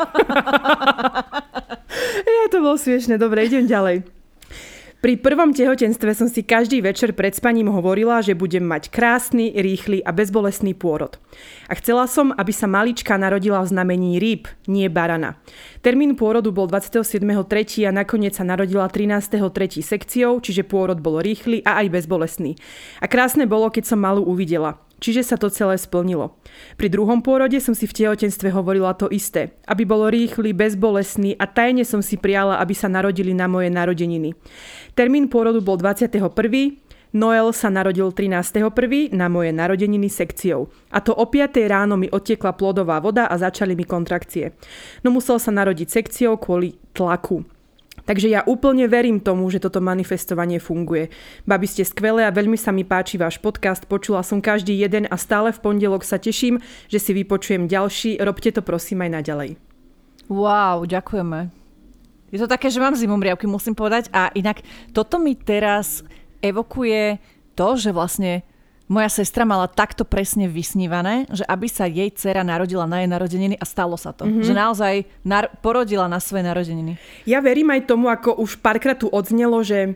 [2.28, 3.18] ja, to bolo smiešne.
[3.18, 4.21] Dobre, idem ďalej.
[5.02, 10.06] Pri prvom tehotenstve som si každý večer pred spaním hovorila, že budem mať krásny, rýchly
[10.06, 11.18] a bezbolestný pôrod.
[11.66, 15.42] A chcela som, aby sa malička narodila v znamení rýb, nie barana.
[15.82, 17.18] Termín pôrodu bol 27.3.
[17.90, 19.82] a nakoniec sa narodila 13.3.
[19.82, 22.54] sekciou, čiže pôrod bol rýchly a aj bezbolestný.
[23.02, 24.78] A krásne bolo, keď som malú uvidela.
[25.02, 26.38] Čiže sa to celé splnilo.
[26.78, 29.58] Pri druhom pôrode som si v tehotenstve hovorila to isté.
[29.66, 34.38] Aby bolo rýchly, bezbolesný a tajne som si prijala, aby sa narodili na moje narodeniny.
[34.94, 36.22] Termín pôrodu bol 21.
[37.12, 39.12] Noel sa narodil 13.1.
[39.12, 40.72] na moje narodeniny sekciou.
[40.96, 41.60] A to o 5.
[41.68, 44.56] ráno mi odtiekla plodová voda a začali mi kontrakcie.
[45.04, 47.44] No musel sa narodiť sekciou kvôli tlaku.
[48.06, 51.14] Takže ja úplne verím tomu, že toto manifestovanie funguje.
[51.46, 55.16] Babi ste skvelé a veľmi sa mi páči váš podcast, počula som každý jeden a
[55.18, 58.22] stále v pondelok sa teším, že si vypočujem ďalší.
[58.22, 59.50] Robte to prosím aj naďalej.
[60.32, 61.52] Wow, ďakujeme.
[62.32, 64.08] Je to také, že mám zimomriavky, musím povedať.
[64.16, 64.64] A inak
[64.96, 66.08] toto mi teraz
[66.40, 67.20] evokuje
[67.60, 68.48] to, že vlastne
[68.92, 73.56] moja sestra mala takto presne vysnívané, že aby sa jej dcera narodila na jej narodeniny
[73.56, 74.28] a stalo sa to.
[74.28, 74.44] Mm-hmm.
[74.44, 77.00] Že naozaj nar- porodila na svoje narodeniny.
[77.24, 79.96] Ja verím aj tomu, ako už párkrát tu odznelo, že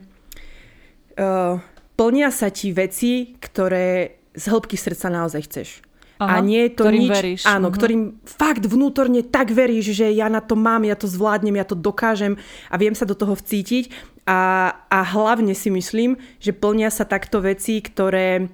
[1.20, 1.60] uh,
[1.96, 5.70] plnia sa ti veci, ktoré z hĺbky srdca naozaj chceš.
[6.16, 7.42] Aha, a nie je to ktorým nič, veríš.
[7.44, 7.76] áno, Mhm.
[7.76, 11.76] ktorým fakt vnútorne tak veríš, že ja na to mám, ja to zvládnem, ja to
[11.76, 12.40] dokážem
[12.72, 13.92] a viem sa do toho vcítiť
[14.24, 18.48] a, a hlavne si myslím, že plnia sa takto veci, ktoré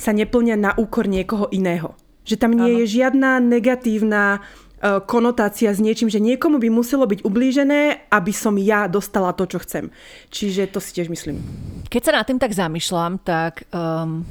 [0.00, 1.92] sa neplnia na úkor niekoho iného.
[2.24, 2.78] Že tam nie Áno.
[2.80, 4.40] je žiadna negatívna
[4.80, 9.44] e, konotácia s niečím, že niekomu by muselo byť ublížené, aby som ja dostala to,
[9.44, 9.92] čo chcem.
[10.32, 11.44] Čiže to si tiež myslím.
[11.92, 14.24] Keď sa nad tým tak zamýšľam, tak um,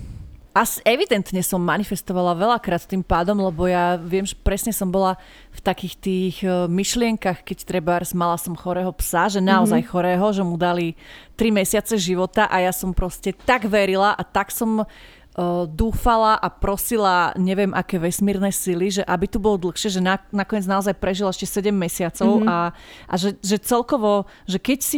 [0.57, 5.15] as, evidentne som manifestovala veľakrát tým pádom, lebo ja viem, že presne som bola
[5.53, 9.93] v takých tých uh, myšlienkach, keď treba mala som chorého psa, že naozaj mm-hmm.
[9.93, 10.97] chorého, že mu dali
[11.37, 14.83] 3 mesiace života a ja som proste tak verila a tak som
[15.69, 20.67] dúfala a prosila neviem aké vesmírne sily, že aby tu bolo dlhšie, že na, nakoniec
[20.67, 22.49] naozaj prežila ešte 7 mesiacov mm-hmm.
[22.49, 22.57] a,
[23.07, 24.97] a že, že celkovo, že keď si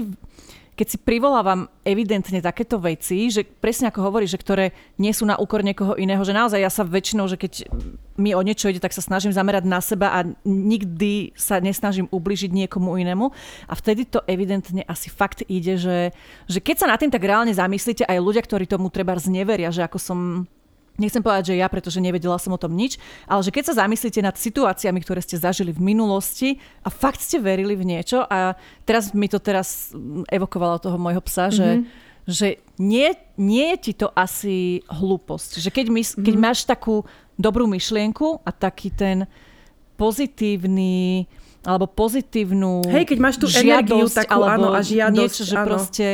[0.81, 4.65] keď si privolávam evidentne takéto veci, že presne ako hovoríš, že ktoré
[4.97, 7.69] nie sú na úkor niekoho iného, že naozaj ja sa väčšinou, že keď
[8.17, 12.49] mi o niečo ide, tak sa snažím zamerať na seba a nikdy sa nesnažím ubližiť
[12.49, 13.29] niekomu inému.
[13.69, 16.17] A vtedy to evidentne asi fakt ide, že,
[16.49, 19.85] že keď sa na tým tak reálne zamyslíte, aj ľudia, ktorí tomu treba zneveria, že
[19.85, 20.49] ako som
[21.01, 24.21] Nechcem povedať, že ja, pretože nevedela som o tom nič, ale že keď sa zamyslíte
[24.21, 28.53] nad situáciami, ktoré ste zažili v minulosti a fakt ste verili v niečo a
[28.85, 31.57] teraz mi to teraz mm, evokovalo toho môjho psa, mm-hmm.
[31.57, 31.69] že,
[32.29, 32.47] že
[32.77, 33.09] nie,
[33.41, 35.57] nie je ti to asi hlúposť.
[35.57, 36.43] Že keď, mys- keď Mhm.
[36.45, 37.01] máš takú
[37.41, 39.25] dobrú myšlienku a taký ten
[39.97, 41.25] pozitívny
[41.61, 45.55] alebo pozitívnu Hej, keď máš tú energiu žiadosť, takú, alebo áno, a žiadosť, niečo, že
[45.57, 45.67] áno.
[45.69, 46.07] proste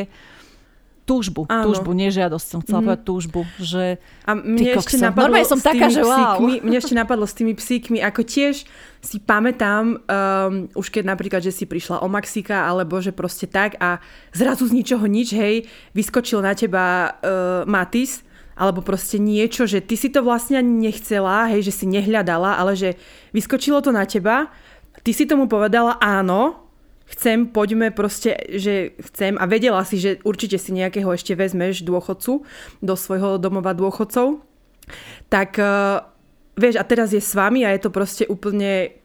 [1.07, 1.71] túžbu, Áno.
[1.71, 3.95] túžbu, nie žiadosť, som chcela povedať túžbu, že
[4.27, 6.11] A mne ešte napadlo Normálne som taká, že wow.
[6.11, 8.67] psíkmi, mne ešte napadlo s tými psíkmi, ako tiež
[8.99, 13.79] si pamätám, um, už keď napríklad, že si prišla o Maxika, alebo že proste tak
[13.79, 14.03] a
[14.35, 15.63] zrazu z ničoho nič, hej,
[15.95, 18.27] vyskočil na teba uh, Matis,
[18.59, 22.99] alebo proste niečo, že ty si to vlastne nechcela, hej, že si nehľadala, ale že
[23.31, 24.51] vyskočilo to na teba,
[25.07, 26.66] ty si tomu povedala áno,
[27.07, 32.43] chcem, poďme proste, že chcem a vedela si, že určite si nejakého ešte vezmeš dôchodcu
[32.83, 34.43] do svojho domova dôchodcov,
[35.31, 36.03] tak uh,
[36.59, 38.95] vieš, a teraz je s vami a je to proste úplne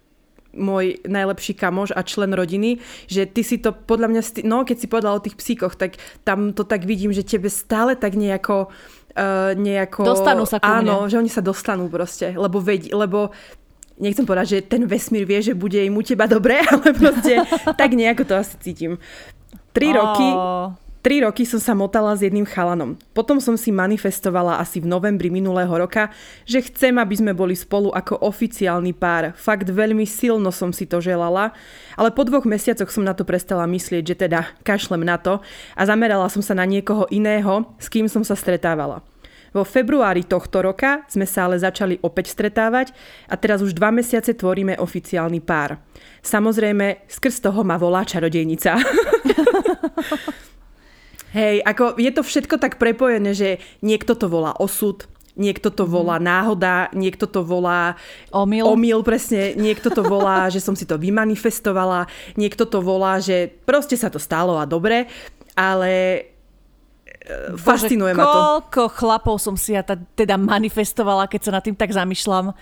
[0.52, 2.76] môj najlepší kamoš a člen rodiny,
[3.08, 5.96] že ty si to podľa mňa, no keď si povedala o tých psíkoch, tak
[6.28, 8.68] tam to tak vidím, že tebe stále tak nejako
[9.12, 10.08] Uh, nejako...
[10.08, 11.12] Dostanú sa ku Áno, mne.
[11.12, 13.36] že oni sa dostanú proste, lebo, veď, lebo
[14.02, 17.46] nechcem povedať, že ten vesmír vie, že bude im u teba dobre, ale proste
[17.78, 18.98] tak nejako to asi cítim.
[19.72, 20.74] Tri roky, Ó.
[21.00, 22.98] tri roky som sa motala s jedným chalanom.
[23.16, 26.12] Potom som si manifestovala asi v novembri minulého roka,
[26.44, 29.32] že chcem, aby sme boli spolu ako oficiálny pár.
[29.32, 31.56] Fakt veľmi silno som si to želala,
[31.96, 35.40] ale po dvoch mesiacoch som na to prestala myslieť, že teda kašlem na to
[35.72, 39.00] a zamerala som sa na niekoho iného, s kým som sa stretávala.
[39.52, 42.96] Vo februári tohto roka sme sa ale začali opäť stretávať
[43.28, 45.76] a teraz už dva mesiace tvoríme oficiálny pár.
[46.24, 48.80] Samozrejme, skrz toho ma volá čarodejnica.
[51.36, 56.20] Hej, ako je to všetko tak prepojené, že niekto to volá osud, niekto to volá
[56.20, 57.96] náhoda, niekto to volá
[58.32, 58.68] Omyl.
[58.68, 62.04] omyl presne, niekto to volá, že som si to vymanifestovala,
[62.36, 65.08] niekto to volá, že proste sa to stalo a dobre,
[65.56, 66.24] ale
[67.58, 68.32] fascinuje ma to.
[68.32, 72.54] Koľko chlapov som si ja teda manifestovala, keď sa nad tým tak zamýšľam.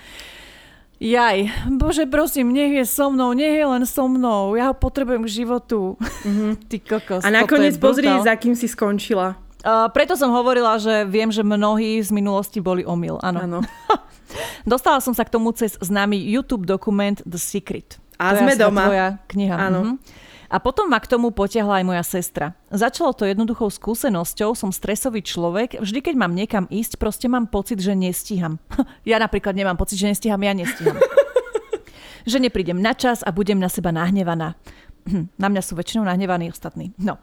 [1.01, 1.49] Jaj,
[1.81, 5.31] bože prosím, nech je so mnou, nech je len so mnou, ja ho potrebujem k
[5.33, 5.97] životu.
[5.97, 6.51] Mm-hmm.
[6.71, 9.41] Ty kokos, A nakoniec pozri, za kým si skončila.
[9.65, 13.17] Uh, preto som hovorila, že viem, že mnohí z minulosti boli omyl.
[13.25, 13.41] Áno.
[13.45, 13.59] Áno.
[14.69, 17.97] Dostala som sa k tomu cez známy YouTube dokument The Secret.
[18.21, 18.85] A To sme tá doma.
[18.89, 19.57] Tvoja kniha.
[19.57, 19.81] Áno.
[19.81, 19.95] Mhm.
[20.51, 22.59] A potom ma k tomu potiahla aj moja sestra.
[22.75, 27.79] Začalo to jednoduchou skúsenosťou, som stresový človek, vždy keď mám niekam ísť, proste mám pocit,
[27.79, 28.59] že nestíham.
[29.07, 30.99] Ja napríklad nemám pocit, že nestíham, ja nestíham.
[32.31, 34.59] že neprídem na čas a budem na seba nahnevaná.
[35.37, 36.95] Na mňa sú väčšinou nahnevaní ostatní.
[36.97, 37.19] No.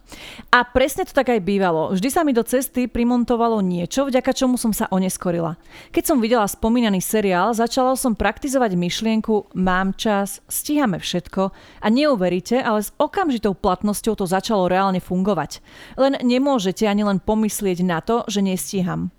[0.52, 1.96] A presne to tak aj bývalo.
[1.96, 5.56] Vždy sa mi do cesty primontovalo niečo, vďaka čomu som sa oneskorila.
[5.92, 12.60] Keď som videla spomínaný seriál, začala som praktizovať myšlienku mám čas, stíhame všetko a neuveríte,
[12.62, 15.60] ale s okamžitou platnosťou to začalo reálne fungovať.
[15.98, 19.10] Len nemôžete ani len pomyslieť na to, že nestíham.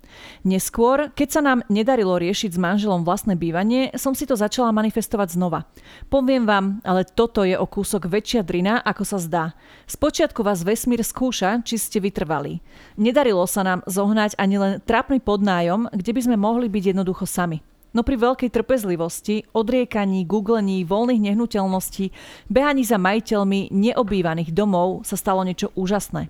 [0.47, 5.35] Neskôr, keď sa nám nedarilo riešiť s manželom vlastné bývanie, som si to začala manifestovať
[5.35, 5.67] znova.
[6.07, 9.43] Poviem vám, ale toto je o kúsok väčšia drina, ako sa zdá.
[9.89, 12.61] Spočiatku vás vesmír skúša, či ste vytrvali.
[12.95, 17.59] Nedarilo sa nám zohnať ani len trápny podnájom, kde by sme mohli byť jednoducho sami.
[17.89, 22.13] No pri veľkej trpezlivosti, odriekaní, googlení, voľných nehnuteľností,
[22.45, 26.29] behaní za majiteľmi neobývaných domov sa stalo niečo úžasné.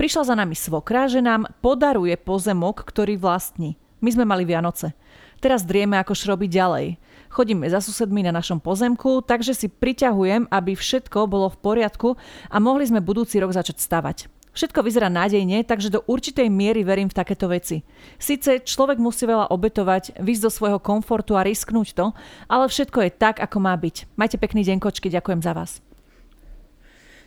[0.00, 3.76] Prišla za nami svokra, že nám podaruje pozemok, ktorý vlastní.
[4.00, 4.96] My sme mali Vianoce.
[5.44, 6.96] Teraz drieme ako šroby ďalej.
[7.28, 12.16] Chodíme za susedmi na našom pozemku, takže si priťahujem, aby všetko bolo v poriadku
[12.48, 14.32] a mohli sme budúci rok začať stavať.
[14.56, 17.84] Všetko vyzerá nádejne, takže do určitej miery verím v takéto veci.
[18.16, 22.16] Sice človek musí veľa obetovať, vysť do svojho komfortu a risknúť to,
[22.48, 24.16] ale všetko je tak, ako má byť.
[24.16, 25.84] Majte pekný deň, kočky, ďakujem za vás.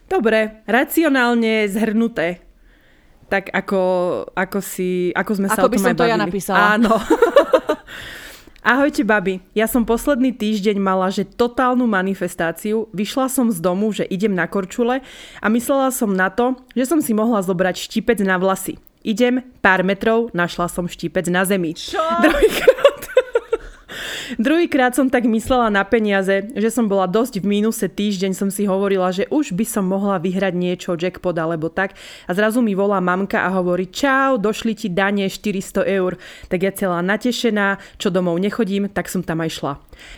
[0.10, 2.50] Dobre, racionálne zhrnuté.
[3.30, 3.82] Tak ako,
[4.36, 6.14] ako si, ako sme sa ako o tom by som to bavili.
[6.14, 6.58] ja napísala.
[6.78, 6.92] Áno.
[8.64, 9.44] Ahojte, babi.
[9.52, 12.88] Ja som posledný týždeň mala, že totálnu manifestáciu.
[12.96, 15.04] Vyšla som z domu, že idem na korčule
[15.44, 18.80] a myslela som na to, že som si mohla zobrať štipec na vlasy.
[19.04, 21.76] Idem pár metrov, našla som štipec na zemi.
[21.76, 22.00] Čo?
[22.24, 22.93] Druhýkrát.
[24.40, 28.66] Druhýkrát som tak myslela na peniaze, že som bola dosť v mínuse týždeň, som si
[28.66, 31.96] hovorila, že už by som mohla vyhrať niečo, jackpot alebo tak.
[32.28, 36.18] A zrazu mi volá mamka a hovorí, čau, došli ti dane 400 eur.
[36.50, 39.74] Tak ja celá natešená, čo domov nechodím, tak som tam aj šla.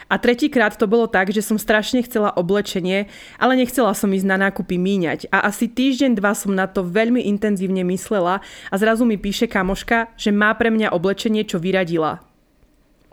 [0.07, 3.07] A tretíkrát to bolo tak, že som strašne chcela oblečenie,
[3.39, 5.29] ale nechcela som ísť na nákupy míňať.
[5.31, 8.39] A asi týždeň, dva som na to veľmi intenzívne myslela
[8.71, 12.34] a zrazu mi píše kamoška, že má pre mňa oblečenie, čo vyradila.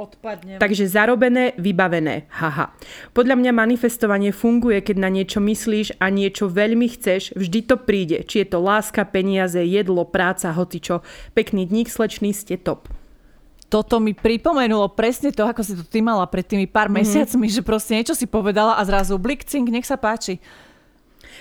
[0.03, 0.59] Odpadnem.
[0.59, 2.27] Takže zarobené, vybavené.
[2.35, 2.75] Haha.
[3.15, 8.27] Podľa mňa manifestovanie funguje, keď na niečo myslíš a niečo veľmi chceš, vždy to príde.
[8.27, 11.07] Či je to láska, peniaze, jedlo, práca, hocičo.
[11.39, 12.91] Pekný dník, slečný, ste top.
[13.71, 16.99] Toto mi pripomenulo presne to, ako si to ty mala pred tými pár mm-hmm.
[16.99, 20.43] mesiacmi, že proste niečo si povedala a zrazu blikcing, nech sa páči.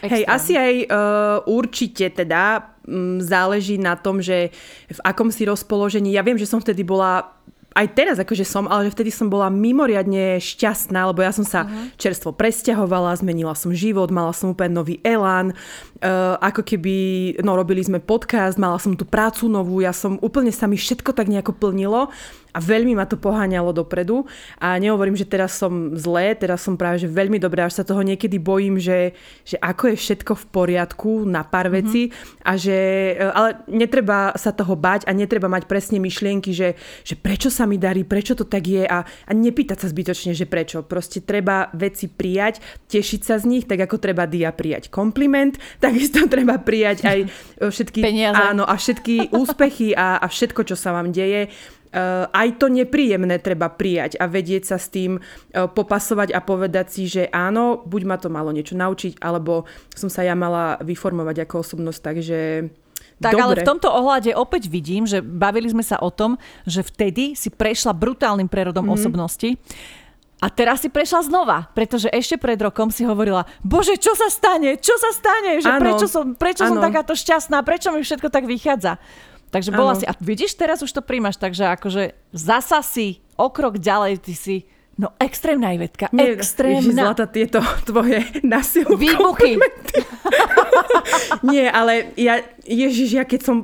[0.02, 4.50] Hej, asi aj uh, určite teda um, záleží na tom, že
[4.90, 6.16] v akom si rozpoložení.
[6.16, 7.38] Ja viem, že som vtedy bola
[7.72, 11.64] aj teraz akože som, ale že vtedy som bola mimoriadne šťastná, lebo ja som sa
[11.64, 11.96] uh-huh.
[11.96, 15.56] čerstvo presťahovala, zmenila som život, mala som úplne nový elán,
[16.04, 16.96] uh, ako keby,
[17.40, 21.16] no robili sme podcast, mala som tú prácu novú, ja som úplne sa mi všetko
[21.16, 22.12] tak nejako plnilo
[22.52, 24.28] a veľmi ma to poháňalo dopredu
[24.60, 28.04] a nehovorím, že teraz som zlé, teraz som práve že veľmi dobré, až sa toho
[28.04, 29.16] niekedy bojím, že,
[29.48, 31.80] že ako je všetko v poriadku na pár mm-hmm.
[31.80, 32.02] veci
[32.44, 32.78] a že,
[33.16, 36.76] e, ale netreba sa toho bať a netreba mať presne myšlienky, že,
[37.08, 40.46] že prečo sa mi darí, prečo to tak je a, a nepýtať sa zbytočne, že
[40.46, 40.84] prečo.
[40.84, 42.60] Proste treba veci prijať,
[42.92, 47.20] tešiť sa z nich, tak ako treba dia prijať kompliment, takisto treba prijať aj
[47.74, 48.36] všetky, Peniaze.
[48.36, 51.48] áno, a všetky úspechy a, a všetko, čo sa vám deje
[52.32, 57.04] aj to nepríjemné treba prijať a vedieť sa s tým uh, popasovať a povedať si,
[57.12, 61.56] že áno, buď ma to malo niečo naučiť, alebo som sa ja mala vyformovať ako
[61.62, 62.40] osobnosť, takže
[63.22, 63.44] tak Dobre.
[63.46, 67.54] ale v tomto ohľade opäť vidím, že bavili sme sa o tom, že vtedy si
[67.54, 68.98] prešla brutálnym prerodom mm-hmm.
[68.98, 69.50] osobnosti.
[70.42, 74.74] A teraz si prešla znova, pretože ešte pred rokom si hovorila, bože, čo sa stane,
[74.82, 76.86] čo sa stane, že Áno, prečo, som, prečo som áno.
[76.90, 78.98] takáto šťastná, prečo mi všetko tak vychádza.
[79.52, 80.00] Takže bola Áno.
[80.00, 84.32] si, a vidíš, teraz už to príjmaš, takže akože zasa si o krok ďalej, ty
[84.32, 84.56] si,
[84.96, 87.12] no extrémna Ivetka, Nie, extrémna.
[87.12, 89.60] Zlata, tieto tvoje nasilné Výbuchy.
[91.52, 93.58] Nie, ale ja, Ježiš, ja keď som...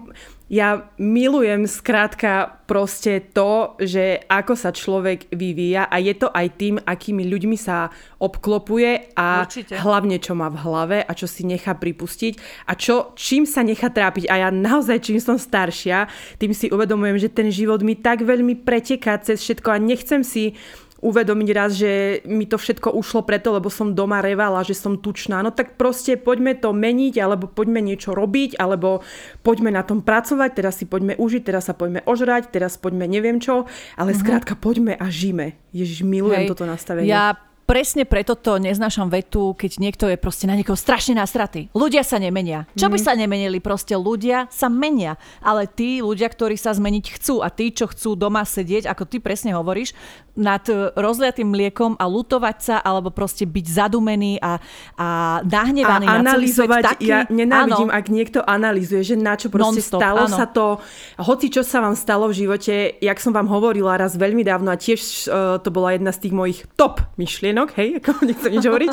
[0.48, 6.76] Ja milujem skrátka proste to, že ako sa človek vyvíja a je to aj tým,
[6.80, 7.92] akými ľuďmi sa
[8.24, 9.76] obklopuje a Určite.
[9.76, 13.92] hlavne čo má v hlave a čo si nechá pripustiť a čo, čím sa nechá
[13.92, 14.32] trápiť.
[14.32, 16.08] A ja naozaj, čím som staršia,
[16.40, 20.56] tým si uvedomujem, že ten život mi tak veľmi preteká cez všetko a nechcem si
[21.02, 25.46] uvedomiť raz, že mi to všetko ušlo preto, lebo som doma revala, že som tučná.
[25.46, 29.06] No tak proste poďme to meniť, alebo poďme niečo robiť, alebo
[29.46, 33.38] poďme na tom pracovať, teraz si poďme užiť, teraz sa poďme ožrať, teraz poďme neviem
[33.38, 35.58] čo, ale skrátka poďme a žime.
[35.72, 37.10] Ježiš, milujem Hej, toto nastavenie.
[37.10, 41.68] Ja presne preto to neznášam vetu, keď niekto je proste na niekoho strašne nasratý.
[41.76, 42.64] Ľudia sa nemenia.
[42.74, 42.94] Čo Mhm.
[42.96, 43.60] by sa nemenili?
[43.60, 45.20] Proste ľudia sa menia.
[45.44, 49.20] Ale tí ľudia, ktorí sa zmeniť chcú a tí, čo chcú doma sedieť, ako ty
[49.20, 49.92] presne hovoríš,
[50.34, 54.62] nad e, rozliatým mliekom a lutovať sa, alebo proste byť zadumený a,
[54.96, 55.08] a
[55.44, 57.10] nahnevaný a na celý svet taký.
[57.10, 57.98] ja nenávidím, Áno.
[57.98, 60.32] ak niekto analýzuje, že na čo proste Non-stop, stalo áno.
[60.32, 60.78] sa to,
[61.20, 64.78] hoci čo sa vám stalo v živote, jak som vám hovorila raz veľmi dávno a
[64.78, 68.92] tiež uh, to bola jedna z tých mojich top myšlienok, hej, ako nechcem nič hovoriť,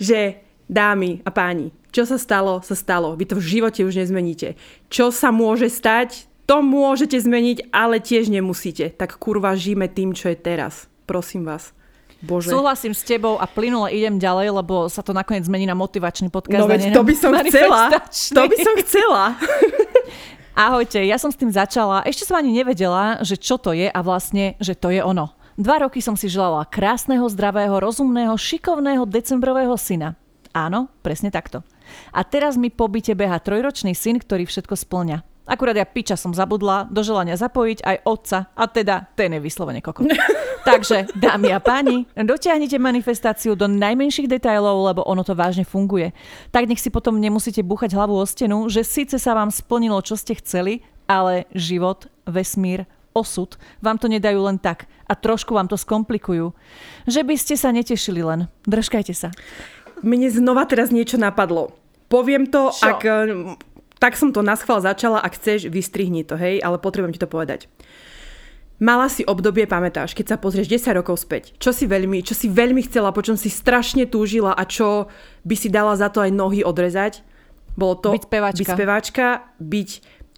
[0.00, 0.40] že
[0.70, 3.12] dámy a páni, čo sa stalo, sa stalo.
[3.12, 4.56] Vy to v živote už nezmeníte.
[4.88, 8.90] Čo sa môže stať, To môžete zmeniť, ale tiež nemusíte.
[8.90, 10.90] Tak kurva, žijeme tým, čo je teraz.
[11.06, 11.70] Prosím vás.
[12.22, 12.50] Bože.
[12.50, 16.62] Súhlasím s tebou a plynule idem ďalej, lebo sa to nakoniec zmení na motivačný podcast.
[16.62, 17.80] No veď to by som chcela.
[18.34, 19.24] To by som chcela.
[20.68, 22.06] Ahojte, ja som s tým začala.
[22.06, 25.34] Ešte som ani nevedela, že čo to je a vlastne, že to je ono.
[25.60, 30.16] Dva roky som si želala krásneho, zdravého, rozumného, šikovného decembrového syna.
[30.56, 31.60] Áno, presne takto.
[32.12, 35.24] A teraz mi po byte beha trojročný syn, ktorý všetko splňa.
[35.42, 39.82] Akurát ja piča som zabudla do želania zapojiť aj otca, a teda ten je vyslovene
[39.82, 40.06] koko.
[40.68, 46.14] Takže, dámy a páni, dotiahnite manifestáciu do najmenších detailov, lebo ono to vážne funguje.
[46.54, 50.14] Tak nech si potom nemusíte búchať hlavu o stenu, že síce sa vám splnilo, čo
[50.14, 55.76] ste chceli, ale život, vesmír, osud vám to nedajú len tak a trošku vám to
[55.76, 56.52] skomplikujú.
[57.04, 58.48] Že by ste sa netešili len.
[58.64, 59.28] Držkajte sa.
[60.02, 61.76] Mne znova teraz niečo napadlo.
[62.10, 62.84] Poviem to, Čo?
[62.84, 63.00] ak
[64.02, 67.30] tak som to na schvál začala, ak chceš, vystrihni to, hej, ale potrebujem ti to
[67.30, 67.70] povedať.
[68.82, 72.50] Mala si obdobie, pamätáš, keď sa pozrieš 10 rokov späť, čo si veľmi, čo si
[72.50, 75.06] veľmi chcela, po čom si strašne túžila a čo
[75.46, 77.22] by si dala za to aj nohy odrezať?
[77.78, 79.26] Bolo to byť speváčka, byť, speváčka,
[79.62, 79.88] byť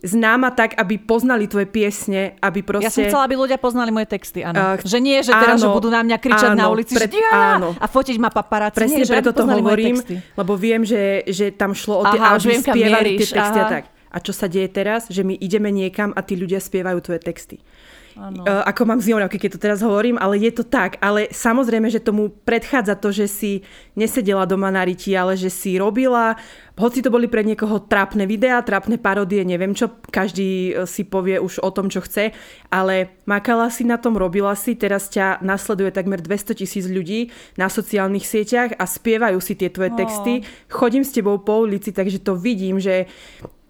[0.04, 2.86] známa tak, aby poznali tvoje piesne, aby proste...
[2.86, 4.56] Ja som chcela, aby ľudia poznali moje texty, áno.
[4.56, 7.08] Uh, že nie, že teraz, áno, že budú na mňa kričať áno, na ulici, pred,
[7.08, 7.72] že áno.
[7.78, 8.76] a fotiť ma paparáci.
[8.76, 9.96] Presne nie, preto to hovorím,
[10.36, 13.66] lebo viem, že, že tam šlo o tie, Aha, aby spievali tie texty aha.
[13.68, 13.84] a tak.
[14.14, 15.10] A čo sa deje teraz?
[15.10, 17.58] Že my ideme niekam a tí ľudia spievajú tvoje texty.
[18.14, 18.46] Ano.
[18.46, 21.02] Uh, ako mám zimomriavky, keď to teraz hovorím, ale je to tak.
[21.02, 23.52] Ale samozrejme, že tomu predchádza to, že si
[23.98, 26.38] nesedela doma na riti, ale že si robila,
[26.78, 31.38] hoci to boli pre niekoho trápne videá, trápne parodie, neviem čo, každý e, si povie
[31.38, 32.34] už o tom, čo chce,
[32.70, 37.70] ale makala si na tom, robila si, teraz ťa nasleduje takmer 200 tisíc ľudí na
[37.70, 40.42] sociálnych sieťach a spievajú si tie tvoje texty.
[40.42, 40.82] Oh.
[40.82, 43.06] Chodím s tebou po ulici, takže to vidím, že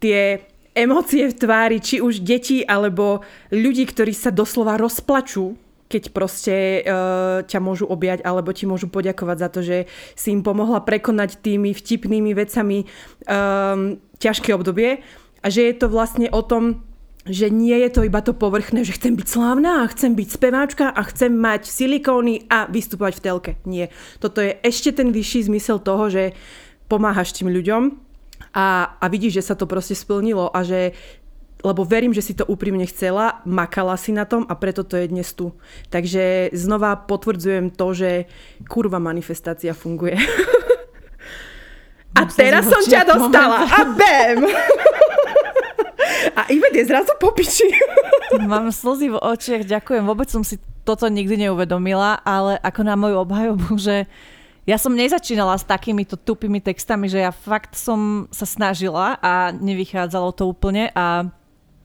[0.01, 0.41] tie
[0.75, 5.55] emócie v tvári, či už detí alebo ľudí, ktorí sa doslova rozplačú,
[5.87, 9.77] keď proste uh, ťa môžu objať alebo ti môžu poďakovať za to, že
[10.17, 15.05] si im pomohla prekonať tými vtipnými vecami um, ťažké obdobie
[15.39, 16.83] a že je to vlastne o tom,
[17.25, 20.85] že nie je to iba to povrchné, že chcem byť slávna a chcem byť speváčka
[20.93, 23.51] a chcem mať silikóny a vystupovať v telke.
[23.65, 23.89] Nie.
[24.21, 26.37] Toto je ešte ten vyšší zmysel toho, že
[26.85, 28.04] pomáhaš tým ľuďom
[28.55, 30.95] a, a vidíš, že sa to proste splnilo a že
[31.65, 35.09] lebo verím, že si to úprimne chcela, makala si na tom a preto to je
[35.09, 35.49] dnes tu.
[35.89, 38.29] Takže znova potvrdzujem to, že
[38.69, 40.13] kurva manifestácia funguje.
[42.19, 44.45] a teraz som ťa dostala a bam!
[46.37, 47.65] a Ivet je zrazu po piči.
[48.51, 50.05] Mám slzy v očiach, ďakujem.
[50.05, 54.05] Vôbec som si toto nikdy neuvedomila, ale ako na moju obhajobu, že
[54.65, 60.33] ja som nezačínala s takýmito tupými textami, že ja fakt som sa snažila a nevychádzalo
[60.33, 61.29] to úplne a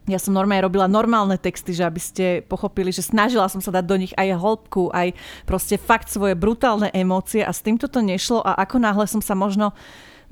[0.09, 3.85] ja som normálne robila normálne texty, že aby ste pochopili, že snažila som sa dať
[3.85, 5.13] do nich aj hĺbku, aj
[5.45, 9.37] proste fakt svoje brutálne emócie a s týmto to nešlo a ako náhle som sa
[9.37, 9.77] možno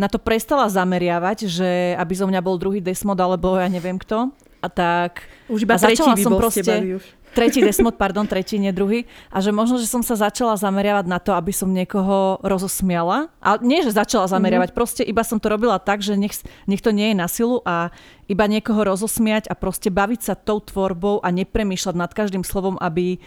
[0.02, 4.34] na to prestala zameriavať, že aby zo mňa bol druhý desmod alebo ja neviem kto,
[4.60, 5.24] a tak...
[5.48, 7.00] Už iba a začala som proste...
[7.00, 7.04] Už.
[7.30, 9.06] Tretí desmod, pardon, tretí, nie druhý.
[9.30, 13.30] A že možno, že som sa začala zameriavať na to, aby som niekoho rozosmiala.
[13.38, 14.34] A nie, že začala mhm.
[14.34, 14.82] zameriavať, mm-hmm.
[14.82, 16.34] proste iba som to robila tak, že nech,
[16.66, 17.94] nech to nie je na silu a
[18.30, 23.18] iba niekoho rozosmiať a proste baviť sa tou tvorbou a nepremýšľať nad každým slovom, aby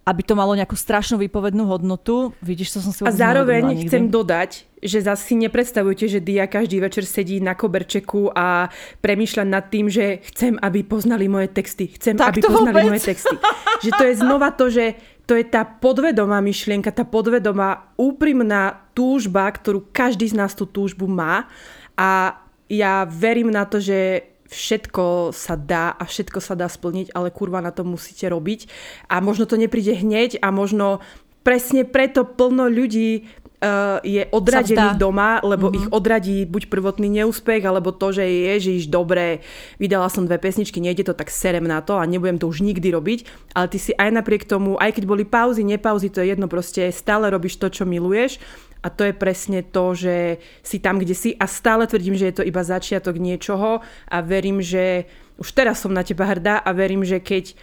[0.00, 2.32] aby to malo nejakú strašnú výpovednú hodnotu.
[2.40, 6.80] Vidíš, to som si A zároveň chcem dodať, že zase si nepredstavujete, že Dia každý
[6.80, 8.72] večer sedí na koberčeku a
[9.04, 11.92] premýšľa nad tým, že chcem, aby poznali moje texty.
[11.92, 12.90] Chcem, tak aby poznali vôbec.
[12.96, 13.36] moje texty.
[13.84, 14.84] Že to je znova to, že
[15.28, 21.06] to je tá podvedomá myšlienka, tá podvedomá úprimná túžba, ktorú každý z nás tú túžbu
[21.06, 21.46] má.
[21.94, 22.40] A
[22.72, 27.62] ja verím na to, že všetko sa dá a všetko sa dá splniť, ale kurva
[27.62, 28.66] na to musíte robiť.
[29.06, 30.98] A možno to nepríde hneď a možno
[31.40, 33.24] presne preto plno ľudí
[33.62, 35.78] uh, je odradených doma, lebo mm-hmm.
[35.78, 39.44] ich odradí buď prvotný neúspech, alebo to, že ježiš, dobre,
[39.80, 42.90] vydala som dve pesničky, nejde to, tak serem na to a nebudem to už nikdy
[42.92, 43.24] robiť.
[43.56, 46.90] Ale ty si aj napriek tomu, aj keď boli pauzy, nepauzy, to je jedno, proste
[46.90, 48.40] stále robíš to, čo miluješ
[48.80, 52.36] a to je presne to, že si tam, kde si a stále tvrdím, že je
[52.40, 55.04] to iba začiatok niečoho a verím, že
[55.40, 57.56] už teraz som na teba hrdá a verím, že keď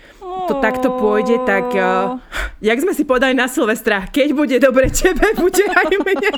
[0.50, 2.18] to takto pôjde, tak uh,
[2.58, 6.34] jak sme si povedali na Silvestra, keď bude dobre tebe, bude aj mne.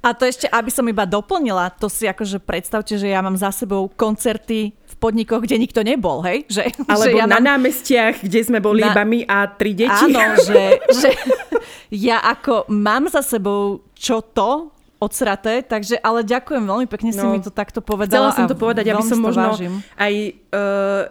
[0.00, 3.52] A to ešte, aby som iba doplnila, to si akože predstavte, že ja mám za
[3.52, 6.46] sebou koncerty v podnikoch, kde nikto nebol, hej?
[6.46, 7.58] Že, Alebo že ja na mám...
[7.58, 8.94] námestiach, kde sme boli na...
[8.94, 9.90] iba my a tri deti.
[9.90, 11.10] Áno, že, že
[12.06, 14.70] ja ako mám za sebou čo to,
[15.02, 18.32] odsraté, takže ale ďakujem veľmi pekne no, si mi to takto povedala.
[18.32, 19.84] Chcela som to povedať, aby som možno vážim.
[20.00, 20.14] aj
[20.54, 21.02] uh,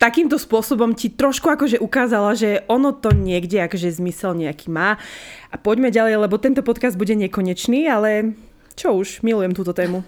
[0.00, 4.96] takýmto spôsobom ti trošku akože ukázala, že ono to niekde akože zmysel nejaký má.
[5.52, 8.32] A poďme ďalej, lebo tento podcast bude nekonečný, ale
[8.74, 10.02] čo už, milujem túto tému.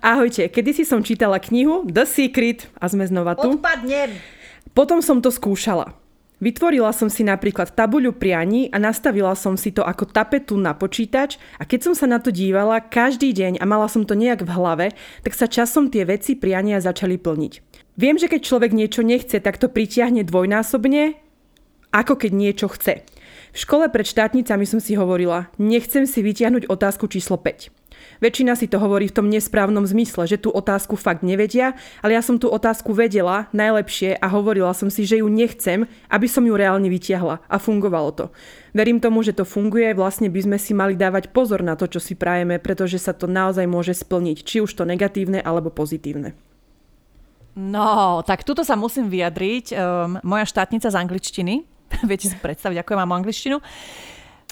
[0.00, 3.58] Ahojte, kedysi som čítala knihu The Secret a sme znova tu.
[3.58, 4.16] Odpadnem.
[4.72, 5.96] Potom som to skúšala.
[6.40, 11.36] Vytvorila som si napríklad tabuľu prianí a nastavila som si to ako tapetu na počítač
[11.60, 14.50] a keď som sa na to dívala každý deň a mala som to nejak v
[14.56, 14.86] hlave,
[15.20, 17.52] tak sa časom tie veci priania začali plniť.
[18.00, 21.20] Viem, že keď človek niečo nechce, tak to pritiahne dvojnásobne,
[21.92, 23.04] ako keď niečo chce.
[23.52, 27.79] V škole pred štátnicami som si hovorila, nechcem si vytiahnuť otázku číslo 5.
[28.18, 32.22] Väčšina si to hovorí v tom nesprávnom zmysle, že tú otázku fakt nevedia, ale ja
[32.22, 36.54] som tú otázku vedela najlepšie a hovorila som si, že ju nechcem, aby som ju
[36.54, 38.26] reálne vytiahla a fungovalo to.
[38.70, 41.98] Verím tomu, že to funguje, vlastne by sme si mali dávať pozor na to, čo
[41.98, 46.38] si prajeme, pretože sa to naozaj môže splniť, či už to negatívne alebo pozitívne.
[47.58, 49.74] No, tak tuto sa musím vyjadriť.
[49.74, 51.54] Um, moja štátnica z angličtiny,
[52.10, 53.58] viete si predstaviť, ako ja mám angličtinu,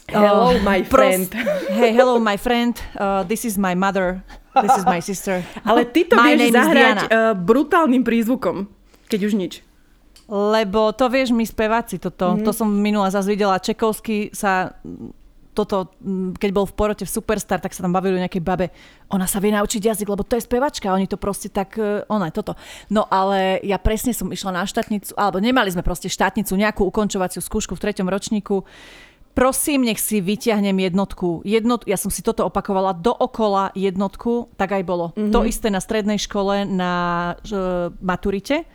[0.09, 1.29] Hello, uh, my friend.
[1.29, 2.81] Pros- hey, hello, my friend.
[2.97, 4.25] Uh, this is my mother.
[4.57, 5.45] This is my sister.
[5.69, 8.73] Ale ty to my vieš zahrať uh, brutálnym prízvukom,
[9.13, 9.53] keď už nič.
[10.25, 12.33] Lebo to vieš my speváci toto.
[12.33, 12.45] Mm-hmm.
[12.49, 13.61] To som minula zase videla.
[13.61, 14.81] Čekovský sa
[15.53, 15.93] toto,
[16.41, 18.73] keď bol v porote v Superstar, tak sa tam bavili o nejakej babe.
[19.13, 20.95] Ona sa vie naučiť jazyk, lebo to je spevačka.
[20.95, 21.75] Oni to proste tak,
[22.07, 22.55] ona je toto.
[22.89, 27.43] No ale ja presne som išla na štátnicu, alebo nemali sme proste štátnicu, nejakú ukončovaciu
[27.43, 28.65] skúšku v treťom ročníku
[29.39, 31.47] prosím, nech si vyťahnem jednotku.
[31.47, 35.15] Jednot, ja som si toto opakovala dookola jednotku, tak aj bolo.
[35.15, 35.31] Mm-hmm.
[35.31, 36.95] To isté na strednej škole, na
[37.39, 38.67] uh, maturite.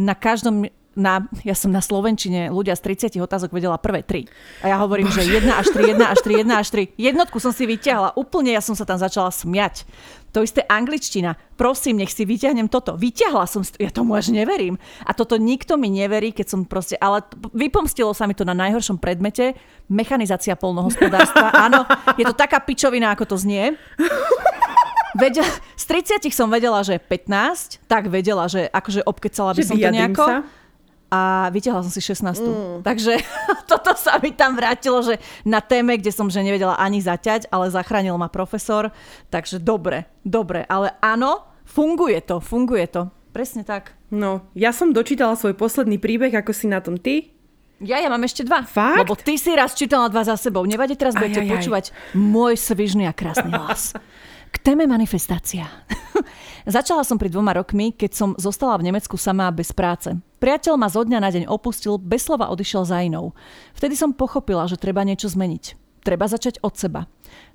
[0.00, 0.64] Na každom
[0.96, 4.24] na, ja som na Slovenčine, ľudia z 30 otázok vedela prvé tri.
[4.64, 5.28] A ja hovorím, Bože.
[5.28, 6.96] že 1 až 3, 1 až 3, 1 až 3.
[6.96, 9.84] Jednotku som si vyťahla, úplne ja som sa tam začala smiať.
[10.32, 11.36] To isté angličtina.
[11.56, 12.96] Prosím, nech si vyťahnem toto.
[12.96, 14.76] Vyťahla som, ja tomu až neverím.
[15.04, 17.24] A toto nikto mi neverí, keď som proste, ale
[17.56, 19.56] vypomstilo sa mi to na najhoršom predmete,
[19.88, 21.56] mechanizácia polnohospodárstva.
[21.68, 21.88] Áno,
[22.20, 23.80] je to taká pičovina, ako to znie.
[25.16, 25.48] Vedela,
[25.80, 25.84] z
[26.20, 30.24] 30 som vedela, že 15, tak vedela, že akože obkecala by že som to nejako.
[30.28, 30.36] Sa
[31.10, 32.42] a vytiahla som si 16.
[32.42, 32.76] Mm.
[32.82, 33.22] Takže
[33.70, 37.70] toto sa mi tam vrátilo, že na téme, kde som že nevedela ani zaťať, ale
[37.70, 38.90] zachránil ma profesor.
[39.30, 40.66] Takže dobre, dobre.
[40.66, 43.08] Ale áno, funguje to, funguje to.
[43.30, 43.92] Presne tak.
[44.08, 47.36] No, ja som dočítala svoj posledný príbeh, ako si na tom ty.
[47.84, 48.64] Ja, ja mám ešte dva.
[48.64, 49.04] Fakt?
[49.04, 50.64] Lebo ty si raz čítala dva za sebou.
[50.64, 51.84] Nevadí, teraz budete aj, aj, počúvať
[52.16, 53.92] môj svižný a krásny hlas.
[54.56, 55.68] K téme manifestácia.
[56.64, 60.08] Začala som pri dvoma rokmi, keď som zostala v Nemecku sama bez práce.
[60.40, 63.36] Priateľ ma zo dňa na deň opustil, bez slova odišiel za inou.
[63.76, 65.76] Vtedy som pochopila, že treba niečo zmeniť.
[66.00, 67.04] Treba začať od seba.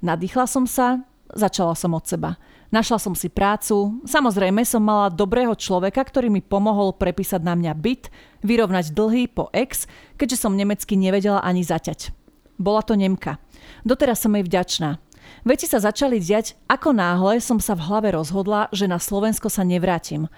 [0.05, 1.01] Nadýchla som sa,
[1.33, 2.37] začala som od seba.
[2.69, 7.73] Našla som si prácu, samozrejme som mala dobrého človeka, ktorý mi pomohol prepísať na mňa
[7.81, 8.13] byt,
[8.45, 9.89] vyrovnať dlhy po ex,
[10.21, 12.13] keďže som nemecky nevedela ani zaťať.
[12.61, 13.41] Bola to Nemka.
[13.81, 15.01] Doteraz som jej vďačná.
[15.41, 19.65] Veci sa začali diať, ako náhle som sa v hlave rozhodla, že na Slovensko sa
[19.65, 20.29] nevrátim.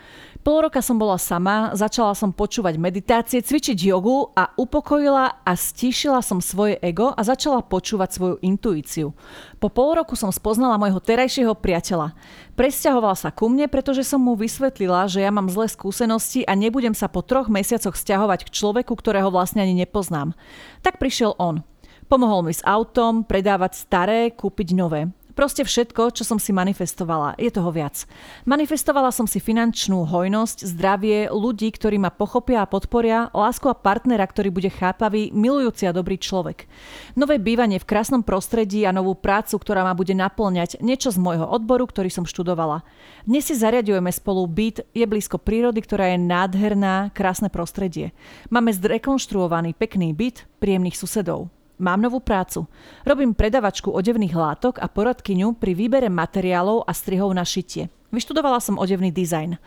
[0.43, 6.19] Pol roka som bola sama, začala som počúvať meditácie, cvičiť jogu a upokojila a stíšila
[6.19, 9.15] som svoje ego a začala počúvať svoju intuíciu.
[9.63, 12.11] Po pol roku som spoznala môjho terajšieho priateľa.
[12.59, 16.91] Presťahoval sa ku mne, pretože som mu vysvetlila, že ja mám zlé skúsenosti a nebudem
[16.91, 20.35] sa po troch mesiacoch stiahovať k človeku, ktorého vlastne ani nepoznám.
[20.83, 21.63] Tak prišiel on.
[22.07, 25.09] Pomohol mi s autom, predávať staré, kúpiť nové.
[25.33, 27.33] Proste všetko, čo som si manifestovala.
[27.41, 28.05] Je toho viac.
[28.45, 34.29] Manifestovala som si finančnú hojnosť, zdravie, ľudí, ktorí ma pochopia a podporia, lásku a partnera,
[34.29, 36.69] ktorý bude chápavý, milujúci a dobrý človek.
[37.17, 41.49] Nové bývanie v krásnom prostredí a novú prácu, ktorá ma bude naplňať, niečo z môjho
[41.49, 42.85] odboru, ktorý som študovala.
[43.25, 48.13] Dnes si zariadujeme spolu byt, je blízko prírody, ktorá je nádherná, krásne prostredie.
[48.53, 51.49] Máme zrekonštruovaný pekný byt, príjemných susedov.
[51.81, 52.69] Mám novú prácu.
[53.01, 57.89] Robím predavačku odevných látok a poradkyňu pri výbere materiálov a strihov na šitie.
[58.13, 59.57] Vyštudovala som odevný dizajn.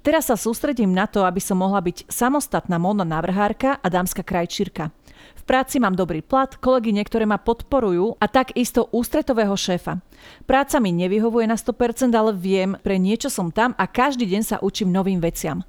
[0.00, 4.88] Teraz sa sústredím na to, aby som mohla byť samostatná módna návrhárka a dámska krajčírka.
[5.36, 10.00] V práci mám dobrý plat, kolegy niektoré ma podporujú a takisto ústretového šéfa.
[10.48, 14.56] Práca mi nevyhovuje na 100%, ale viem, pre niečo som tam a každý deň sa
[14.64, 15.60] učím novým veciam.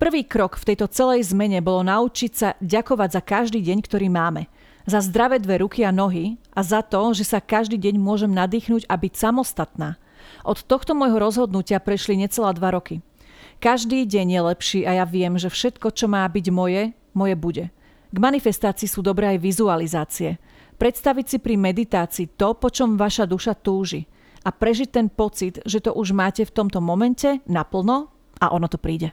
[0.00, 4.48] Prvý krok v tejto celej zmene bolo naučiť sa ďakovať za každý deň, ktorý máme
[4.86, 8.86] za zdravé dve ruky a nohy a za to, že sa každý deň môžem nadýchnuť
[8.86, 9.98] a byť samostatná.
[10.46, 13.02] Od tohto môjho rozhodnutia prešli necelá dva roky.
[13.58, 17.64] Každý deň je lepší a ja viem, že všetko, čo má byť moje, moje bude.
[18.14, 20.30] K manifestácii sú dobré aj vizualizácie.
[20.76, 24.06] Predstaviť si pri meditácii to, po čom vaša duša túži
[24.46, 28.78] a prežiť ten pocit, že to už máte v tomto momente naplno a ono to
[28.78, 29.10] príde.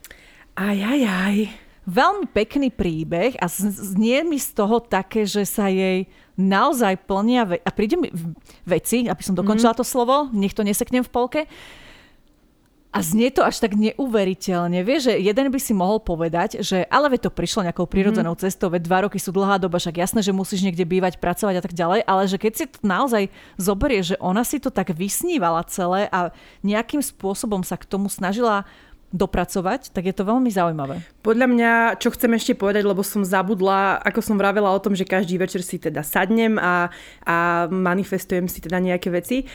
[0.54, 1.36] Aj, aj, aj.
[1.84, 7.62] Veľmi pekný príbeh a znie mi z toho také, že sa jej naozaj plnia ve-
[7.62, 8.10] a príde mi
[8.66, 9.86] veci, aby som dokončila mm-hmm.
[9.86, 11.42] to slovo, nech to neseknem v polke,
[12.94, 14.86] a znie to až tak neuveriteľne.
[14.86, 18.42] Vieš, že jeden by si mohol povedať, že ale veď to prišlo nejakou prirodzenou mm.
[18.46, 21.64] cestou, veď dva roky sú dlhá doba, však jasné, že musíš niekde bývať, pracovať a
[21.66, 25.66] tak ďalej, ale že keď si to naozaj zoberie, že ona si to tak vysnívala
[25.66, 26.30] celé a
[26.62, 28.70] nejakým spôsobom sa k tomu snažila
[29.14, 31.06] dopracovať, tak je to veľmi zaujímavé.
[31.22, 31.72] Podľa mňa,
[32.02, 35.62] čo chcem ešte povedať, lebo som zabudla, ako som vravela o tom, že každý večer
[35.62, 36.90] si teda sadnem a,
[37.22, 39.46] a manifestujem si teda nejaké veci,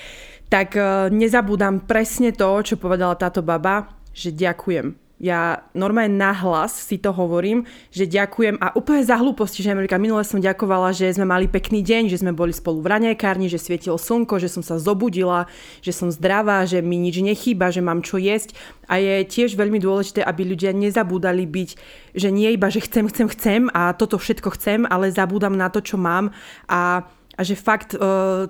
[0.46, 6.94] tak uh, nezabúdam presne to, čo povedala táto baba, že ďakujem ja normálne nahlas si
[6.94, 11.26] to hovorím, že ďakujem a úplne za hlúposti, že Amerika, minule som ďakovala, že sme
[11.26, 14.78] mali pekný deň, že sme boli spolu v raňajkárni, že svietilo slnko, že som sa
[14.78, 15.50] zobudila,
[15.82, 18.54] že som zdravá, že mi nič nechýba, že mám čo jesť.
[18.86, 21.70] A je tiež veľmi dôležité, aby ľudia nezabúdali byť,
[22.14, 25.82] že nie iba, že chcem, chcem, chcem a toto všetko chcem, ale zabúdam na to,
[25.82, 26.30] čo mám.
[26.70, 27.04] A
[27.38, 27.98] a že fakt e,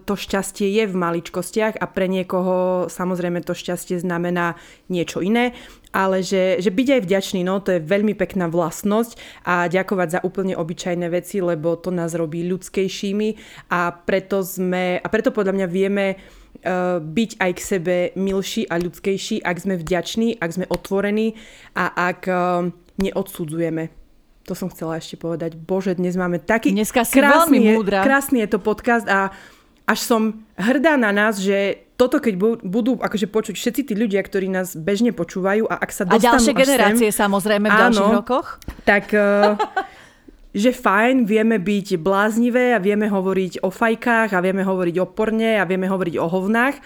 [0.00, 4.56] to šťastie je v maličkostiach a pre niekoho samozrejme to šťastie znamená
[4.88, 5.52] niečo iné,
[5.92, 10.20] ale že, že byť aj vďačný, no to je veľmi pekná vlastnosť a ďakovať za
[10.24, 13.28] úplne obyčajné veci, lebo to nás robí ľudskejšími
[13.68, 18.80] a preto sme, a preto podľa mňa vieme uh, byť aj k sebe milší a
[18.80, 21.36] ľudskejší, ak sme vďační, ak sme otvorení
[21.76, 22.68] a ak uh,
[23.00, 24.07] neodsudzujeme.
[24.48, 25.60] To som chcela ešte povedať.
[25.60, 28.00] Bože, dnes máme taký Dneska si krásny, veľmi múdra.
[28.00, 29.28] krásny je to podcast a
[29.84, 30.22] až som
[30.56, 35.12] hrdá na nás, že toto keď budú akože počuť všetci tí ľudia, ktorí nás bežne
[35.12, 38.46] počúvajú a ak sa dostanú A ďalšie generácie sem, samozrejme v áno, ďalších rokoch.
[38.88, 39.58] Tak uh,
[40.62, 45.60] že fajn, vieme byť bláznivé a vieme hovoriť o fajkách a vieme hovoriť o porne
[45.60, 46.76] a vieme hovoriť o hovnách,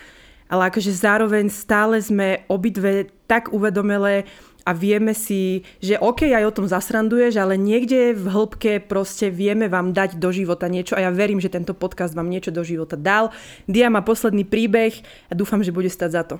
[0.50, 4.26] ale akože zároveň stále sme obidve tak uvedomelé,
[4.62, 9.66] a vieme si, že OK, aj o tom zasranduješ, ale niekde v hĺbke proste vieme
[9.66, 12.94] vám dať do života niečo a ja verím, že tento podcast vám niečo do života
[12.94, 13.34] dal.
[13.66, 16.36] Dia má posledný príbeh a dúfam, že bude stať za to.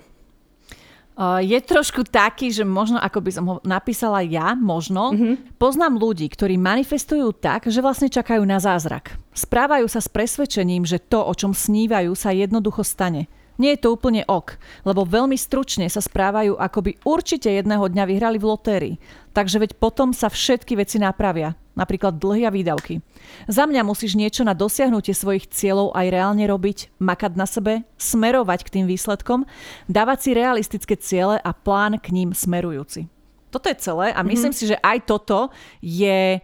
[1.45, 5.13] Je trošku taký, že možno ako by som ho napísala ja, možno.
[5.13, 5.61] Mm-hmm.
[5.61, 9.21] Poznám ľudí, ktorí manifestujú tak, že vlastne čakajú na zázrak.
[9.37, 13.29] Správajú sa s presvedčením, že to, o čom snívajú, sa jednoducho stane.
[13.63, 18.05] Nie je to úplne ok, lebo veľmi stručne sa správajú, ako by určite jedného dňa
[18.11, 18.95] vyhrali v lotérii.
[19.31, 22.99] Takže veď potom sa všetky veci napravia, napríklad dlhy a výdavky.
[23.47, 28.67] Za mňa musíš niečo na dosiahnutie svojich cieľov aj reálne robiť, makať na sebe, smerovať
[28.67, 29.47] k tým výsledkom,
[29.87, 33.07] dávať si realistické ciele a plán k ním smerujúci.
[33.55, 34.59] Toto je celé a myslím mm-hmm.
[34.59, 36.43] si, že aj toto je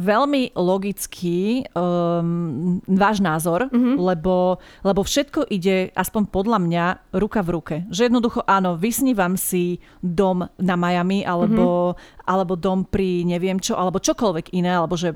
[0.00, 4.00] veľmi logický um, váš názor, mm-hmm.
[4.00, 6.84] lebo, lebo všetko ide, aspoň podľa mňa,
[7.20, 7.76] ruka v ruke.
[7.92, 12.24] Že jednoducho áno, vysnívam si dom na Miami, alebo, mm-hmm.
[12.24, 15.12] alebo dom pri neviem čo, alebo čokoľvek iné, alebo že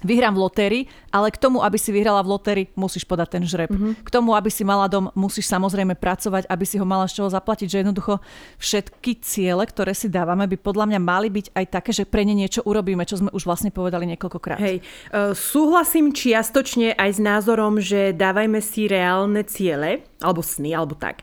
[0.00, 0.82] vyhrám v lotérii,
[1.12, 3.70] ale k tomu, aby si vyhrala v lotérii, musíš podať ten žreb.
[3.70, 4.02] Mm-hmm.
[4.02, 7.28] K tomu, aby si mala dom, musíš samozrejme pracovať, aby si ho mala z čoho
[7.30, 8.18] zaplatiť, že jednoducho
[8.58, 12.34] všetky ciele, ktoré si dávame, by podľa mňa mali byť aj také, že pre ne
[12.34, 14.58] niečo urobíme, čo sme už vlastne povedali niekoľkokrát.
[14.58, 14.82] Hej,
[15.12, 21.22] uh, súhlasím čiastočne aj s názorom, že dávajme si reálne ciele, alebo sny, alebo tak.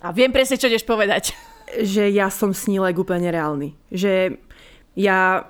[0.00, 1.36] A viem presne, čo ideš povedať.
[1.70, 3.78] Že ja som snílek úplne reálny.
[3.94, 4.42] Že
[4.98, 5.46] ja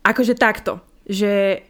[0.00, 1.64] akože takto že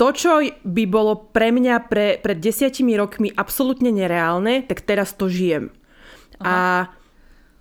[0.00, 5.28] to, čo by bolo pre mňa pre, pred desiatimi rokmi absolútne nereálne, tak teraz to
[5.28, 5.68] žijem.
[6.40, 6.48] Aha.
[6.48, 6.56] A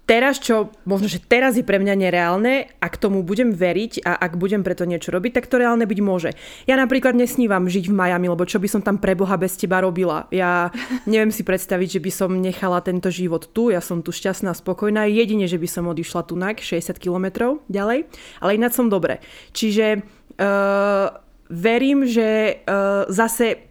[0.10, 4.41] teraz, čo možno, že teraz je pre mňa nereálne, ak tomu budem veriť a ak
[4.41, 6.31] budem preto niečo robiť, tak to reálne byť môže.
[6.65, 9.84] Ja napríklad nesnívam žiť v Miami, lebo čo by som tam pre Boha bez teba
[9.84, 10.26] robila.
[10.34, 10.73] Ja
[11.11, 15.06] neviem si predstaviť, že by som nechala tento život tu, ja som tu šťastná, spokojná,
[15.11, 18.10] jedine, že by som odišla tunak 60 kilometrov ďalej,
[18.41, 19.22] ale ináč som dobre.
[19.53, 20.02] Čiže
[20.40, 21.11] Uh,
[21.52, 23.70] verím, že uh, zase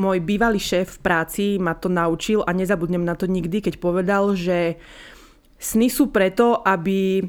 [0.00, 4.32] môj bývalý šéf v práci ma to naučil a nezabudnem na to nikdy, keď povedal,
[4.32, 4.80] že
[5.60, 7.20] sny sú preto, aby,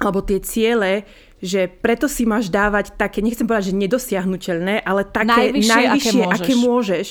[0.00, 1.04] alebo tie ciele,
[1.44, 6.24] že preto si máš dávať také, nechcem povedať, že nedosiahnutelné, ale také najvyššie, najvyššie aké,
[6.24, 6.40] môžeš.
[6.40, 7.06] aké môžeš.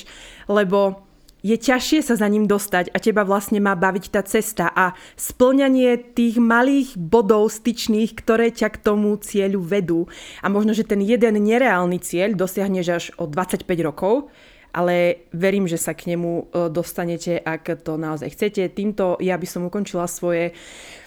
[0.50, 1.03] Lebo
[1.44, 6.16] je ťažšie sa za ním dostať a teba vlastne má baviť tá cesta a splňanie
[6.16, 10.08] tých malých bodov styčných, ktoré ťa k tomu cieľu vedú.
[10.40, 14.32] A možno, že ten jeden nereálny cieľ dosiahneš až o 25 rokov,
[14.72, 18.74] ale verím, že sa k nemu e, dostanete, ak to naozaj chcete.
[18.74, 20.50] Týmto ja by som ukončila svoje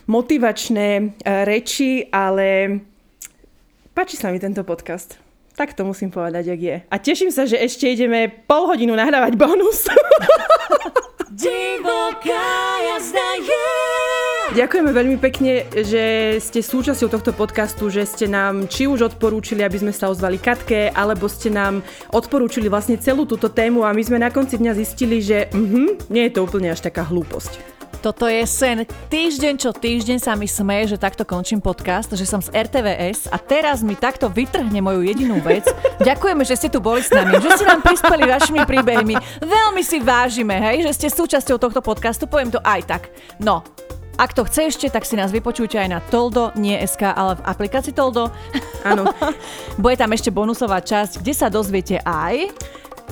[0.07, 1.03] motivačné e,
[1.43, 2.79] reči, ale
[3.91, 5.26] páči sa mi tento podcast.
[5.57, 6.75] Tak to musím povedať, ak je.
[6.85, 9.89] A teším sa, že ešte ideme pol hodinu nahrávať bonus.
[11.33, 13.65] Divoká jazda je.
[14.53, 19.81] Ďakujeme veľmi pekne, že ste súčasťou tohto podcastu, že ste nám či už odporúčili, aby
[19.81, 21.81] sme sa ozvali Katke, alebo ste nám
[22.13, 26.29] odporúčili vlastne celú túto tému a my sme na konci dňa zistili, že uh-huh, nie
[26.29, 27.77] je to úplne až taká hlúposť.
[27.97, 28.85] Toto je sen.
[29.09, 33.41] Týždeň čo týždeň sa mi smeje, že takto končím podcast, že som z RTVS a
[33.41, 35.65] teraz mi takto vytrhne moju jedinú vec.
[36.07, 39.17] Ďakujeme, že ste tu boli s nami, že ste nám prispeli vašimi príbehmi.
[39.41, 43.03] Veľmi si vážime, hej, že ste súčasťou tohto podcastu, poviem to aj tak.
[43.41, 43.65] No,
[44.17, 47.45] ak to chce ešte, tak si nás vypočujte aj na Toldo, nie SK, ale v
[47.45, 48.33] aplikácii Toldo.
[48.81, 49.09] Áno.
[49.81, 52.49] Bude tam ešte bonusová časť, kde sa dozviete aj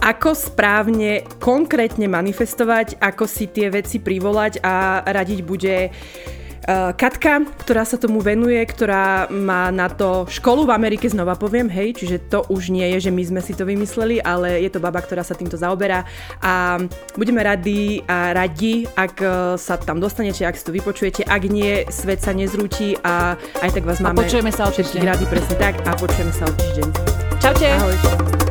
[0.05, 7.81] ako správne, konkrétne manifestovať, ako si tie veci privolať a radiť bude uh, Katka, ktorá
[7.89, 12.45] sa tomu venuje, ktorá má na to školu v Amerike, znova poviem, hej, čiže to
[12.53, 15.33] už nie je, že my sme si to vymysleli, ale je to baba, ktorá sa
[15.33, 16.05] týmto zaoberá
[16.37, 16.77] a
[17.17, 21.81] budeme radi a radi, ak uh, sa tam dostanete, ak si to vypočujete, ak nie,
[21.89, 23.33] svet sa nezrúti a
[23.65, 24.71] aj tak vás máme a počujeme sa o
[25.01, 26.87] rady presne tak a počujeme sa o týždeň.
[27.41, 27.67] Čaute.
[27.73, 28.44] Ahoj.